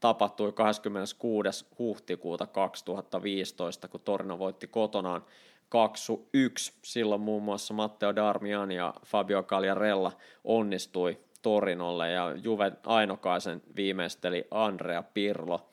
[0.00, 1.66] tapahtui 26.
[1.78, 5.24] huhtikuuta 2015, kun Torino voitti kotonaan
[5.66, 6.72] 2-1.
[6.82, 10.12] Silloin muun muassa Matteo Darmian ja Fabio Cagliarella
[10.44, 15.68] onnistui Torinolle ja Juve Ainokaisen viimeisteli Andrea Pirlo.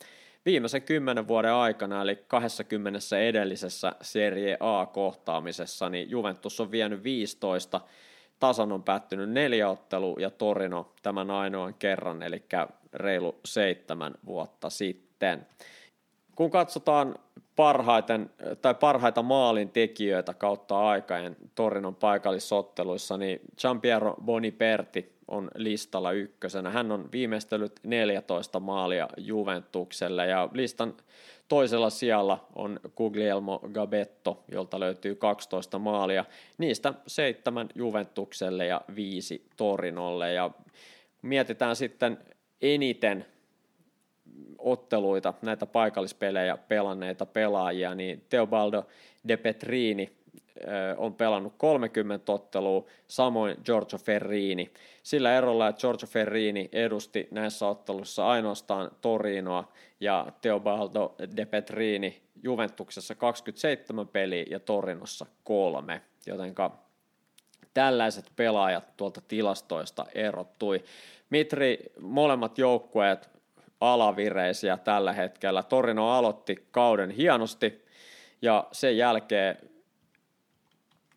[0.46, 7.82] Viimeisen kymmenen vuoden aikana, eli 20 edellisessä Serie A-kohtaamisessa, niin Juventus on vienyt 15
[8.40, 12.44] tasan on päättynyt neljä ottelu ja Torino tämän ainoan kerran, eli
[12.94, 15.48] reilu seitsemän vuotta sitten.
[16.36, 17.16] Kun katsotaan
[17.56, 18.30] parhaiten,
[18.62, 26.70] tai parhaita maalin tekijöitä kautta aikaen Torinon paikallisotteluissa, niin Giampiero Boniperti on listalla ykkösenä.
[26.70, 30.94] Hän on viimeistellyt 14 maalia Juventukselle ja listan
[31.48, 36.26] toisella sijalla on Guglielmo Gabetto, jolta löytyy 12 maalia.
[36.58, 40.52] Niistä seitsemän Juventukselle ja viisi Torinolle ja
[41.22, 42.18] mietitään sitten
[42.64, 43.26] eniten
[44.58, 48.86] otteluita, näitä paikallispelejä pelanneita pelaajia, niin Teobaldo
[49.28, 50.12] De Petrini
[50.98, 54.72] on pelannut 30 ottelua, samoin Giorgio Ferrini.
[55.04, 63.16] Sillä erolla, että Giorgio Ferrini edusti näissä otteluissa ainoastaan Torinoa ja Teobaldo De Petrini Juventuksessa
[63.16, 66.83] 27 peliä ja Torinossa kolme, jotenka
[67.74, 70.84] tällaiset pelaajat tuolta tilastoista erottui.
[71.30, 73.30] Mitri, molemmat joukkueet
[73.80, 75.64] alavireisiä tällä hetkellä.
[75.64, 77.86] Torino aloitti kauden hienosti
[78.42, 79.58] ja sen jälkeen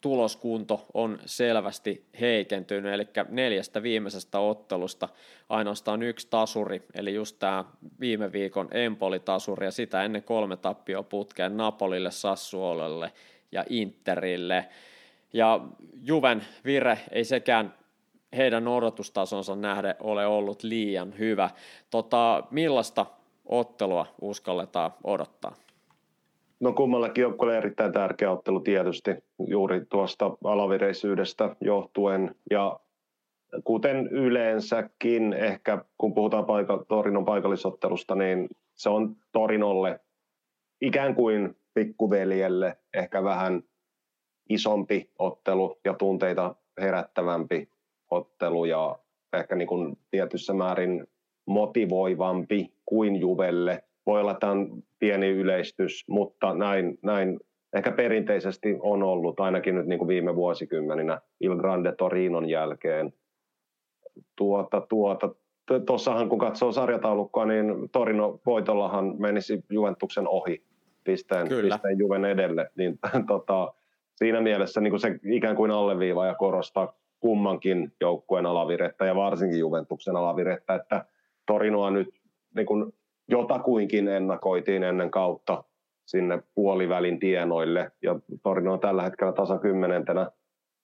[0.01, 5.09] tuloskunto on selvästi heikentynyt, eli neljästä viimeisestä ottelusta
[5.49, 7.65] ainoastaan yksi tasuri, eli just tämä
[8.01, 13.13] viime viikon Empoli-tasuri, ja sitä ennen kolme tappio putkeen Napolille, Sassuolelle
[13.53, 14.69] ja Interille.
[15.33, 15.61] Ja
[16.03, 17.75] Juven vire ei sekään
[18.37, 21.51] heidän odotustasonsa nähden ole ollut liian hyvä.
[21.91, 23.07] Tota, millaista
[23.45, 25.55] ottelua uskalletaan odottaa?
[26.61, 29.11] No kummallakin joukkueelle erittäin tärkeä ottelu tietysti
[29.49, 32.35] juuri tuosta alavireisyydestä johtuen.
[32.51, 32.81] Ja
[33.65, 40.01] kuten yleensäkin, ehkä kun puhutaan paika, Torinon paikallisottelusta, niin se on Torinolle
[40.81, 43.63] ikään kuin pikkuveljelle ehkä vähän
[44.49, 47.69] isompi ottelu ja tunteita herättävämpi
[48.11, 48.99] ottelu ja
[49.33, 51.07] ehkä niin kuin tietyssä määrin
[51.47, 53.83] motivoivampi kuin Juvelle.
[54.07, 57.41] Voi olla, että on pieni yleistys, mutta näin, näin
[57.77, 63.13] ehkä perinteisesti on ollut, ainakin nyt niin kuin viime vuosikymmeninä Il Grande Torinon jälkeen.
[64.37, 65.31] Tuota, tuota,
[65.87, 70.63] tuossahan kun katsoo sarjataulukkoa, niin Torino voitollahan menisi Juventuksen ohi
[71.05, 72.71] pisteen, pisteen Juven edelle.
[72.77, 72.99] Niin,
[73.29, 73.75] tota,
[74.17, 79.59] siinä mielessä niin kuin se ikään kuin alleviiva ja korostaa kummankin joukkueen alavirettä ja varsinkin
[79.59, 81.05] Juventuksen alavirettä, että
[81.47, 82.09] Torinoa nyt
[82.55, 82.93] niin kuin
[83.29, 85.65] jotakuinkin ennakoitiin ennen kautta
[86.07, 90.31] sinne puolivälin tienoille ja Torino on tällä hetkellä tasan kymmenentenä,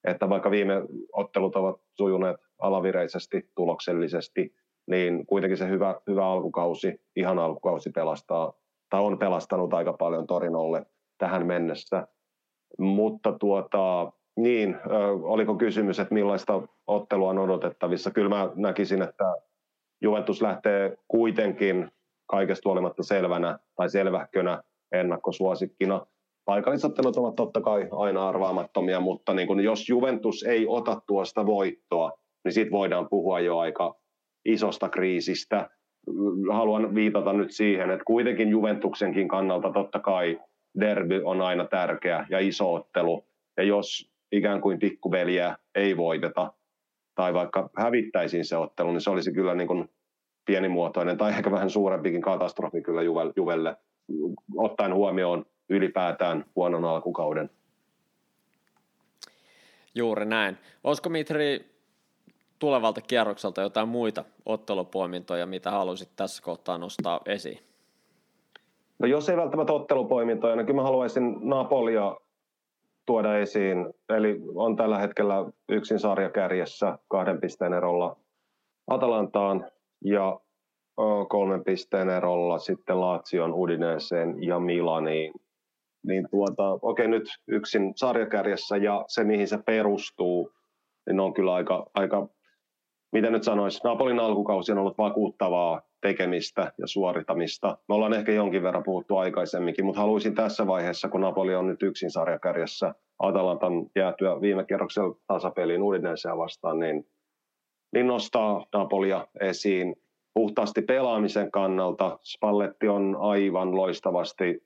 [0.03, 0.73] että vaikka viime
[1.13, 4.55] ottelut ovat sujuneet alavireisesti, tuloksellisesti,
[4.87, 8.53] niin kuitenkin se hyvä, hyvä alkukausi, ihan alkukausi pelastaa,
[8.89, 10.85] tai on pelastanut aika paljon Torinolle
[11.17, 12.07] tähän mennessä.
[12.79, 14.75] Mutta tuota, niin,
[15.23, 18.11] oliko kysymys, että millaista ottelua on odotettavissa?
[18.11, 19.35] Kyllä mä näkisin, että
[20.01, 21.91] Juventus lähtee kuitenkin
[22.29, 26.05] kaikesta huolimatta selvänä tai selvähkönä ennakkosuosikkina.
[26.45, 32.11] Paikallisottelut ovat totta kai aina arvaamattomia, mutta niin kun jos Juventus ei ota tuosta voittoa,
[32.43, 33.95] niin siitä voidaan puhua jo aika
[34.45, 35.69] isosta kriisistä.
[36.51, 40.39] Haluan viitata nyt siihen, että kuitenkin Juventuksenkin kannalta totta kai
[40.79, 43.25] derby on aina tärkeä ja iso ottelu.
[43.57, 46.53] Ja jos ikään kuin pikkuveliä ei voiteta,
[47.15, 49.89] tai vaikka hävittäisiin se ottelu, niin se olisi kyllä niin kuin
[50.45, 53.01] pienimuotoinen tai ehkä vähän suurempikin katastrofi kyllä
[53.35, 53.75] Juvelle,
[54.57, 57.49] ottaen huomioon ylipäätään huonon alkukauden.
[59.95, 60.57] Juuri näin.
[60.83, 61.65] Olisiko Mitri
[62.59, 67.72] tulevalta kierrokselta jotain muita ottelupoimintoja, mitä haluaisit tässä kohtaa nostaa esiin?
[68.99, 72.15] No jos ei välttämättä ottelupoimintoja, niin kyllä mä haluaisin Napolia
[73.05, 73.93] tuoda esiin.
[74.09, 75.35] Eli on tällä hetkellä
[75.69, 78.17] yksin sarjakärjessä kahden pisteen erolla
[78.87, 79.71] Atalantaan
[80.05, 80.39] ja
[81.29, 85.33] kolmen pisteen erolla sitten Laatsion, Udineeseen ja Milaniin.
[86.07, 90.51] Niin tuota, okei, nyt yksin sarjakärjessä ja se, mihin se perustuu,
[91.05, 92.27] niin on kyllä aika, aika
[93.11, 97.77] mitä nyt sanoisi, Napolin alkukausi on ollut vakuuttavaa tekemistä ja suoritamista.
[97.89, 101.83] Me ollaan ehkä jonkin verran puhuttu aikaisemminkin, mutta haluaisin tässä vaiheessa, kun Napoli on nyt
[101.83, 107.07] yksin sarjakärjessä Atalantan jäätyä viime kierroksella tasapeliin Udineeseen vastaan, niin,
[107.93, 109.95] niin nostaa Napolia esiin
[110.33, 112.19] puhtaasti pelaamisen kannalta.
[112.23, 114.63] Spalletti on aivan loistavasti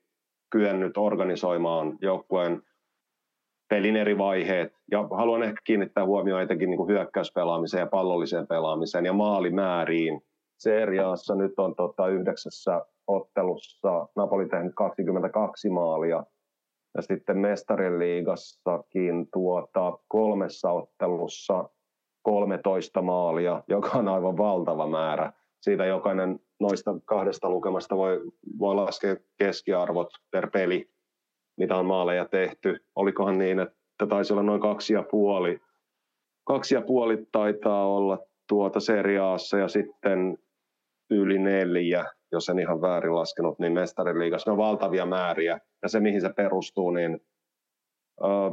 [0.50, 2.62] kyennyt organisoimaan joukkueen
[3.68, 4.72] pelin eri vaiheet.
[4.90, 10.22] Ja haluan ehkä kiinnittää huomioon etenkin niin hyökkäyspelaamiseen ja pallolliseen pelaamiseen ja maalimääriin.
[10.58, 16.24] Seriaassa nyt on tota, yhdeksässä ottelussa Napoli tehnyt 22 maalia.
[16.96, 21.68] Ja sitten mestarien liigassakin tuota, kolmessa ottelussa
[22.22, 25.32] 13 maalia, joka on aivan valtava määrä.
[25.60, 28.20] Siitä jokainen noista kahdesta lukemasta voi,
[28.58, 30.90] voi laskea keskiarvot per peli
[31.58, 32.84] mitä on maaleja tehty.
[32.96, 35.60] Olikohan niin, että taisi olla noin kaksi ja puoli,
[36.44, 38.18] kaksi ja puoli taitaa olla
[38.48, 40.38] tuota seriaassa ja sitten
[41.10, 44.50] yli neljä, jos en ihan väärin laskenut, niin mestariliigassa.
[44.50, 47.20] Ne on valtavia määriä ja se mihin se perustuu, niin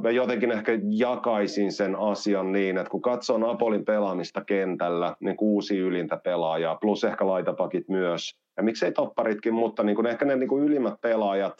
[0.04, 5.78] mä jotenkin ehkä jakaisin sen asian niin, että kun katsoo Napolin pelaamista kentällä, niin kuusi
[5.78, 10.50] ylintä pelaajaa, plus ehkä laitapakit myös, ja miksei topparitkin, mutta niin kuin ehkä ne niin
[10.50, 11.54] kuin ylimmät pelaajat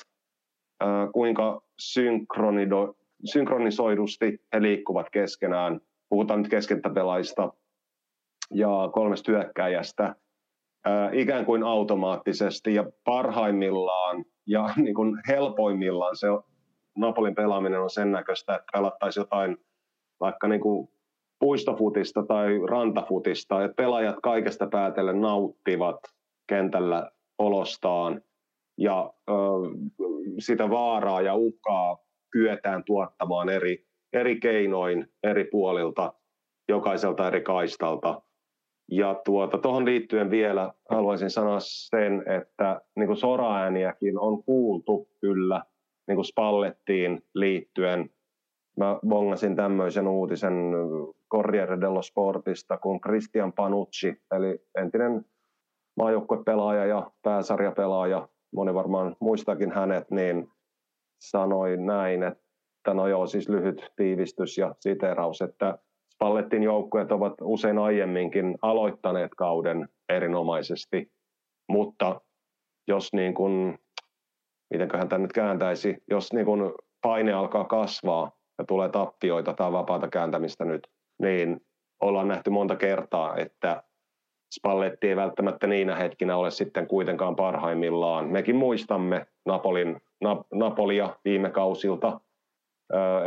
[1.14, 1.62] kuinka
[3.26, 5.82] synkronisoidusti he liikkuvat keskenään.
[6.10, 7.54] Puhutaan nyt keskentäpelaajista
[8.54, 10.16] ja kolmesta hyökkäjästä
[11.12, 16.28] ikään kuin automaattisesti ja parhaimmillaan ja niin kuin helpoimmillaan se
[16.98, 19.58] Napolin pelaaminen on sen näköistä, että pelattaisiin jotain
[20.20, 20.90] vaikka niin kuin
[21.40, 26.00] puistofutista tai rantafutista, että pelaajat kaikesta päätellen nauttivat
[26.48, 28.22] kentällä olostaan
[28.78, 29.34] ja ö,
[30.40, 31.98] sitä vaaraa ja uhkaa
[32.32, 36.14] kyetään tuottamaan eri, eri keinoin eri puolilta,
[36.70, 38.22] jokaiselta eri kaistalta.
[38.92, 45.62] Ja tuota, tuohon liittyen vielä haluaisin sanoa sen, että niin kuin soraääniäkin on kuultu kyllä
[46.08, 48.10] niin kuin Spallettiin liittyen.
[48.78, 50.54] Mä bongasin tämmöisen uutisen
[51.32, 55.26] Corriere dello Sportista, kun Christian Panucci, eli entinen
[55.98, 60.48] maajoukkuepelaaja ja pääsarjapelaaja, moni varmaan muistakin hänet, niin
[61.20, 65.78] sanoi näin, että no joo, siis lyhyt tiivistys ja siteraus, että
[66.16, 71.12] Spallettin joukkueet ovat usein aiemminkin aloittaneet kauden erinomaisesti,
[71.70, 72.22] mutta
[72.88, 73.80] jos niin kuin,
[74.74, 80.08] mitenköhän tämä nyt kääntäisi, jos niin kuin paine alkaa kasvaa ja tulee tappioita tai vapaata
[80.08, 80.88] kääntämistä nyt,
[81.22, 81.62] niin
[82.02, 83.84] ollaan nähty monta kertaa, että
[84.56, 88.28] Spalletti ei välttämättä niinä hetkinä ole sitten kuitenkaan parhaimmillaan.
[88.28, 92.20] Mekin muistamme Napolin, Na, Napolia viime kausilta,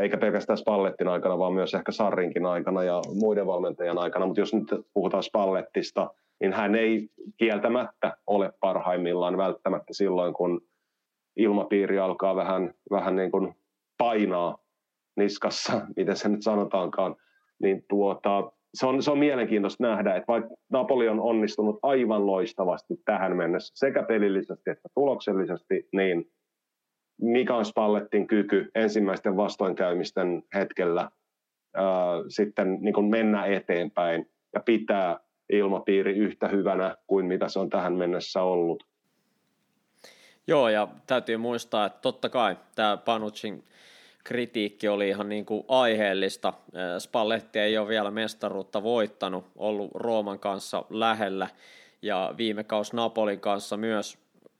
[0.00, 4.26] eikä pelkästään Spallettin aikana, vaan myös ehkä Sarrinkin aikana ja muiden valmentajan aikana.
[4.26, 6.10] Mutta jos nyt puhutaan Spallettista,
[6.40, 10.60] niin hän ei kieltämättä ole parhaimmillaan välttämättä silloin, kun
[11.36, 13.54] ilmapiiri alkaa vähän, vähän niin kuin
[13.98, 14.58] painaa
[15.16, 17.16] niskassa, miten se nyt sanotaankaan,
[17.62, 22.94] niin tuota, se, on, se on mielenkiintoista nähdä, että vaikka Napoli on onnistunut aivan loistavasti
[23.04, 26.30] tähän mennessä, sekä pelillisesti että tuloksellisesti, niin
[27.20, 31.10] mikä on Spallettin kyky ensimmäisten vastoinkäymisten hetkellä
[31.74, 31.84] ää,
[32.28, 35.20] sitten niin kuin mennä eteenpäin ja pitää
[35.52, 38.86] ilmapiiri yhtä hyvänä kuin mitä se on tähän mennessä ollut.
[40.46, 43.64] Joo, ja täytyy muistaa, että totta kai tämä Panucin
[44.24, 46.52] kritiikki oli ihan niin kuin aiheellista.
[46.98, 51.48] Spalletti ei ole vielä mestaruutta voittanut, ollut Rooman kanssa lähellä
[52.02, 54.18] ja viime kaus Napolin kanssa myös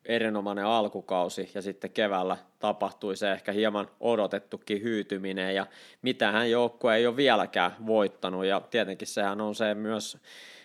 [0.09, 5.67] erinomainen alkukausi ja sitten keväällä tapahtui se ehkä hieman odotettukin hyytyminen ja
[6.03, 10.19] mitähän joukkue ei ole vieläkään voittanut ja tietenkin sehän on se myös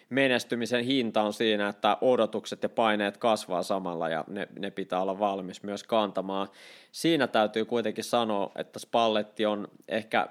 [0.09, 5.19] menestymisen hinta on siinä, että odotukset ja paineet kasvaa samalla ja ne, ne pitää olla
[5.19, 6.47] valmis myös kantamaan.
[6.91, 10.27] Siinä täytyy kuitenkin sanoa, että Spalletti on ehkä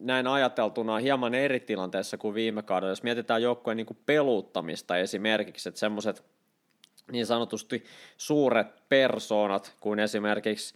[0.00, 2.92] näin ajateltuna hieman eri tilanteessa kuin viime kaudella.
[2.92, 6.24] Jos mietitään joukkueen niin peluuttamista esimerkiksi, että semmoiset
[7.12, 7.84] niin sanotusti
[8.16, 10.74] suuret persoonat, kuin esimerkiksi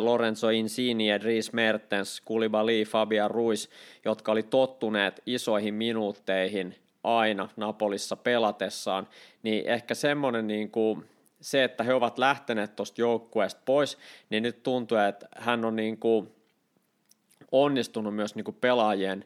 [0.00, 3.68] Lorenzo Insigne, Dries Mertens, Koulibaly, Fabian Ruiz,
[4.04, 6.74] jotka oli tottuneet isoihin minuutteihin
[7.04, 9.08] aina Napolissa pelatessaan,
[9.42, 11.04] niin ehkä semmoinen niin kuin,
[11.40, 13.98] se, että he ovat lähteneet tuosta joukkueesta pois,
[14.30, 16.28] niin nyt tuntuu, että hän on niin kuin
[17.52, 19.24] onnistunut myös niin kuin pelaajien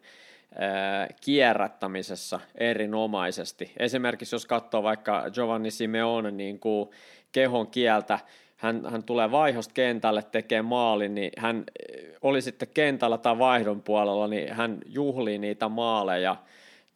[1.21, 3.73] kierrättämisessä erinomaisesti.
[3.79, 6.91] Esimerkiksi jos katsoo vaikka Giovanni Simeone niin kuin
[7.33, 8.19] kehon kieltä,
[8.57, 11.65] hän, hän tulee vaihosta kentälle, tekee maalin, niin hän
[12.23, 16.37] oli sitten kentällä tai vaihdon puolella, niin hän juhlii niitä maaleja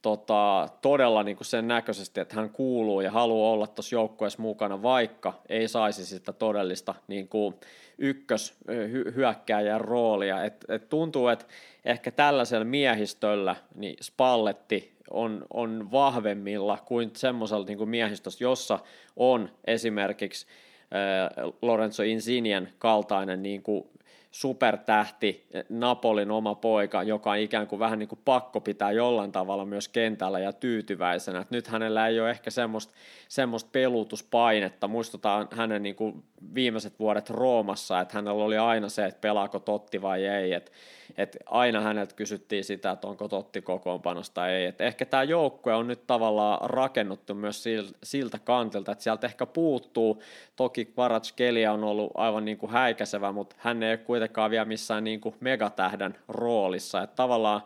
[0.02, 4.82] tota, todella niin kuin sen näköisesti, että hän kuuluu ja haluaa olla tuossa joukkueessa mukana,
[4.82, 7.54] vaikka ei saisi sitä todellista niin kuin
[7.98, 10.44] ykköshyökkääjän roolia.
[10.44, 11.44] Et, et tuntuu, että
[11.84, 18.78] ehkä tällaisella miehistöllä niin Spalletti on, on vahvemmilla kuin semmoisella niin miehistössä, jossa
[19.16, 20.46] on esimerkiksi
[20.82, 23.88] äh, Lorenzo Insinien kaltainen niin kuin
[24.34, 29.64] supertähti, Napolin oma poika, joka on ikään kuin vähän niin kuin pakko pitää jollain tavalla
[29.64, 31.40] myös kentällä ja tyytyväisenä.
[31.40, 32.94] Et nyt hänellä ei ole ehkä semmoista,
[33.28, 34.88] semmoista pelutuspainetta.
[34.88, 36.24] Muistutaan hänen niin kuin
[36.54, 40.52] viimeiset vuodet Roomassa, että hänellä oli aina se, että pelaako Totti vai ei.
[40.52, 40.72] Et,
[41.16, 44.66] et aina häneltä kysyttiin sitä, että onko Totti kokoonpanosta ei.
[44.66, 47.64] Et ehkä tämä joukkue on nyt tavallaan rakennuttu myös
[48.02, 50.22] siltä kantilta, että sieltä ehkä puuttuu.
[50.56, 55.04] Toki Kvaratskhelia on ollut aivan niin kuin häikäisevä, mutta hän ei ole kuitenkaan vielä missään
[55.04, 57.02] niin kuin megatähden roolissa.
[57.02, 57.62] Että tavallaan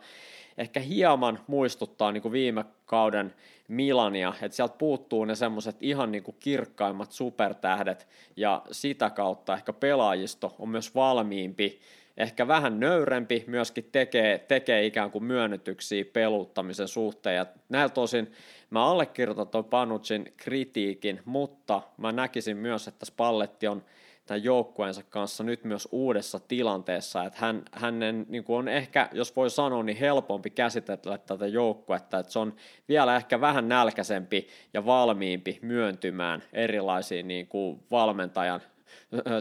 [0.57, 3.33] ehkä hieman muistuttaa niin kuin viime kauden
[3.67, 9.73] Milania, että sieltä puuttuu ne semmoiset ihan niin kuin kirkkaimmat supertähdet ja sitä kautta ehkä
[9.73, 11.79] pelaajisto on myös valmiimpi,
[12.19, 17.35] ehkä vähän nöyrempi, myöskin tekee, tekee ikään kuin myönnytyksiä peluttamisen suhteen.
[17.35, 18.31] Ja näiltä osin
[18.69, 23.83] mä allekirjoitan tuon Panucin kritiikin, mutta mä näkisin myös, että Spalletti on
[24.25, 29.35] tämän joukkueensa kanssa nyt myös uudessa tilanteessa, että hän, hänen niin kuin on ehkä, jos
[29.35, 32.55] voi sanoa, niin helpompi käsitellä tätä joukkuetta, että se on
[32.89, 38.61] vielä ehkä vähän nälkäisempi ja valmiimpi myöntymään erilaisiin niin kuin valmentajan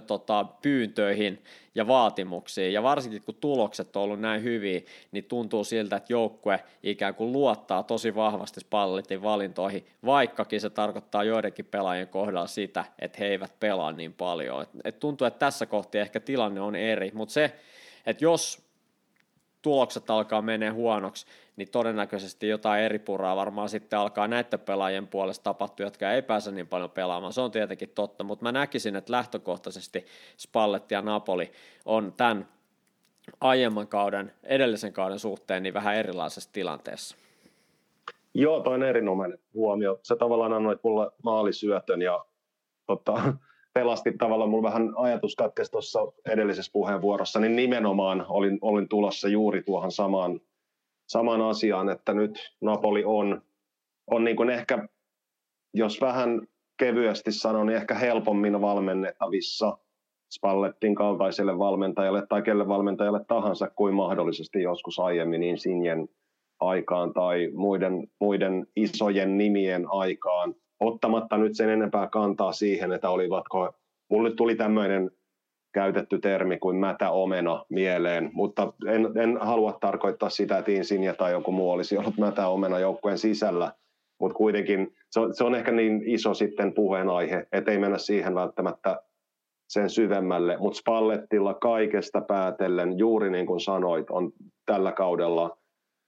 [0.06, 1.42] tota, pyyntöihin
[1.74, 4.80] ja vaatimuksiin, ja varsinkin kun tulokset on ollut näin hyviä,
[5.12, 11.24] niin tuntuu siltä, että joukkue ikään kuin luottaa tosi vahvasti Spalletin valintoihin, vaikkakin se tarkoittaa
[11.24, 14.62] joidenkin pelaajien kohdalla sitä, että he eivät pelaa niin paljon.
[14.62, 17.56] Et, et tuntuu, että tässä kohti ehkä tilanne on eri, mutta se,
[18.06, 18.68] että jos
[19.62, 21.26] tulokset alkaa menee huonoksi,
[21.58, 26.50] niin todennäköisesti jotain eri puraa varmaan sitten alkaa näiden pelaajien puolesta tapahtua, jotka ei pääse
[26.50, 27.32] niin paljon pelaamaan.
[27.32, 30.06] Se on tietenkin totta, mutta mä näkisin, että lähtökohtaisesti
[30.36, 31.50] Spalletti ja Napoli
[31.84, 32.48] on tämän
[33.40, 37.16] aiemman kauden, edellisen kauden suhteen niin vähän erilaisessa tilanteessa.
[38.34, 39.98] Joo, toi on erinomainen huomio.
[40.02, 42.24] Se tavallaan annoi mulle maalisyötön ja
[42.86, 43.22] tota,
[43.74, 45.36] pelasti tavallaan mulla vähän ajatus
[45.70, 45.98] tuossa
[46.28, 50.40] edellisessä puheenvuorossa, niin nimenomaan olin, olin tulossa juuri tuohon samaan,
[51.08, 53.42] samaan asiaan, että nyt Napoli on,
[54.10, 54.88] on niin kuin ehkä,
[55.74, 56.40] jos vähän
[56.78, 59.78] kevyesti sanon, niin ehkä helpommin valmennettavissa
[60.34, 66.08] Spallettin kaltaiselle valmentajalle tai kelle valmentajalle tahansa kuin mahdollisesti joskus aiemmin Insignen
[66.60, 73.72] aikaan tai muiden, muiden isojen nimien aikaan– ottamatta nyt sen enempää kantaa siihen, että olivatko,
[74.10, 75.10] mulle tuli tämmöinen
[75.72, 81.32] käytetty termi kuin mätä omena mieleen, mutta en, en halua tarkoittaa sitä, että Insigne tai
[81.32, 83.72] joku muu olisi ollut mätä omena joukkueen sisällä,
[84.20, 88.34] mutta kuitenkin se on, se on ehkä niin iso sitten puheenaihe, että ei mennä siihen
[88.34, 89.02] välttämättä
[89.68, 94.32] sen syvemmälle, mutta Spallettilla kaikesta päätellen, juuri niin kuin sanoit, on
[94.66, 95.58] tällä kaudella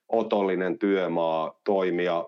[0.08, 2.24] otollinen työmaa toimia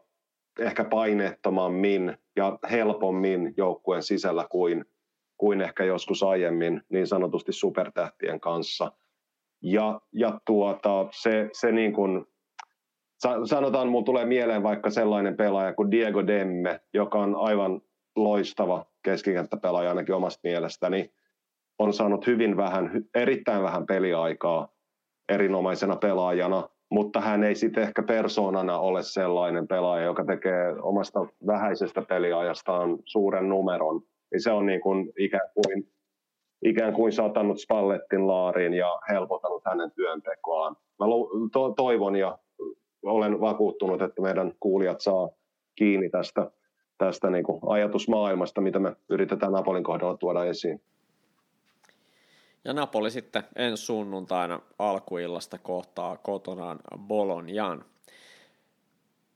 [0.58, 4.84] ehkä paineettomammin ja helpommin joukkueen sisällä kuin,
[5.42, 8.92] kuin ehkä joskus aiemmin niin sanotusti supertähtien kanssa.
[9.62, 12.26] Ja, ja tuota, se, se niin kuin,
[13.44, 17.80] sanotaan, mulla tulee mieleen vaikka sellainen pelaaja kuin Diego Demme, joka on aivan
[18.16, 21.12] loistava keskikenttäpelaaja ainakin omasta mielestäni,
[21.78, 24.68] on saanut hyvin vähän, erittäin vähän peliaikaa
[25.28, 32.02] erinomaisena pelaajana, mutta hän ei sitten ehkä persoonana ole sellainen pelaaja, joka tekee omasta vähäisestä
[32.02, 34.02] peliajastaan suuren numeron.
[34.32, 35.92] Niin se on niin kuin ikään kuin,
[36.64, 40.76] ikään kuin satanut Spallettin laariin ja helpottanut hänen työntekoaan.
[40.98, 41.06] Mä
[41.52, 42.38] to- toivon ja
[43.02, 45.28] olen vakuuttunut, että meidän kuulijat saa
[45.74, 46.50] kiinni tästä,
[46.98, 50.80] tästä niin kuin ajatusmaailmasta, mitä me yritetään Napolin kohdalla tuoda esiin.
[52.64, 57.84] Ja Napoli sitten ensi sunnuntaina alkuillasta kohtaa kotonaan Bolognan.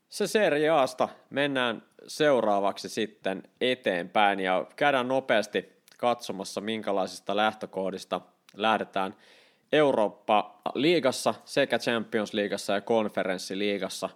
[0.08, 8.20] Se Serie Asta mennään seuraavaksi sitten eteenpäin ja käydään nopeasti katsomassa minkälaisista lähtökohdista
[8.56, 9.14] lähdetään
[9.72, 14.08] Eurooppa-liigassa sekä Champions-liigassa ja konferenssiliigassa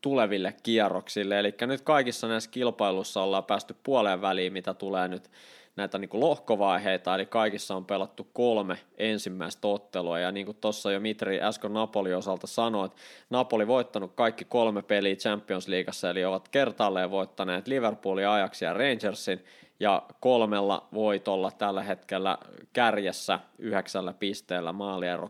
[0.00, 1.38] tuleville kierroksille.
[1.38, 5.30] Eli nyt kaikissa näissä kilpailuissa ollaan päästy puoleen väliin, mitä tulee nyt
[5.76, 10.92] näitä niin kuin lohkovaiheita, eli kaikissa on pelattu kolme ensimmäistä ottelua, ja niin kuin tuossa
[10.92, 12.98] jo Mitri äsken Napoli osalta sanoi, että
[13.30, 19.44] Napoli voittanut kaikki kolme peliä Champions Leagueassa, eli ovat kertaalleen voittaneet Liverpoolin, Ajax ja Rangersin,
[19.80, 22.38] ja kolmella voitolla tällä hetkellä
[22.72, 25.28] kärjessä yhdeksällä pisteellä maaliero 13-2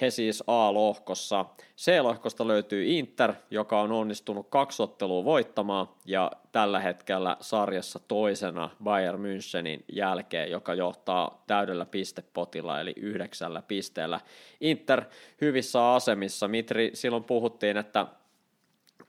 [0.00, 1.44] he siis A-lohkossa.
[1.78, 9.20] C-lohkosta löytyy Inter, joka on onnistunut kaksi ottelua voittamaan ja tällä hetkellä sarjassa toisena Bayern
[9.20, 14.20] Münchenin jälkeen, joka johtaa täydellä pistepotilla eli yhdeksällä pisteellä.
[14.60, 15.04] Inter
[15.40, 16.48] hyvissä asemissa.
[16.48, 18.06] Mitri, silloin puhuttiin, että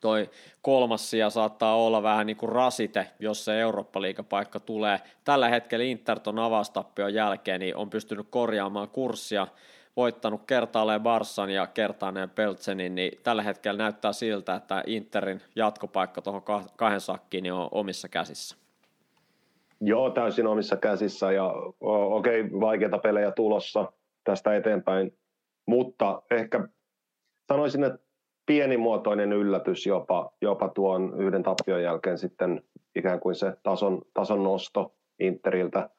[0.04, 0.30] toi
[0.62, 5.00] kolmas sija saattaa olla vähän niin kuin rasite, jos se Eurooppa-liigapaikka tulee.
[5.24, 9.48] Tällä hetkellä Inter ton avaustappion jälkeen niin on pystynyt korjaamaan kurssia
[9.98, 16.44] voittanut kertaalleen Barsan ja kertaaneen Peltsenin, niin tällä hetkellä näyttää siltä, että Interin jatkopaikka tuohon
[16.78, 18.58] kahden sakkiin niin on omissa käsissä.
[19.82, 23.92] Joo, täysin omissa käsissä ja okei, okay, vaikeita pelejä tulossa
[24.24, 25.18] tästä eteenpäin,
[25.68, 26.68] mutta ehkä
[27.48, 28.00] sanoisin, että
[28.46, 32.64] pienimuotoinen yllätys jopa, jopa tuon yhden tappion jälkeen sitten
[32.96, 35.90] ikään kuin se tason, tason nosto Interiltä.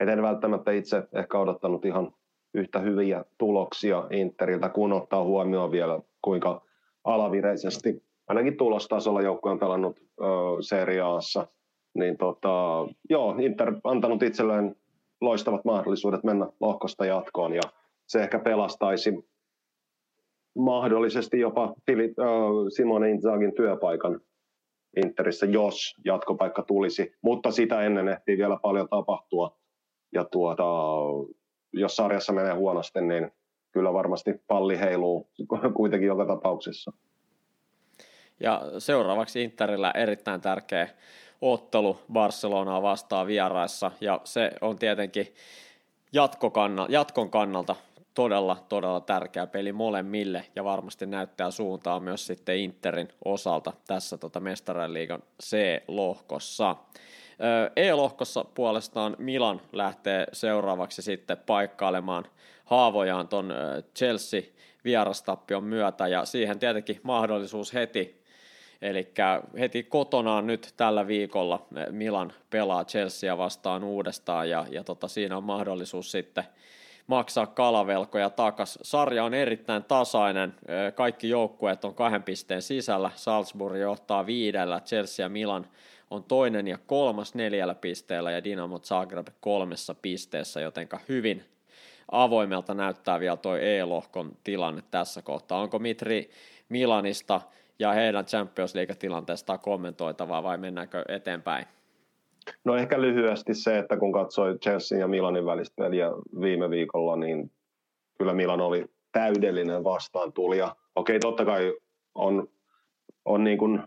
[0.00, 2.12] Et en välttämättä itse ehkä odottanut ihan
[2.54, 6.62] yhtä hyviä tuloksia Interiltä, kun ottaa huomioon vielä kuinka
[7.04, 10.24] alavireisesti, ainakin tulostasolla joukkue on pelannut ö,
[10.60, 11.46] Serie Aassa,
[11.94, 14.76] niin tota, joo, Inter antanut itselleen
[15.20, 17.62] loistavat mahdollisuudet mennä lohkosta jatkoon ja
[18.06, 19.26] se ehkä pelastaisi
[20.58, 21.74] mahdollisesti jopa
[22.76, 24.20] Simone Inzagin työpaikan
[25.04, 29.56] Interissä, jos jatkopaikka tulisi, mutta sitä ennen ehtii vielä paljon tapahtua.
[30.14, 30.64] Ja tuota,
[31.80, 33.32] jos sarjassa menee huonosti, niin
[33.72, 35.30] kyllä varmasti palli heiluu
[35.76, 36.92] kuitenkin joka tapauksessa.
[38.40, 40.88] Ja seuraavaksi Interillä erittäin tärkeä
[41.40, 45.34] ottelu Barcelonaa vastaan vieraissa, ja se on tietenkin
[46.88, 47.76] jatkon kannalta
[48.14, 54.40] todella, todella tärkeä peli molemmille, ja varmasti näyttää suuntaa myös sitten Interin osalta tässä tota
[54.86, 56.76] liigan C-lohkossa.
[57.76, 62.24] E-lohkossa puolestaan Milan lähtee seuraavaksi sitten paikkailemaan
[62.64, 63.54] haavojaan ton
[63.96, 64.42] Chelsea
[64.84, 68.22] vierastappion myötä, ja siihen tietenkin mahdollisuus heti.
[68.82, 69.12] Eli
[69.58, 74.50] heti kotonaan nyt tällä viikolla Milan pelaa Chelsea vastaan uudestaan.
[74.50, 76.44] Ja, ja tota, siinä on mahdollisuus sitten
[77.06, 78.78] maksaa kalavelkoja takas.
[78.82, 80.54] Sarja on erittäin tasainen,
[80.94, 85.66] kaikki joukkueet on kahden pisteen sisällä, Salzburg johtaa viidellä, Chelsea ja Milan
[86.10, 91.44] on toinen ja kolmas neljällä pisteellä ja Dinamo Zagreb kolmessa pisteessä, jotenka hyvin
[92.10, 95.60] avoimelta näyttää vielä tuo E-lohkon tilanne tässä kohtaa.
[95.60, 96.30] Onko Mitri
[96.68, 97.40] Milanista
[97.78, 101.66] ja heidän Champions League-tilanteestaan kommentoitavaa vai mennäänkö eteenpäin?
[102.64, 106.06] No ehkä lyhyesti se, että kun katsoi Chelsea ja Milanin välistä peliä
[106.40, 107.50] viime viikolla, niin
[108.18, 110.76] kyllä Milan oli täydellinen vastaantulija.
[110.96, 111.74] Okei, totta kai
[112.14, 112.48] on,
[113.24, 113.82] on niin kuin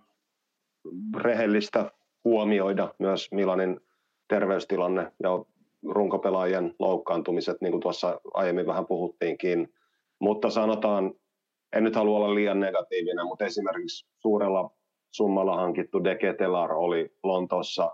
[1.17, 1.91] rehellistä
[2.29, 3.79] huomioida myös Milanin
[4.27, 5.29] terveystilanne ja
[5.89, 9.73] runkopelaajien loukkaantumiset, niin kuin tuossa aiemmin vähän puhuttiinkin.
[10.19, 11.13] Mutta sanotaan,
[11.75, 14.71] en nyt halua olla liian negatiivinen, mutta esimerkiksi suurella
[15.11, 17.91] summalla hankittu Deketelar oli Lontoossa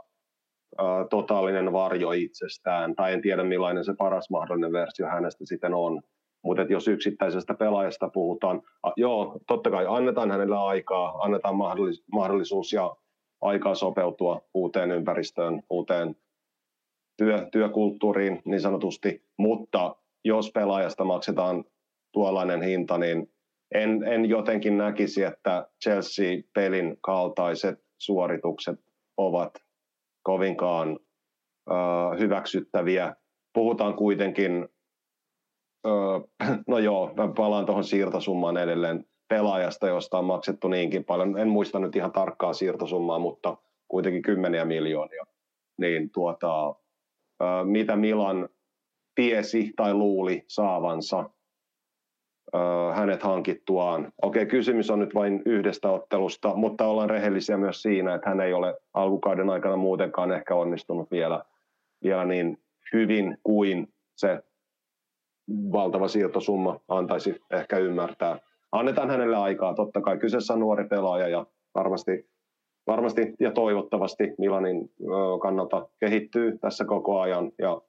[1.09, 6.01] totaalinen varjo itsestään, tai en tiedä millainen se paras mahdollinen versio hänestä sitten on.
[6.43, 8.61] Mutta jos yksittäisestä pelaajasta puhutaan,
[8.97, 12.95] joo, totta kai annetaan hänelle aikaa, annetaan mahdollis- mahdollisuus ja
[13.41, 16.15] aikaa sopeutua uuteen ympäristöön, uuteen
[17.17, 19.95] työ, työkulttuuriin niin sanotusti, mutta
[20.25, 21.63] jos pelaajasta maksetaan
[22.13, 23.31] tuollainen hinta, niin
[23.73, 28.79] en, en jotenkin näkisi, että Chelsea-pelin kaltaiset suoritukset
[29.17, 29.53] ovat
[30.23, 30.99] kovinkaan
[31.69, 33.15] uh, hyväksyttäviä.
[33.53, 34.69] Puhutaan kuitenkin,
[35.87, 36.29] uh,
[36.67, 41.37] no joo, mä palaan tuohon siirtosummaan edelleen, pelaajasta, josta on maksettu niinkin paljon.
[41.37, 43.57] En muista nyt ihan tarkkaa siirtosummaa, mutta
[43.87, 45.23] kuitenkin kymmeniä miljoonia.
[45.77, 46.75] Niin tuota,
[47.63, 48.49] mitä Milan
[49.15, 51.29] tiesi tai luuli saavansa
[52.93, 54.11] hänet hankittuaan.
[54.21, 58.53] Okei, kysymys on nyt vain yhdestä ottelusta, mutta ollaan rehellisiä myös siinä, että hän ei
[58.53, 61.43] ole alkukauden aikana muutenkaan ehkä onnistunut vielä,
[62.03, 62.57] vielä niin
[62.93, 64.43] hyvin kuin se
[65.71, 68.39] valtava siirtosumma antaisi ehkä ymmärtää.
[68.75, 71.45] Annetaan hänelle aikaa, totta kai kyseessä on nuori pelaaja ja
[71.75, 72.29] varmasti,
[72.87, 74.91] varmasti ja toivottavasti Milanin
[75.41, 77.81] kannalta kehittyy tässä koko ajan ja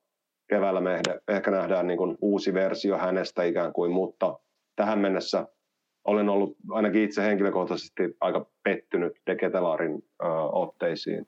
[0.48, 4.38] keväällä me ehkä nähdään niin kuin uusi versio hänestä ikään kuin, mutta
[4.76, 5.46] tähän mennessä
[6.04, 10.02] olen ollut ainakin itse henkilökohtaisesti aika pettynyt Deketelarin
[10.52, 11.26] otteisiin.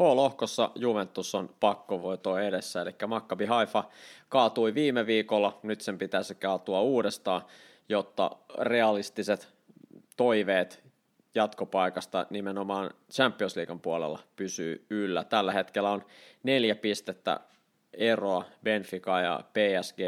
[0.00, 3.84] H-lohkossa Juventus on pakkovoito edessä, eli Maccabi Haifa
[4.28, 7.42] kaatui viime viikolla, nyt sen pitäisi kaatua uudestaan,
[7.88, 9.48] jotta realistiset
[10.16, 10.82] toiveet
[11.34, 15.24] jatkopaikasta nimenomaan Champions Leaguean puolella pysyy yllä.
[15.24, 16.04] Tällä hetkellä on
[16.42, 17.40] neljä pistettä
[17.92, 19.98] eroa Benfica ja PSG,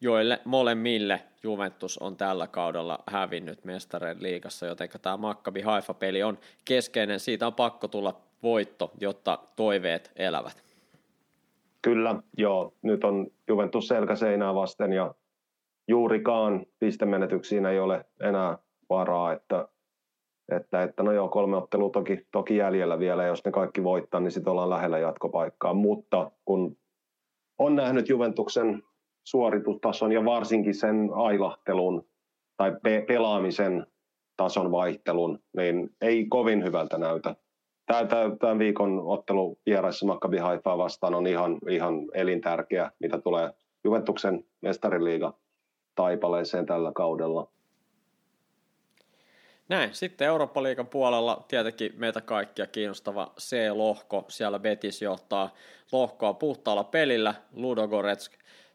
[0.00, 7.20] joille molemmille Juventus on tällä kaudella hävinnyt mestareen liigassa, joten tämä Maccabi Haifa-peli on keskeinen.
[7.20, 10.64] Siitä on pakko tulla voitto, jotta toiveet elävät.
[11.82, 12.74] Kyllä, joo.
[12.82, 15.14] Nyt on Juventus selkäseinää vasten ja
[15.88, 18.58] juurikaan pistemenetyksiin ei ole enää
[18.90, 19.68] varaa, että,
[20.52, 24.30] että, että no joo, kolme ottelua toki, toki jäljellä vielä, jos ne kaikki voittaa, niin
[24.30, 26.76] sitten ollaan lähellä jatkopaikkaa, mutta kun
[27.58, 28.82] on nähnyt Juventuksen
[29.26, 32.08] suoritustason ja varsinkin sen ailahtelun
[32.56, 33.86] tai pe- pelaamisen
[34.36, 37.36] tason vaihtelun, niin ei kovin hyvältä näytä.
[38.38, 43.50] Tämän viikon ottelu vieraissa Maccabi Haifaa vastaan on ihan, ihan elintärkeä, mitä tulee
[43.84, 45.34] Juventuksen mestariliiga
[45.94, 47.48] taipaleeseen tällä kaudella.
[49.68, 49.94] Näin.
[49.94, 54.24] Sitten Eurooppa-liigan puolella tietenkin meitä kaikkia kiinnostava C-lohko.
[54.28, 55.54] Siellä Betis johtaa
[55.92, 57.34] lohkoa puhtaalla pelillä.
[57.52, 58.30] Ludogorets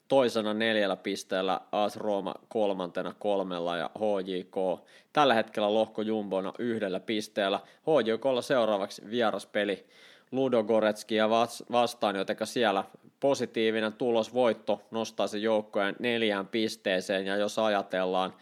[0.10, 7.60] toisena neljällä pisteellä, AS Rooma kolmantena kolmella ja HJK tällä hetkellä lohko jumbona yhdellä pisteellä.
[7.82, 9.86] HJKlla seuraavaksi vieraspeli
[10.32, 11.30] Ludogoretskia
[11.72, 12.84] vastaan, joten siellä
[13.20, 18.34] positiivinen tulosvoitto nostaa se joukkojen neljään pisteeseen ja jos ajatellaan,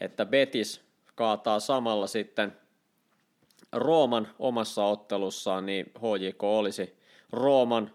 [0.00, 0.80] että Betis
[1.14, 2.52] kaataa samalla sitten
[3.72, 6.96] Rooman omassa ottelussaan, niin HJK olisi
[7.32, 7.90] Rooman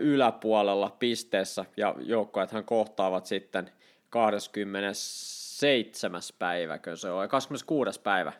[0.00, 3.70] yläpuolella pisteessä ja joukkueethan kohtaavat sitten
[4.10, 6.20] 27.
[6.38, 8.00] päivä, se on, 26.
[8.00, 8.32] päivä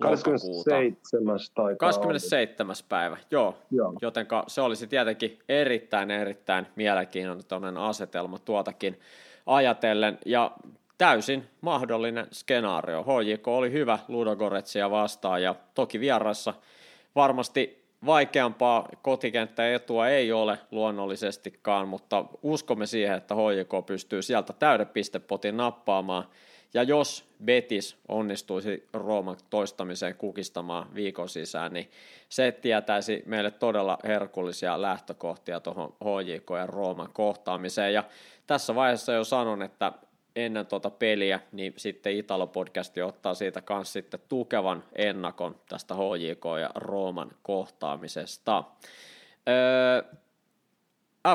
[0.00, 1.38] 27.
[1.54, 2.76] taitaa 27.
[2.88, 3.58] päivä, joo.
[3.70, 3.92] joo.
[4.02, 9.00] Jotenka se olisi tietenkin erittäin, erittäin mielenkiintoinen asetelma tuotakin
[9.46, 10.18] ajatellen.
[10.26, 10.50] Ja
[10.98, 13.04] täysin mahdollinen skenaario.
[13.04, 16.54] HJK oli hyvä Ludogoretsia vastaan ja toki vierassa
[17.14, 25.56] varmasti vaikeampaa kotikenttäetua ei ole luonnollisestikaan, mutta uskomme siihen, että HJK pystyy sieltä täyden pistepotin
[25.56, 26.24] nappaamaan.
[26.74, 31.90] Ja jos Betis onnistuisi Rooman toistamiseen kukistamaan viikon sisään, niin
[32.28, 37.94] se tietäisi meille todella herkullisia lähtökohtia tuohon HJK ja Rooman kohtaamiseen.
[37.94, 38.04] Ja
[38.46, 39.92] tässä vaiheessa jo sanon, että
[40.36, 46.70] ennen tuota peliä, niin sitten Italo-podcasti ottaa siitä kanssa sitten tukevan ennakon tästä HJK ja
[46.74, 48.64] Rooman kohtaamisesta.
[49.48, 50.02] Öö,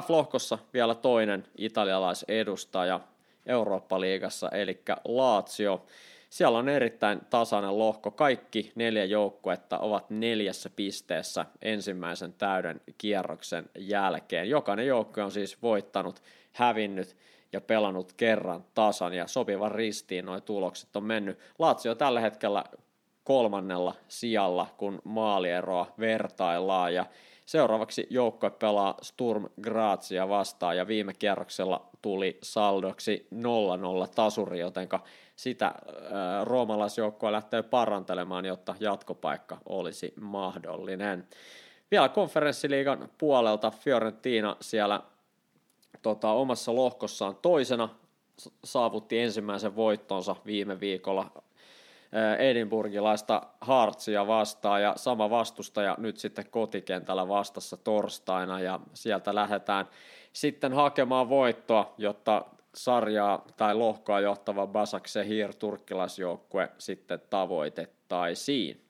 [0.02, 3.00] F-lohkossa vielä toinen italialaisedustaja
[3.46, 5.86] Eurooppa-liigassa, eli Lazio.
[6.30, 8.12] Siellä on erittäin tasainen lohko.
[8.12, 14.50] Kaikki neljä joukkuetta ovat neljässä pisteessä ensimmäisen täyden kierroksen jälkeen.
[14.50, 16.22] Jokainen joukkue on siis voittanut,
[16.54, 17.16] hävinnyt
[17.54, 21.40] ja pelannut kerran tasan ja sopivan ristiin noin tulokset on mennyt.
[21.60, 22.64] Lazio tällä hetkellä
[23.24, 27.06] kolmannella sijalla, kun maalieroa vertaillaan ja
[27.46, 33.38] seuraavaksi joukkue pelaa Sturm Grazia vastaan ja viime kierroksella tuli saldoksi 0-0
[34.16, 35.00] tasuri, jotenka
[35.36, 35.74] sitä
[36.44, 41.28] roomalaisjoukkoa lähtee parantelemaan, jotta jatkopaikka olisi mahdollinen.
[41.92, 45.02] Vielä konferenssiliigan puolelta Fiorentina siellä
[46.02, 47.90] tota, omassa lohkossaan toisena
[48.64, 51.32] saavutti ensimmäisen voittonsa viime viikolla
[52.40, 59.88] Edinburgilaista Hartsia vastaan ja sama vastustaja nyt sitten kotikentällä vastassa torstaina ja sieltä lähdetään
[60.34, 62.46] sitten hakemaan voittoa, jotta
[62.76, 68.82] sarjaa tai lohkoa johtava Basak Sehir turkkilaisjoukkue sitten tavoitettaisiin.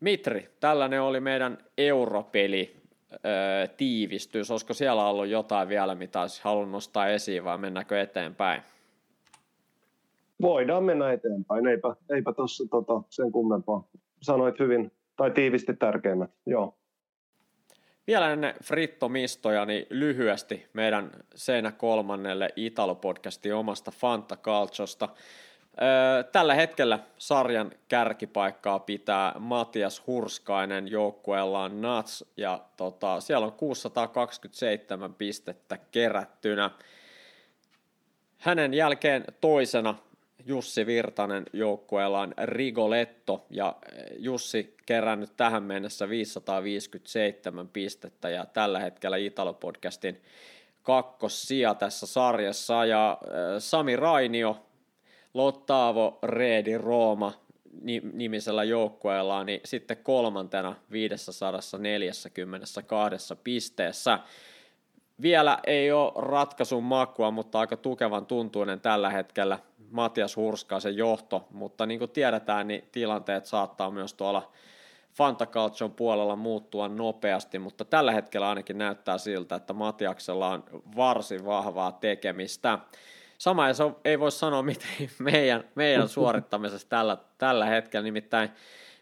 [0.00, 2.79] Mitri, tällainen oli meidän europeli
[3.12, 4.50] öö, tiivistys?
[4.50, 8.62] Olisiko siellä ollut jotain vielä, mitä olisi halunnut nostaa esiin vai mennäänkö eteenpäin?
[10.42, 13.88] Voidaan mennä eteenpäin, eipä, eipä tuossa tota, sen kummempaa.
[14.22, 16.74] Sanoit hyvin, tai tiivisti tärkeimmät, joo.
[18.06, 25.08] Vielä ennen Fritto Mistoja, niin lyhyesti meidän Seinä kolmannelle Italo-podcastin omasta Fanta Calciosta.
[26.32, 35.78] Tällä hetkellä sarjan kärkipaikkaa pitää Matias Hurskainen joukkueellaan Nats ja tota, siellä on 627 pistettä
[35.90, 36.70] kerättynä.
[38.38, 39.94] Hänen jälkeen toisena
[40.46, 43.76] Jussi Virtanen joukkueellaan Rigoletto ja
[44.18, 50.22] Jussi kerännyt tähän mennessä 557 pistettä ja tällä hetkellä Italo-podcastin
[50.82, 53.18] kakkossija tässä sarjassa ja
[53.58, 54.69] Sami Rainio
[55.34, 57.32] Lottaavo Reedi Rooma
[58.12, 64.18] nimisellä joukkueella, niin sitten kolmantena 542 pisteessä.
[65.22, 69.58] Vielä ei ole ratkaisun makua, mutta aika tukevan tuntuinen tällä hetkellä
[69.90, 74.52] Matias Hurskaisen johto, mutta niin kuin tiedetään, niin tilanteet saattaa myös tuolla
[75.14, 80.64] Fantakaltson puolella muuttua nopeasti, mutta tällä hetkellä ainakin näyttää siltä, että Matiaksella on
[80.96, 82.78] varsin vahvaa tekemistä.
[83.40, 88.50] Sama ei, ei voi sanoa mitään meidän, meidän suorittamisesta tällä, tällä hetkellä, nimittäin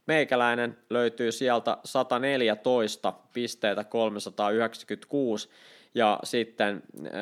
[0.06, 5.50] meikäläinen löytyy sieltä 114 pisteitä 396
[5.94, 7.12] ja sitten äh,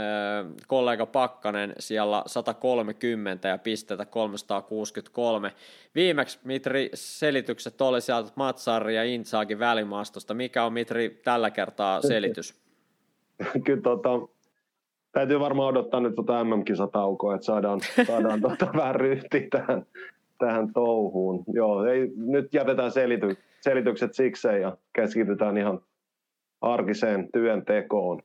[0.67, 5.53] kollega Pakkanen siellä 130 ja pisteitä 363.
[5.95, 10.35] Viimeksi Mitri selitykset oli sieltä Matsari ja Intsaakin välimaastosta.
[10.35, 12.55] Mikä on Mitri tällä kertaa selitys?
[13.65, 14.36] Kyllä tota,
[15.17, 19.87] täytyy varmaan odottaa nyt tuota MM-kisataukoa, että saadaan, saadaan tuota vähän ryhtiä tähän,
[20.39, 21.45] tähän touhuun.
[21.53, 25.81] Joo, ei, nyt jätetään selity, selitykset sikseen ja keskitytään ihan
[26.61, 28.23] arkiseen työntekoon.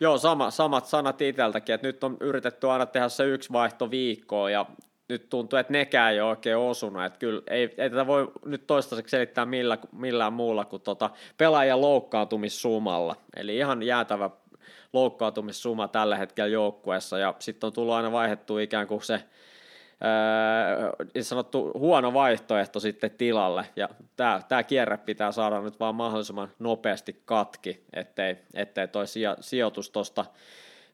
[0.00, 4.52] Joo, sama, samat sanat itseltäkin, että nyt on yritetty aina tehdä se yksi vaihto viikkoon
[4.52, 4.66] ja
[5.08, 7.04] nyt tuntuu, että nekään ei ole oikein osunut.
[7.04, 11.80] Että kyllä ei, ei tätä voi nyt toistaiseksi selittää millä, millään muulla kuin tota pelaajan
[11.80, 13.16] loukkaantumissumalla.
[13.36, 14.30] Eli ihan jäätävä
[14.96, 17.18] loukkaantumissuma tällä hetkellä joukkueessa.
[17.18, 19.22] Ja sitten on tullut aina vaihdettu ikään kuin se
[21.14, 26.48] niin sanottu huono vaihtoehto sitten tilalle, ja tämä, tämä kierre pitää saada nyt vaan mahdollisimman
[26.58, 29.04] nopeasti katki, ettei, ettei toi
[29.40, 30.24] sijoitus tuosta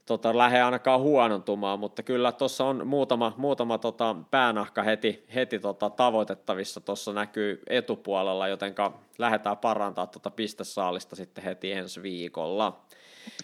[0.06, 5.90] tota, lähde ainakaan huonontumaan, mutta kyllä tuossa on muutama, muutama tota, päänahka heti, heti tota,
[5.90, 8.74] tavoitettavissa, tuossa näkyy etupuolella, joten
[9.18, 12.80] lähdetään parantaa tuota pistesaalista sitten heti ensi viikolla.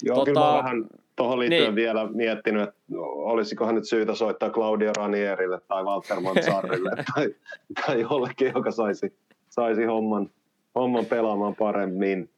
[0.02, 0.86] Joo, tota, kyllä mä vähän
[1.16, 1.74] tuohon liittyen niin.
[1.74, 2.80] vielä miettinyt, että
[3.14, 7.34] olisikohan nyt syytä soittaa Claudio Ranierille tai Walter Manzarrille tai,
[7.86, 9.18] tai jollekin, joka saisi,
[9.48, 10.30] saisi homman,
[10.74, 12.30] homman pelaamaan paremmin.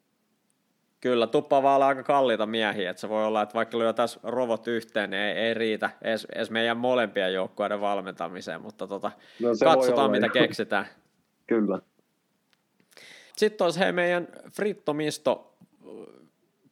[1.01, 5.11] Kyllä, tuppa vaan aika kalliita miehiä, että se voi olla, että vaikka lyötäisiin rovot yhteen,
[5.11, 9.11] niin ei, ei riitä edes, edes meidän molempien joukkueiden valmentamiseen, mutta tota,
[9.41, 10.33] no, katsotaan mitä jo.
[10.33, 10.87] keksitään.
[11.47, 11.79] Kyllä.
[13.37, 15.55] Sitten olisi hei meidän Frittomisto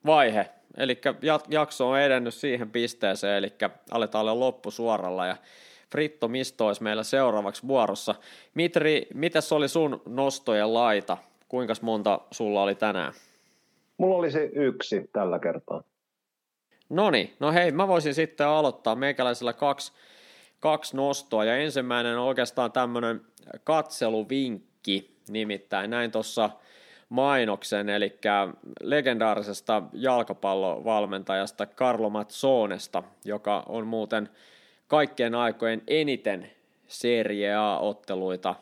[0.06, 1.00] vaihe, eli
[1.48, 3.52] jakso on edennyt siihen pisteeseen, eli
[3.90, 5.36] aletaan olla loppusuoralla ja
[5.90, 8.14] Fritto Misto olisi meillä seuraavaksi vuorossa.
[8.54, 11.16] Mitri, mitäs oli sun nostojen laita?
[11.48, 13.12] Kuinka monta sulla oli tänään?
[13.98, 15.82] Mulla olisi yksi tällä kertaa.
[16.88, 19.92] No niin, no hei, mä voisin sitten aloittaa meikäläisellä kaksi,
[20.60, 23.20] kaksi nostoa, ja ensimmäinen on oikeastaan tämmöinen
[23.64, 26.50] katseluvinkki, nimittäin näin tuossa
[27.08, 28.18] mainoksen, eli
[28.80, 34.28] legendaarisesta jalkapallovalmentajasta Carlo Mazzonesta, joka on muuten
[34.88, 36.50] kaikkien aikojen eniten
[36.86, 38.54] Serie A-otteluita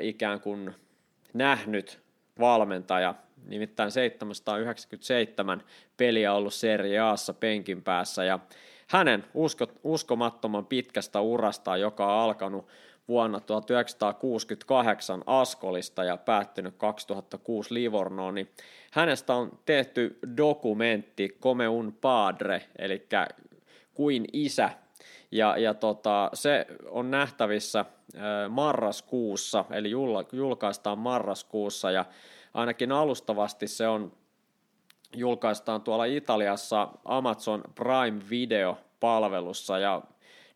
[0.00, 0.74] ikään kuin
[1.34, 2.00] nähnyt
[2.40, 3.14] valmentaja,
[3.46, 5.62] nimittäin 797
[5.96, 8.38] peliä ollut Serie Aassa penkin päässä ja
[8.86, 12.68] hänen usko, uskomattoman pitkästä urasta, joka on alkanut
[13.08, 18.50] vuonna 1968 Askolista ja päättynyt 2006 Livornoon, niin
[18.90, 23.08] hänestä on tehty dokumentti Come un padre, eli
[23.94, 24.70] kuin isä,
[25.32, 27.84] ja, ja tota, se on nähtävissä
[28.48, 29.90] marraskuussa, eli
[30.32, 32.04] julkaistaan marraskuussa, ja
[32.54, 34.12] ainakin alustavasti se on
[35.16, 40.02] julkaistaan tuolla Italiassa Amazon Prime Video-palvelussa, ja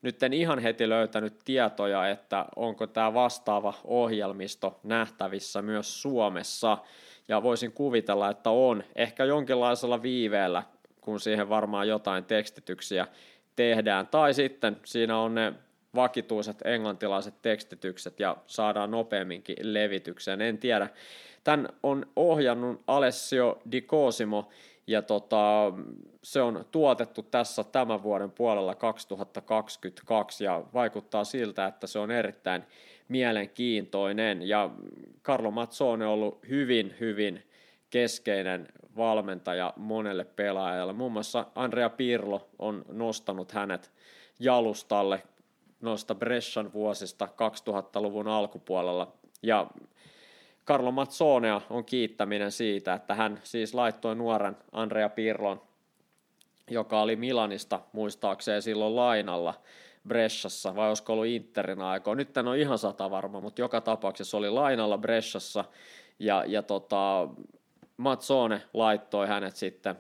[0.02, 6.78] nyt en ihan heti löytänyt tietoja, että onko tämä vastaava ohjelmisto nähtävissä myös Suomessa,
[7.28, 10.62] ja voisin kuvitella, että on, ehkä jonkinlaisella viiveellä,
[11.01, 13.06] kun siihen varmaan jotain tekstityksiä
[13.56, 15.52] tehdään, tai sitten siinä on ne
[15.94, 20.89] vakituiset englantilaiset tekstitykset ja saadaan nopeamminkin levitykseen, en tiedä.
[21.44, 24.48] Tämän on ohjannut Alessio Di Cosimo,
[24.90, 25.72] ja tota,
[26.22, 32.64] se on tuotettu tässä tämän vuoden puolella 2022 ja vaikuttaa siltä, että se on erittäin
[33.08, 34.70] mielenkiintoinen ja
[35.22, 37.42] Carlo Mazzone on ollut hyvin, hyvin
[37.90, 40.92] keskeinen valmentaja monelle pelaajalle.
[40.92, 43.92] Muun muassa Andrea Pirlo on nostanut hänet
[44.38, 45.22] jalustalle
[45.80, 49.12] noista Brescian vuosista 2000-luvun alkupuolella
[49.42, 49.66] ja
[50.66, 55.62] Carlo Mazzonea on kiittäminen siitä, että hän siis laittoi nuoren Andrea Pirlon,
[56.70, 59.54] joka oli Milanista muistaakseen silloin lainalla
[60.08, 62.18] Bresciassa, vai olisiko ollut Interin aikoina.
[62.18, 65.64] Nyt en ole ihan sata varma, mutta joka tapauksessa oli lainalla Bresciassa,
[66.18, 67.28] ja, ja tota,
[67.96, 69.94] Mazzone laittoi hänet sitten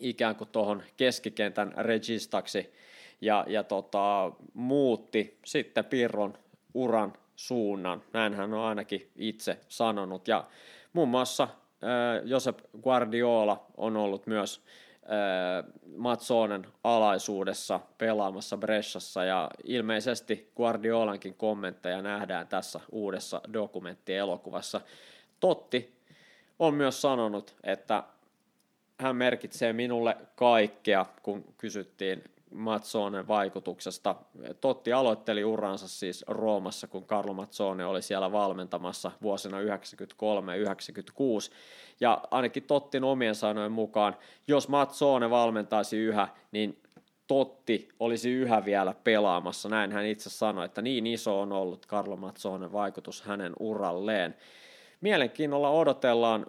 [0.00, 2.72] ikään kuin tuohon keskikentän registaksi,
[3.20, 6.38] ja, ja tota, muutti sitten Pirron
[6.74, 8.02] uran suunnan.
[8.12, 10.28] Näin hän on ainakin itse sanonut.
[10.28, 10.44] Ja
[10.92, 11.50] muun muassa äh,
[12.24, 14.62] Josep Guardiola on ollut myös
[15.02, 24.80] äh, Matsonen alaisuudessa pelaamassa Bressassa ja ilmeisesti Guardiolankin kommentteja nähdään tässä uudessa dokumenttielokuvassa.
[25.40, 26.00] Totti
[26.58, 28.02] on myös sanonut, että
[29.00, 34.14] hän merkitsee minulle kaikkea, kun kysyttiin Mazzonen vaikutuksesta.
[34.60, 39.64] Totti aloitteli uransa siis Roomassa, kun Carlo Mazzone oli siellä valmentamassa vuosina 93-96.
[42.00, 44.16] Ja ainakin Tottin omien sanojen mukaan,
[44.48, 46.82] jos Mazzone valmentaisi yhä, niin
[47.26, 49.68] Totti olisi yhä vielä pelaamassa.
[49.68, 54.36] Näin hän itse sanoi, että niin iso on ollut Carlo Mazzonen vaikutus hänen uralleen.
[55.00, 56.46] Mielenkiinnolla odotellaan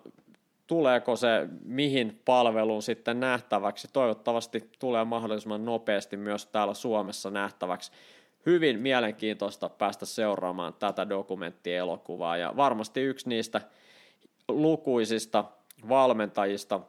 [0.71, 3.87] tuleeko se mihin palveluun sitten nähtäväksi.
[3.93, 7.91] Toivottavasti tulee mahdollisimman nopeasti myös täällä Suomessa nähtäväksi.
[8.45, 13.61] Hyvin mielenkiintoista päästä seuraamaan tätä dokumenttielokuvaa ja varmasti yksi niistä
[14.47, 15.45] lukuisista
[15.89, 16.79] valmentajista,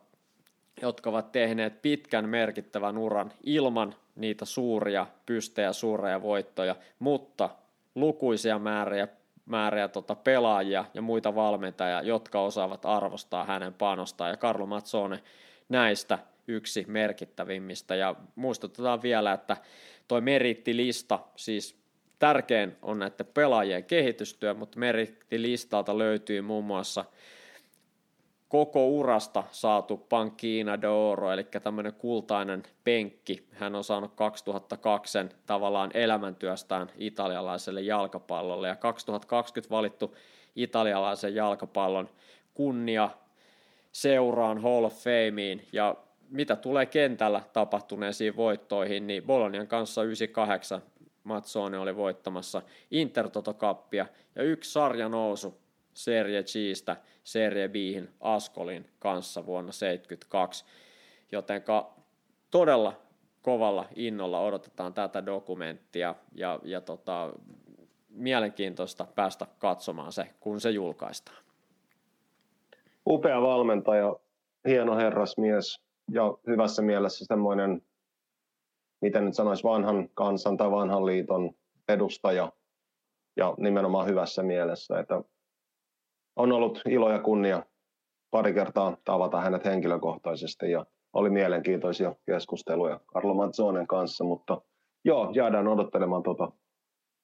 [0.83, 7.51] jotka ovat tehneet pitkän merkittävän uran ilman niitä suuria pystejä, suuria voittoja, mutta
[7.95, 9.09] lukuisia määriä
[9.47, 14.31] määriä tota pelaajia ja muita valmentajia, jotka osaavat arvostaa hänen panostaan.
[14.31, 15.23] Ja Carlo Mazzone
[15.69, 17.95] näistä yksi merkittävimmistä.
[17.95, 19.57] Ja muistutetaan vielä, että
[20.09, 21.77] toi merittilista, siis
[22.19, 27.05] tärkein on näiden pelaajien kehitystyö, mutta merittilistalta löytyy muun muassa–
[28.53, 33.47] koko urasta saatu Pankkiina d'Oro, eli tämmöinen kultainen penkki.
[33.53, 40.17] Hän on saanut 2002 tavallaan elämäntyöstään italialaiselle jalkapallolle ja 2020 valittu
[40.57, 42.09] italialaisen jalkapallon
[42.55, 43.11] kunnia
[43.93, 45.97] seuraan Hall of Fameen ja
[46.31, 50.83] mitä tulee kentällä tapahtuneisiin voittoihin, niin Bolonian kanssa 98
[51.25, 54.07] Matsone oli voittamassa Intertoto-kappia
[54.37, 55.62] ja yksi sarja nousu
[55.95, 60.65] Serie Gistä Serie Bihin Askolin kanssa vuonna 1972.
[61.33, 61.95] Jotenka
[62.51, 63.01] todella
[63.43, 67.33] kovalla innolla odotetaan tätä dokumenttia ja, ja tota,
[68.09, 71.43] mielenkiintoista päästä katsomaan se, kun se julkaistaan.
[73.07, 74.17] Upea valmentaja,
[74.69, 77.83] hieno herrasmies ja hyvässä mielessä semmoinen,
[79.01, 81.51] miten nyt sanoisi, vanhan kansan tai vanhan liiton
[81.89, 82.53] edustaja
[83.37, 84.99] ja nimenomaan hyvässä mielessä.
[85.01, 85.23] Että
[86.37, 87.63] on ollut ilo ja kunnia
[88.31, 94.61] pari kertaa tavata hänet henkilökohtaisesti ja oli mielenkiintoisia keskusteluja Carlo Mazzonen kanssa, mutta
[95.05, 96.53] joo, jäädään odottelemaan tuota,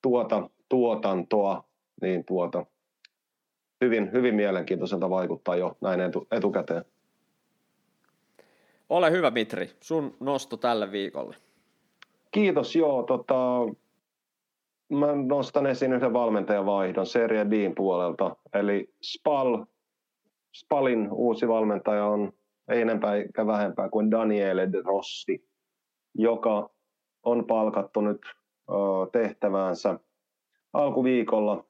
[0.03, 1.65] tuota tuotantoa,
[2.03, 2.67] niin tuota,
[3.85, 6.85] hyvin, hyvin mielenkiintoiselta vaikuttaa jo näin etu, etukäteen.
[8.89, 9.71] Ole hyvä, Mitri.
[9.81, 11.37] Sun nosto tälle viikolle.
[12.31, 13.03] Kiitos, joo.
[13.03, 13.35] Tota,
[14.93, 18.37] mä nostan esiin yhden valmentajavaihdon Serie Din puolelta.
[18.55, 19.65] Eli Spal,
[20.55, 22.33] Spalin uusi valmentaja on
[22.69, 25.49] ei enempää eikä vähempää kuin Daniele De Rossi,
[26.15, 26.71] joka
[27.23, 28.21] on palkattu nyt
[29.13, 30.01] tehtäväänsä
[30.73, 31.65] alkuviikolla.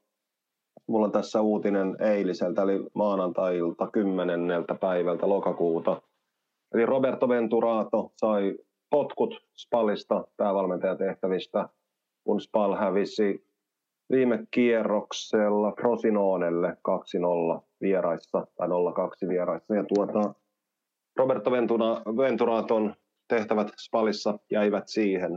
[0.86, 4.40] Mulla on tässä uutinen eiliseltä, eli maanantailta 10.
[4.80, 6.02] päivältä lokakuuta.
[6.74, 8.54] Eli Roberto Venturato sai
[8.90, 11.68] potkut Spalista päävalmentajatehtävistä,
[12.28, 13.44] kun Spal hävisi
[14.12, 16.76] viime kierroksella Frosinonelle
[17.58, 19.74] 2-0 vieraissa tai 0-2 vieraissa.
[19.74, 20.34] Ja tuota,
[21.16, 21.86] Roberto Ventura,
[22.16, 22.94] Venturaton
[23.28, 25.36] tehtävät Spalissa jäivät siihen.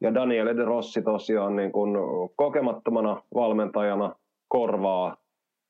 [0.00, 1.96] Ja Daniele De Rossi tosiaan niin kuin
[2.36, 4.14] kokemattomana valmentajana
[4.48, 5.16] korvaa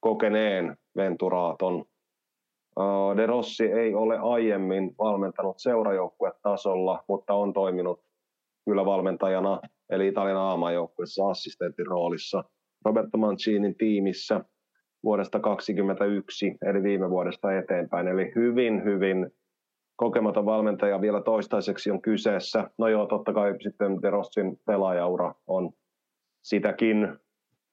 [0.00, 1.84] kokeneen Venturaaton.
[3.16, 8.00] De Rossi ei ole aiemmin valmentanut seurajoukkuetasolla, mutta on toiminut
[8.64, 9.60] kyllä valmentajana,
[9.90, 12.44] eli Italian aamajoukkueessa assistenttin roolissa
[12.84, 14.44] Roberto Mancinin tiimissä
[15.04, 18.08] vuodesta 2021, eli viime vuodesta eteenpäin.
[18.08, 19.30] Eli hyvin, hyvin
[19.96, 22.70] kokematon valmentaja vielä toistaiseksi on kyseessä.
[22.78, 25.70] No joo, totta kai sitten De Rossin pelaajaura on
[26.42, 27.18] sitäkin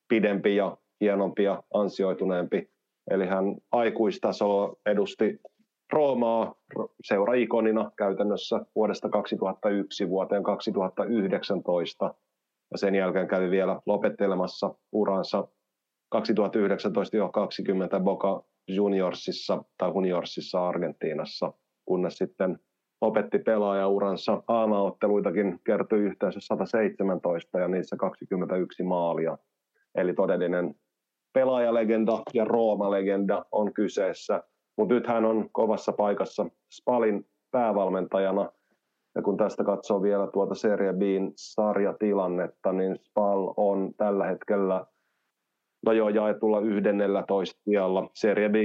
[0.08, 2.70] pidempi ja hienompi ja ansioituneempi.
[3.12, 5.40] Eli hän aikuistasolla edusti
[5.94, 6.56] Roomaa
[7.04, 12.14] seuraikonina käytännössä vuodesta 2001 vuoteen 2019.
[12.72, 15.48] Ja sen jälkeen kävi vielä lopettelemassa uransa
[16.10, 21.54] 2019 jo 20 Boca Juniorsissa tai Juniorsissa Argentiinassa–
[21.86, 22.60] kunnes sitten
[23.02, 24.44] lopetti pelaajauransa.
[24.48, 29.38] Aamaotteluitakin kertyi yhteensä 117 ja niissä 21 maalia.
[29.96, 30.76] Eli todellinen
[31.34, 34.44] pelaajalegenda ja Rooma-legenda on kyseessä.
[34.78, 38.50] Mutta nyt hän on kovassa paikassa Spalin päävalmentajana.
[39.16, 44.86] Ja kun tästä katsoo vielä tuota Serie B:n sarjatilannetta, niin Spal on tällä hetkellä
[45.86, 48.10] no joo, jaetulla 11 sijalla.
[48.14, 48.56] Serie B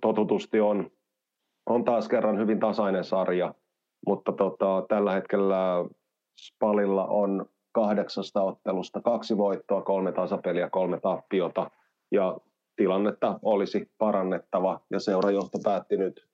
[0.00, 0.90] totutusti on
[1.66, 3.54] on taas kerran hyvin tasainen sarja,
[4.06, 5.84] mutta tota, tällä hetkellä
[6.40, 11.70] Spalilla on kahdeksasta ottelusta kaksi voittoa, kolme tasapeliä, kolme tappiota
[12.12, 12.36] ja
[12.76, 16.26] tilannetta olisi parannettava ja seurajohto päätti nyt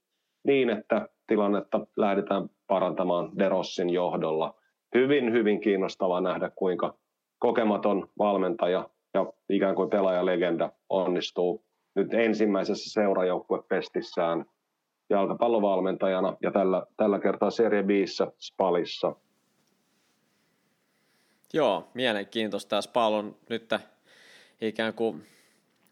[0.45, 4.55] niin, että tilannetta lähdetään parantamaan Derossin johdolla.
[4.95, 6.95] Hyvin, hyvin kiinnostavaa nähdä, kuinka
[7.39, 14.45] kokematon valmentaja ja ikään kuin pelaajalegenda onnistuu nyt ensimmäisessä seurajoukkuepestissään
[15.11, 19.15] jalkapallovalmentajana ja tällä, tällä kertaa Serie Bissä Spalissa.
[21.53, 22.83] Joo, mielenkiintoista.
[22.83, 23.75] Spal on nyt
[24.61, 25.27] ikään kuin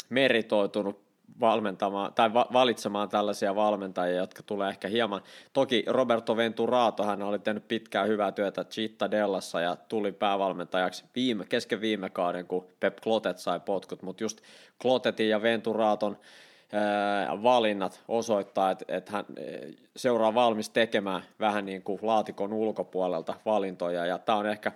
[0.09, 1.07] meritoitunut
[1.41, 5.23] valmentamaan tai va- valitsemaan tällaisia valmentajia, jotka tulee ehkä hieman.
[5.53, 8.65] Toki Roberto Venturato, hän oli tehnyt pitkää hyvää työtä
[9.11, 14.41] Dellassa ja tuli päävalmentajaksi viime, kesken viime kauden, kun Pep Klotet sai potkut, mutta just
[14.83, 16.17] Klotetin ja Venturaton
[17.43, 19.25] valinnat osoittaa, että, että hän
[19.97, 24.73] seuraa valmis tekemään vähän niin kuin laatikon ulkopuolelta valintoja, ja tämä on ehkä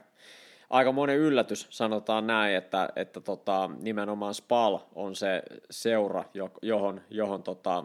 [0.70, 6.24] aika monen yllätys, sanotaan näin, että, että tota, nimenomaan Spal on se seura,
[6.62, 7.84] johon, johon tota,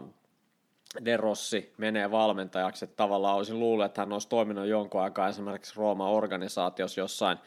[1.04, 5.76] De Rossi menee valmentajaksi, että tavallaan olisin luullut, että hän olisi toiminut jonkun aikaa esimerkiksi
[5.76, 7.38] Rooma-organisaatiossa jossain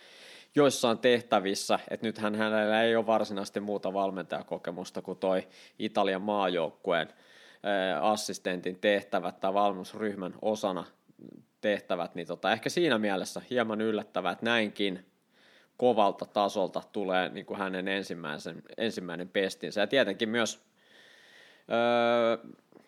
[0.55, 5.47] joissain tehtävissä, että nythän hänellä ei ole varsinaisesti muuta valmentajakokemusta kuin toi
[5.79, 7.07] Italian maajoukkueen
[8.01, 10.85] assistentin tehtävät tai valmennusryhmän osana
[11.61, 15.08] tehtävät, niin tota, ehkä siinä mielessä hieman yllättävää, että näinkin
[15.79, 19.81] kovalta tasolta tulee niin kuin hänen ensimmäisen, ensimmäinen pestinsä.
[19.81, 20.59] Ja tietenkin myös
[21.71, 22.37] öö,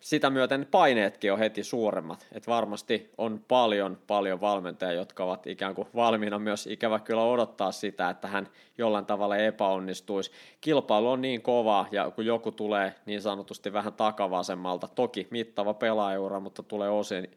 [0.01, 2.27] sitä myöten paineetkin on heti suuremmat.
[2.31, 7.71] Et varmasti on paljon, paljon valmentajia, jotka ovat ikään kuin valmiina myös ikävä kyllä odottaa
[7.71, 8.47] sitä, että hän
[8.77, 10.31] jollain tavalla epäonnistuisi.
[10.61, 16.39] Kilpailu on niin kova ja kun joku tulee niin sanotusti vähän takavasemmalta, toki mittava pelaajaura,
[16.39, 17.31] mutta tulee osin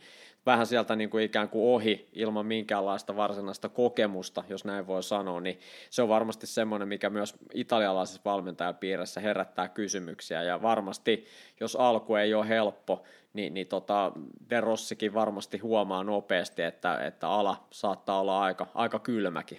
[0.47, 5.41] vähän sieltä niin kuin ikään kuin ohi ilman minkäänlaista varsinaista kokemusta, jos näin voi sanoa,
[5.41, 5.59] niin
[5.91, 11.25] se on varmasti semmoinen, mikä myös italialaisessa valmentajapiirissä herättää kysymyksiä ja varmasti,
[11.61, 13.03] jos alku ei ole helppo,
[13.33, 14.12] niin, niin tota,
[14.51, 19.59] De Rossikin varmasti huomaa nopeasti, että, että ala saattaa olla aika, aika kylmäkin.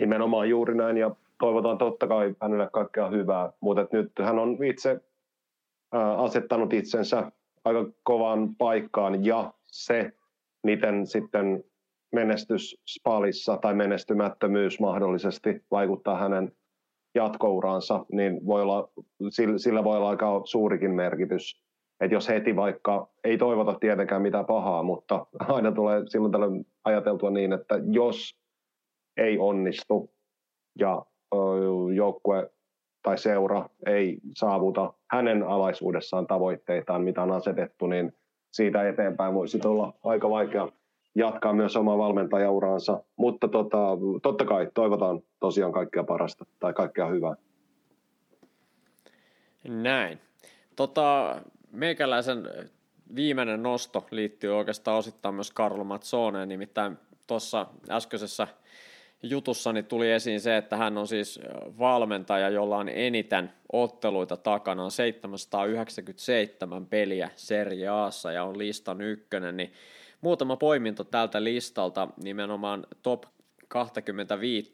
[0.00, 5.00] Nimenomaan juuri näin ja toivotaan totta kai hänelle kaikkea hyvää, mutta nyt hän on itse
[6.16, 7.32] asettanut itsensä
[7.66, 10.12] aika kovaan paikkaan ja se,
[10.62, 11.64] miten sitten
[12.14, 16.52] menestys Spalissa tai menestymättömyys mahdollisesti vaikuttaa hänen
[17.14, 18.88] jatkouraansa, niin voi olla,
[19.56, 21.62] sillä voi olla aika suurikin merkitys.
[22.00, 27.30] Että jos heti vaikka, ei toivota tietenkään mitään pahaa, mutta aina tulee silloin tällöin ajateltua
[27.30, 28.40] niin, että jos
[29.16, 30.10] ei onnistu
[30.78, 31.06] ja
[31.94, 32.50] joukkue
[33.06, 38.12] tai seura ei saavuta hänen alaisuudessaan tavoitteitaan, mitä on asetettu, niin
[38.50, 40.68] siitä eteenpäin voisi olla aika vaikea
[41.14, 43.02] jatkaa myös omaa valmentajauraansa.
[43.16, 43.78] Mutta tota,
[44.22, 47.34] totta kai toivotaan tosiaan kaikkea parasta tai kaikkea hyvää.
[49.68, 50.18] Näin.
[50.76, 51.36] Tota,
[51.72, 52.48] meikäläisen
[53.14, 58.48] viimeinen nosto liittyy oikeastaan osittain myös Karlo Mazzoneen, nimittäin tuossa äskeisessä
[59.22, 61.40] jutussani tuli esiin se, että hän on siis
[61.78, 69.56] valmentaja, jolla on eniten otteluita takana, on 797 peliä Serie Aassa ja on listan ykkönen,
[69.56, 69.72] niin
[70.20, 73.24] muutama poiminto tältä listalta nimenomaan top
[73.68, 74.72] 25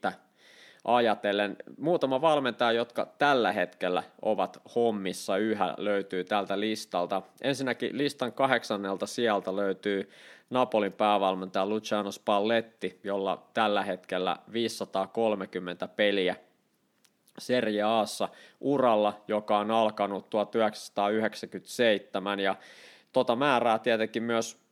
[0.84, 1.56] ajatellen.
[1.78, 7.22] Muutama valmentaja, jotka tällä hetkellä ovat hommissa yhä löytyy tältä listalta.
[7.42, 10.10] Ensinnäkin listan kahdeksannelta sieltä löytyy
[10.52, 16.36] Napolin päävalmentaja Luciano Spalletti, jolla tällä hetkellä 530 peliä
[17.38, 18.28] Serie Aassa
[18.60, 22.56] uralla, joka on alkanut 1997 ja
[23.12, 24.62] tota määrää tietenkin myös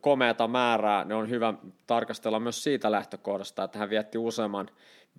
[0.00, 1.54] komeata määrää, ne on hyvä
[1.86, 4.70] tarkastella myös siitä lähtökohdasta, että hän vietti useamman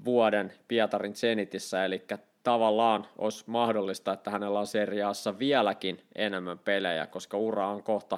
[0.06, 2.06] vuoden Pietarin Zenitissä, eli
[2.44, 8.18] tavallaan olisi mahdollista, että hänellä on seriaassa vieläkin enemmän pelejä, koska ura on kohta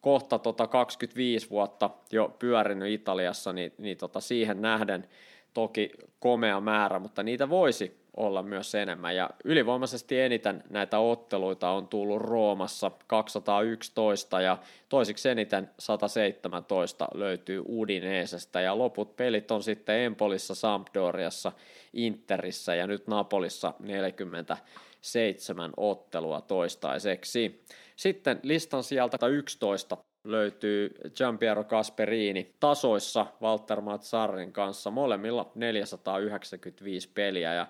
[0.00, 5.08] kohta tota 25 vuotta jo pyörinyt Italiassa, niin, niin tota siihen nähden
[5.54, 5.90] toki
[6.20, 9.16] komea määrä, mutta niitä voisi olla myös enemmän.
[9.16, 14.58] Ja ylivoimaisesti eniten näitä otteluita on tullut Roomassa 211 ja
[14.88, 21.52] toisiksi eniten 117 löytyy Udineesestä ja loput pelit on sitten Empolissa, Sampdoriassa,
[21.92, 27.64] Interissä ja nyt Napolissa 47 ottelua toistaiseksi.
[27.96, 37.66] Sitten listan sieltä 11 löytyy Giampiero Casperini tasoissa Walter Mazzarin kanssa, molemmilla 495 peliä ja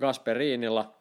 [0.00, 0.94] Gasperinilla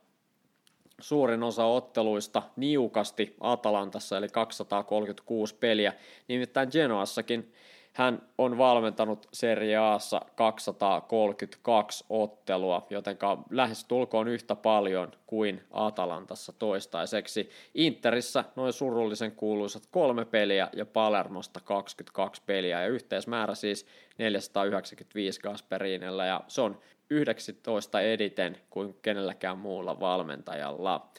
[1.01, 5.93] suurin osa otteluista niukasti Atalantassa eli 236 peliä,
[6.27, 7.53] nimittäin Genoassakin
[7.93, 13.17] hän on valmentanut Serie Aassa 232 ottelua, joten
[13.49, 17.49] lähes tulkoon yhtä paljon kuin Atalantassa toistaiseksi.
[17.75, 23.85] Interissä noin surullisen kuuluisat kolme peliä ja Palermosta 22 peliä ja yhteismäärä siis
[24.17, 26.79] 495 Gasperinilla ja se on
[27.09, 31.09] 19 editen kuin kenelläkään muulla valmentajalla.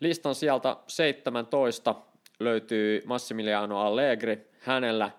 [0.00, 1.94] Listan sieltä 17
[2.40, 4.50] löytyy Massimiliano Allegri.
[4.60, 5.10] Hänellä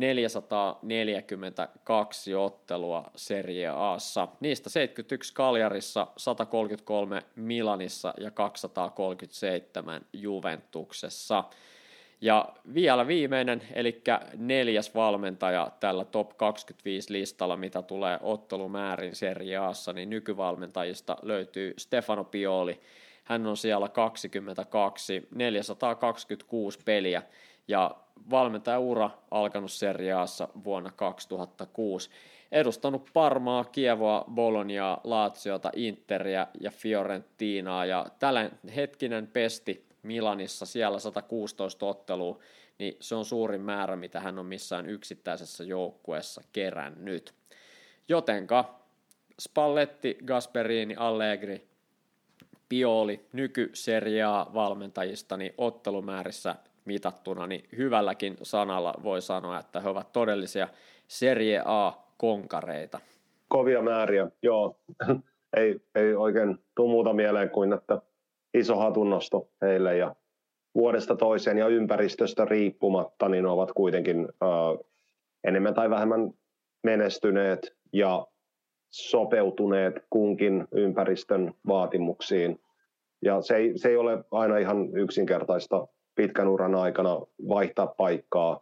[0.00, 4.28] 442 ottelua Serie Aassa.
[4.40, 11.44] Niistä 71 Kaljarissa, 133 Milanissa ja 237 Juventuksessa.
[12.20, 14.02] Ja vielä viimeinen, eli
[14.36, 22.24] neljäs valmentaja tällä top 25 listalla, mitä tulee ottelumäärin Serie Aassa, niin nykyvalmentajista löytyy Stefano
[22.24, 22.80] Pioli.
[23.24, 27.22] Hän on siellä 22, 426 peliä
[27.68, 27.90] ja
[28.30, 32.10] valmentajaura alkanut seriaassa vuonna 2006.
[32.52, 41.86] Edustanut Parmaa, Kievoa, Bolognia, Laziota, Interia ja Fiorentinaa ja tällä hetkinen pesti Milanissa siellä 116
[41.86, 42.38] ottelua,
[42.78, 47.34] niin se on suurin määrä, mitä hän on missään yksittäisessä joukkueessa kerännyt.
[48.08, 48.80] Jotenka
[49.40, 51.68] Spalletti, Gasperini, Allegri,
[52.68, 53.70] Pioli, nyky
[54.54, 60.68] valmentajista, niin ottelumäärissä mitattuna, niin hyvälläkin sanalla voi sanoa, että he ovat todellisia
[61.08, 63.00] Serie A-konkareita.
[63.48, 64.76] Kovia määriä, joo.
[65.56, 68.02] ei, ei oikein tule muuta mieleen kuin, että
[68.54, 70.14] iso hatunnosto heille ja
[70.74, 74.86] vuodesta toiseen ja ympäristöstä riippumatta, niin ovat kuitenkin uh,
[75.44, 76.30] enemmän tai vähemmän
[76.82, 78.26] menestyneet ja
[78.90, 82.60] sopeutuneet kunkin ympäristön vaatimuksiin.
[83.22, 88.60] Ja se ei, se ei ole aina ihan yksinkertaista pitkän uran aikana vaihtaa paikkaa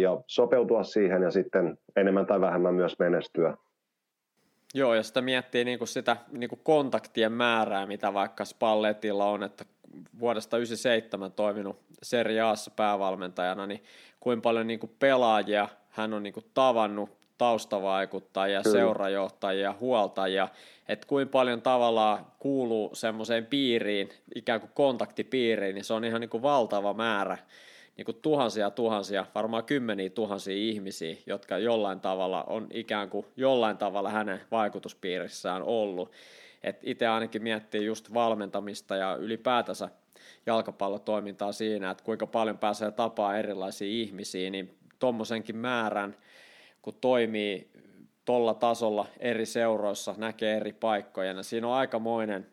[0.00, 3.56] ja sopeutua siihen ja sitten enemmän tai vähemmän myös menestyä.
[4.74, 9.42] Joo, ja sitä miettii niin kuin sitä niin kuin kontaktien määrää, mitä vaikka Spalletilla on,
[9.42, 9.64] että
[10.20, 13.82] vuodesta 1997 toiminut Serie Aassa päävalmentajana, niin
[14.20, 18.78] kuinka paljon niin kuin pelaajia hän on niin kuin tavannut, taustavaikuttajia, Kyllä.
[18.78, 20.48] seurajohtajia, huoltajia,
[20.88, 26.30] että kuinka paljon tavallaan kuuluu semmoiseen piiriin, ikään kuin kontaktipiiriin, niin se on ihan niin
[26.30, 27.38] kuin valtava määrä
[27.96, 33.76] niin kuin tuhansia tuhansia, varmaan kymmeniä tuhansia ihmisiä, jotka jollain tavalla on ikään kuin jollain
[33.76, 36.12] tavalla hänen vaikutuspiirissään ollut.
[36.62, 39.88] Et itse ainakin miettii just valmentamista ja ylipäätänsä
[40.46, 46.16] jalkapallotoimintaa siinä, että kuinka paljon pääsee tapaa erilaisia ihmisiä, niin tuommoisenkin määrän,
[46.82, 47.70] kun toimii
[48.24, 52.46] tuolla tasolla eri seuroissa, näkee eri paikkoja, niin siinä on aikamoinen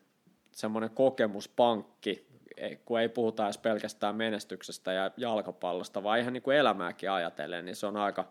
[0.51, 2.27] semmoinen kokemuspankki,
[2.85, 7.75] kun ei puhuta edes pelkästään menestyksestä ja jalkapallosta, vaan ihan niin kuin elämääkin ajatellen, niin
[7.75, 8.25] se on aika,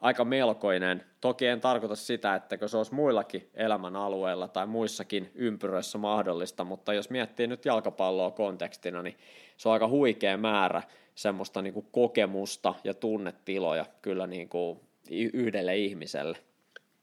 [0.00, 1.04] aika melkoinen.
[1.20, 6.92] Toki en tarkoita sitä, että se olisi muillakin elämän alueilla tai muissakin ympyröissä mahdollista, mutta
[6.94, 9.16] jos miettii nyt jalkapalloa kontekstina, niin
[9.56, 10.82] se on aika huikea määrä
[11.14, 14.80] semmoista niin kuin kokemusta ja tunnetiloja kyllä niin kuin
[15.10, 16.38] yhdelle ihmiselle.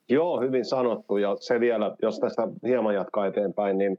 [0.09, 1.17] Joo, hyvin sanottu.
[1.17, 3.97] Ja se vielä, jos tästä hieman jatkaa eteenpäin, niin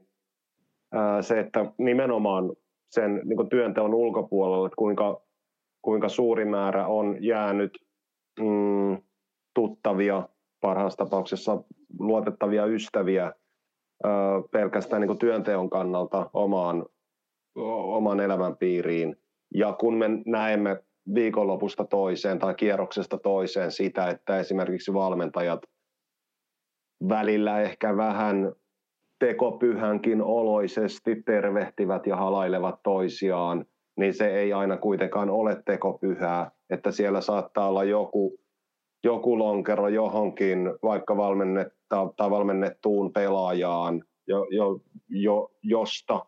[1.21, 2.51] se, että nimenomaan
[2.89, 5.21] sen niin työnteon ulkopuolella, että kuinka,
[5.81, 7.77] kuinka suuri määrä on jäänyt
[8.39, 8.97] mm,
[9.53, 10.29] tuttavia,
[10.61, 11.63] parhaassa tapauksessa
[11.99, 13.33] luotettavia ystäviä
[14.05, 14.09] ö,
[14.51, 16.85] pelkästään niin työnteon kannalta omaan,
[17.55, 19.15] oman elämän piiriin.
[19.55, 20.83] Ja kun me näemme
[21.13, 25.61] viikonlopusta toiseen tai kierroksesta toiseen sitä, että esimerkiksi valmentajat
[27.09, 28.53] välillä ehkä vähän
[29.19, 33.65] tekopyhänkin oloisesti tervehtivät ja halailevat toisiaan,
[33.97, 38.39] niin se ei aina kuitenkaan ole tekopyhää, että siellä saattaa olla joku,
[39.03, 44.79] joku lonkero johonkin vaikka valmennetta, tai valmennettuun pelaajaan, jo, jo,
[45.09, 46.25] jo, josta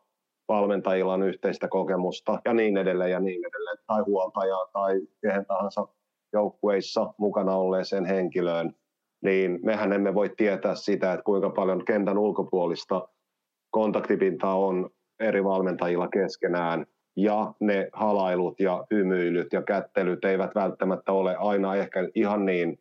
[0.51, 5.87] valmentajilla on yhteistä kokemusta ja niin edelleen ja niin edelleen, tai huoltajaa tai kehen tahansa
[6.33, 8.73] joukkueissa mukana olleeseen henkilöön
[9.21, 13.07] niin mehän emme voi tietää sitä, että kuinka paljon kentän ulkopuolista
[13.71, 21.35] kontaktipintaa on eri valmentajilla keskenään, ja ne halailut ja hymyilyt ja kättelyt eivät välttämättä ole
[21.35, 22.79] aina ehkä ihan niin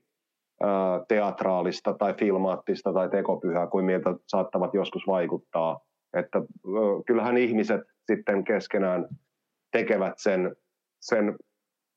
[1.08, 5.80] teatraalista tai filmaattista tai tekopyhää kuin miltä saattavat joskus vaikuttaa.
[6.14, 6.42] Että
[7.06, 9.08] kyllähän ihmiset sitten keskenään
[9.72, 10.56] tekevät sen,
[11.00, 11.36] sen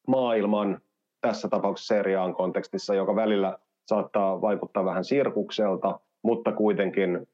[0.08, 0.82] maailman
[1.22, 3.58] tässä tapauksessa seriaan kontekstissa, joka välillä
[3.88, 7.28] saattaa vaikuttaa vähän sirkukselta, mutta kuitenkin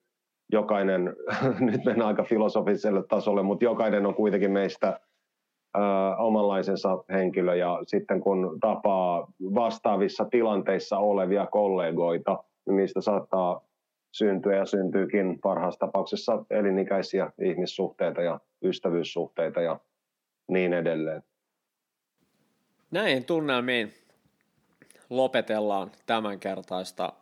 [0.51, 1.15] jokainen,
[1.59, 4.99] nyt mennään aika filosofiselle tasolle, mutta jokainen on kuitenkin meistä
[5.77, 5.79] ö,
[6.17, 13.61] omanlaisensa henkilö ja sitten kun tapaa vastaavissa tilanteissa olevia kollegoita, niin niistä saattaa
[14.11, 19.79] syntyä ja syntyykin parhaassa tapauksessa elinikäisiä ihmissuhteita ja ystävyyssuhteita ja
[20.47, 21.23] niin edelleen.
[22.91, 23.93] Näin tunnelmiin
[25.09, 27.13] lopetellaan tämänkertaista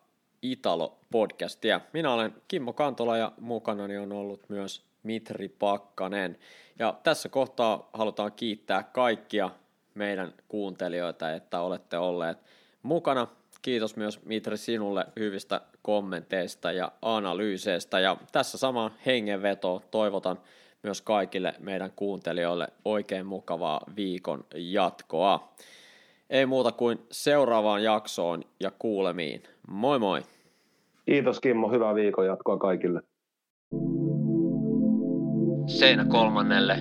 [0.42, 1.82] Italo-podcastia.
[1.94, 6.38] Minä olen Kimmo Kantola ja mukanani on ollut myös Mitri Pakkanen.
[6.80, 9.50] Ja tässä kohtaa halutaan kiittää kaikkia
[9.94, 12.38] meidän kuuntelijoita, että olette olleet
[12.84, 13.28] mukana.
[13.62, 18.00] Kiitos myös Mitri sinulle hyvistä kommenteista ja analyyseistä.
[18.00, 20.40] Ja tässä sama hengenveto toivotan
[20.84, 25.54] myös kaikille meidän kuuntelijoille oikein mukavaa viikon jatkoa.
[26.30, 29.44] Ei muuta kuin seuraavaan jaksoon ja kuulemiin.
[29.68, 30.22] Moi moi!
[31.06, 33.02] Kiitos Kimmo, hyvää viikon jatkoa kaikille.
[35.68, 36.78] Seinä kolmannelle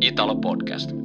[0.00, 1.03] Italo Podcast.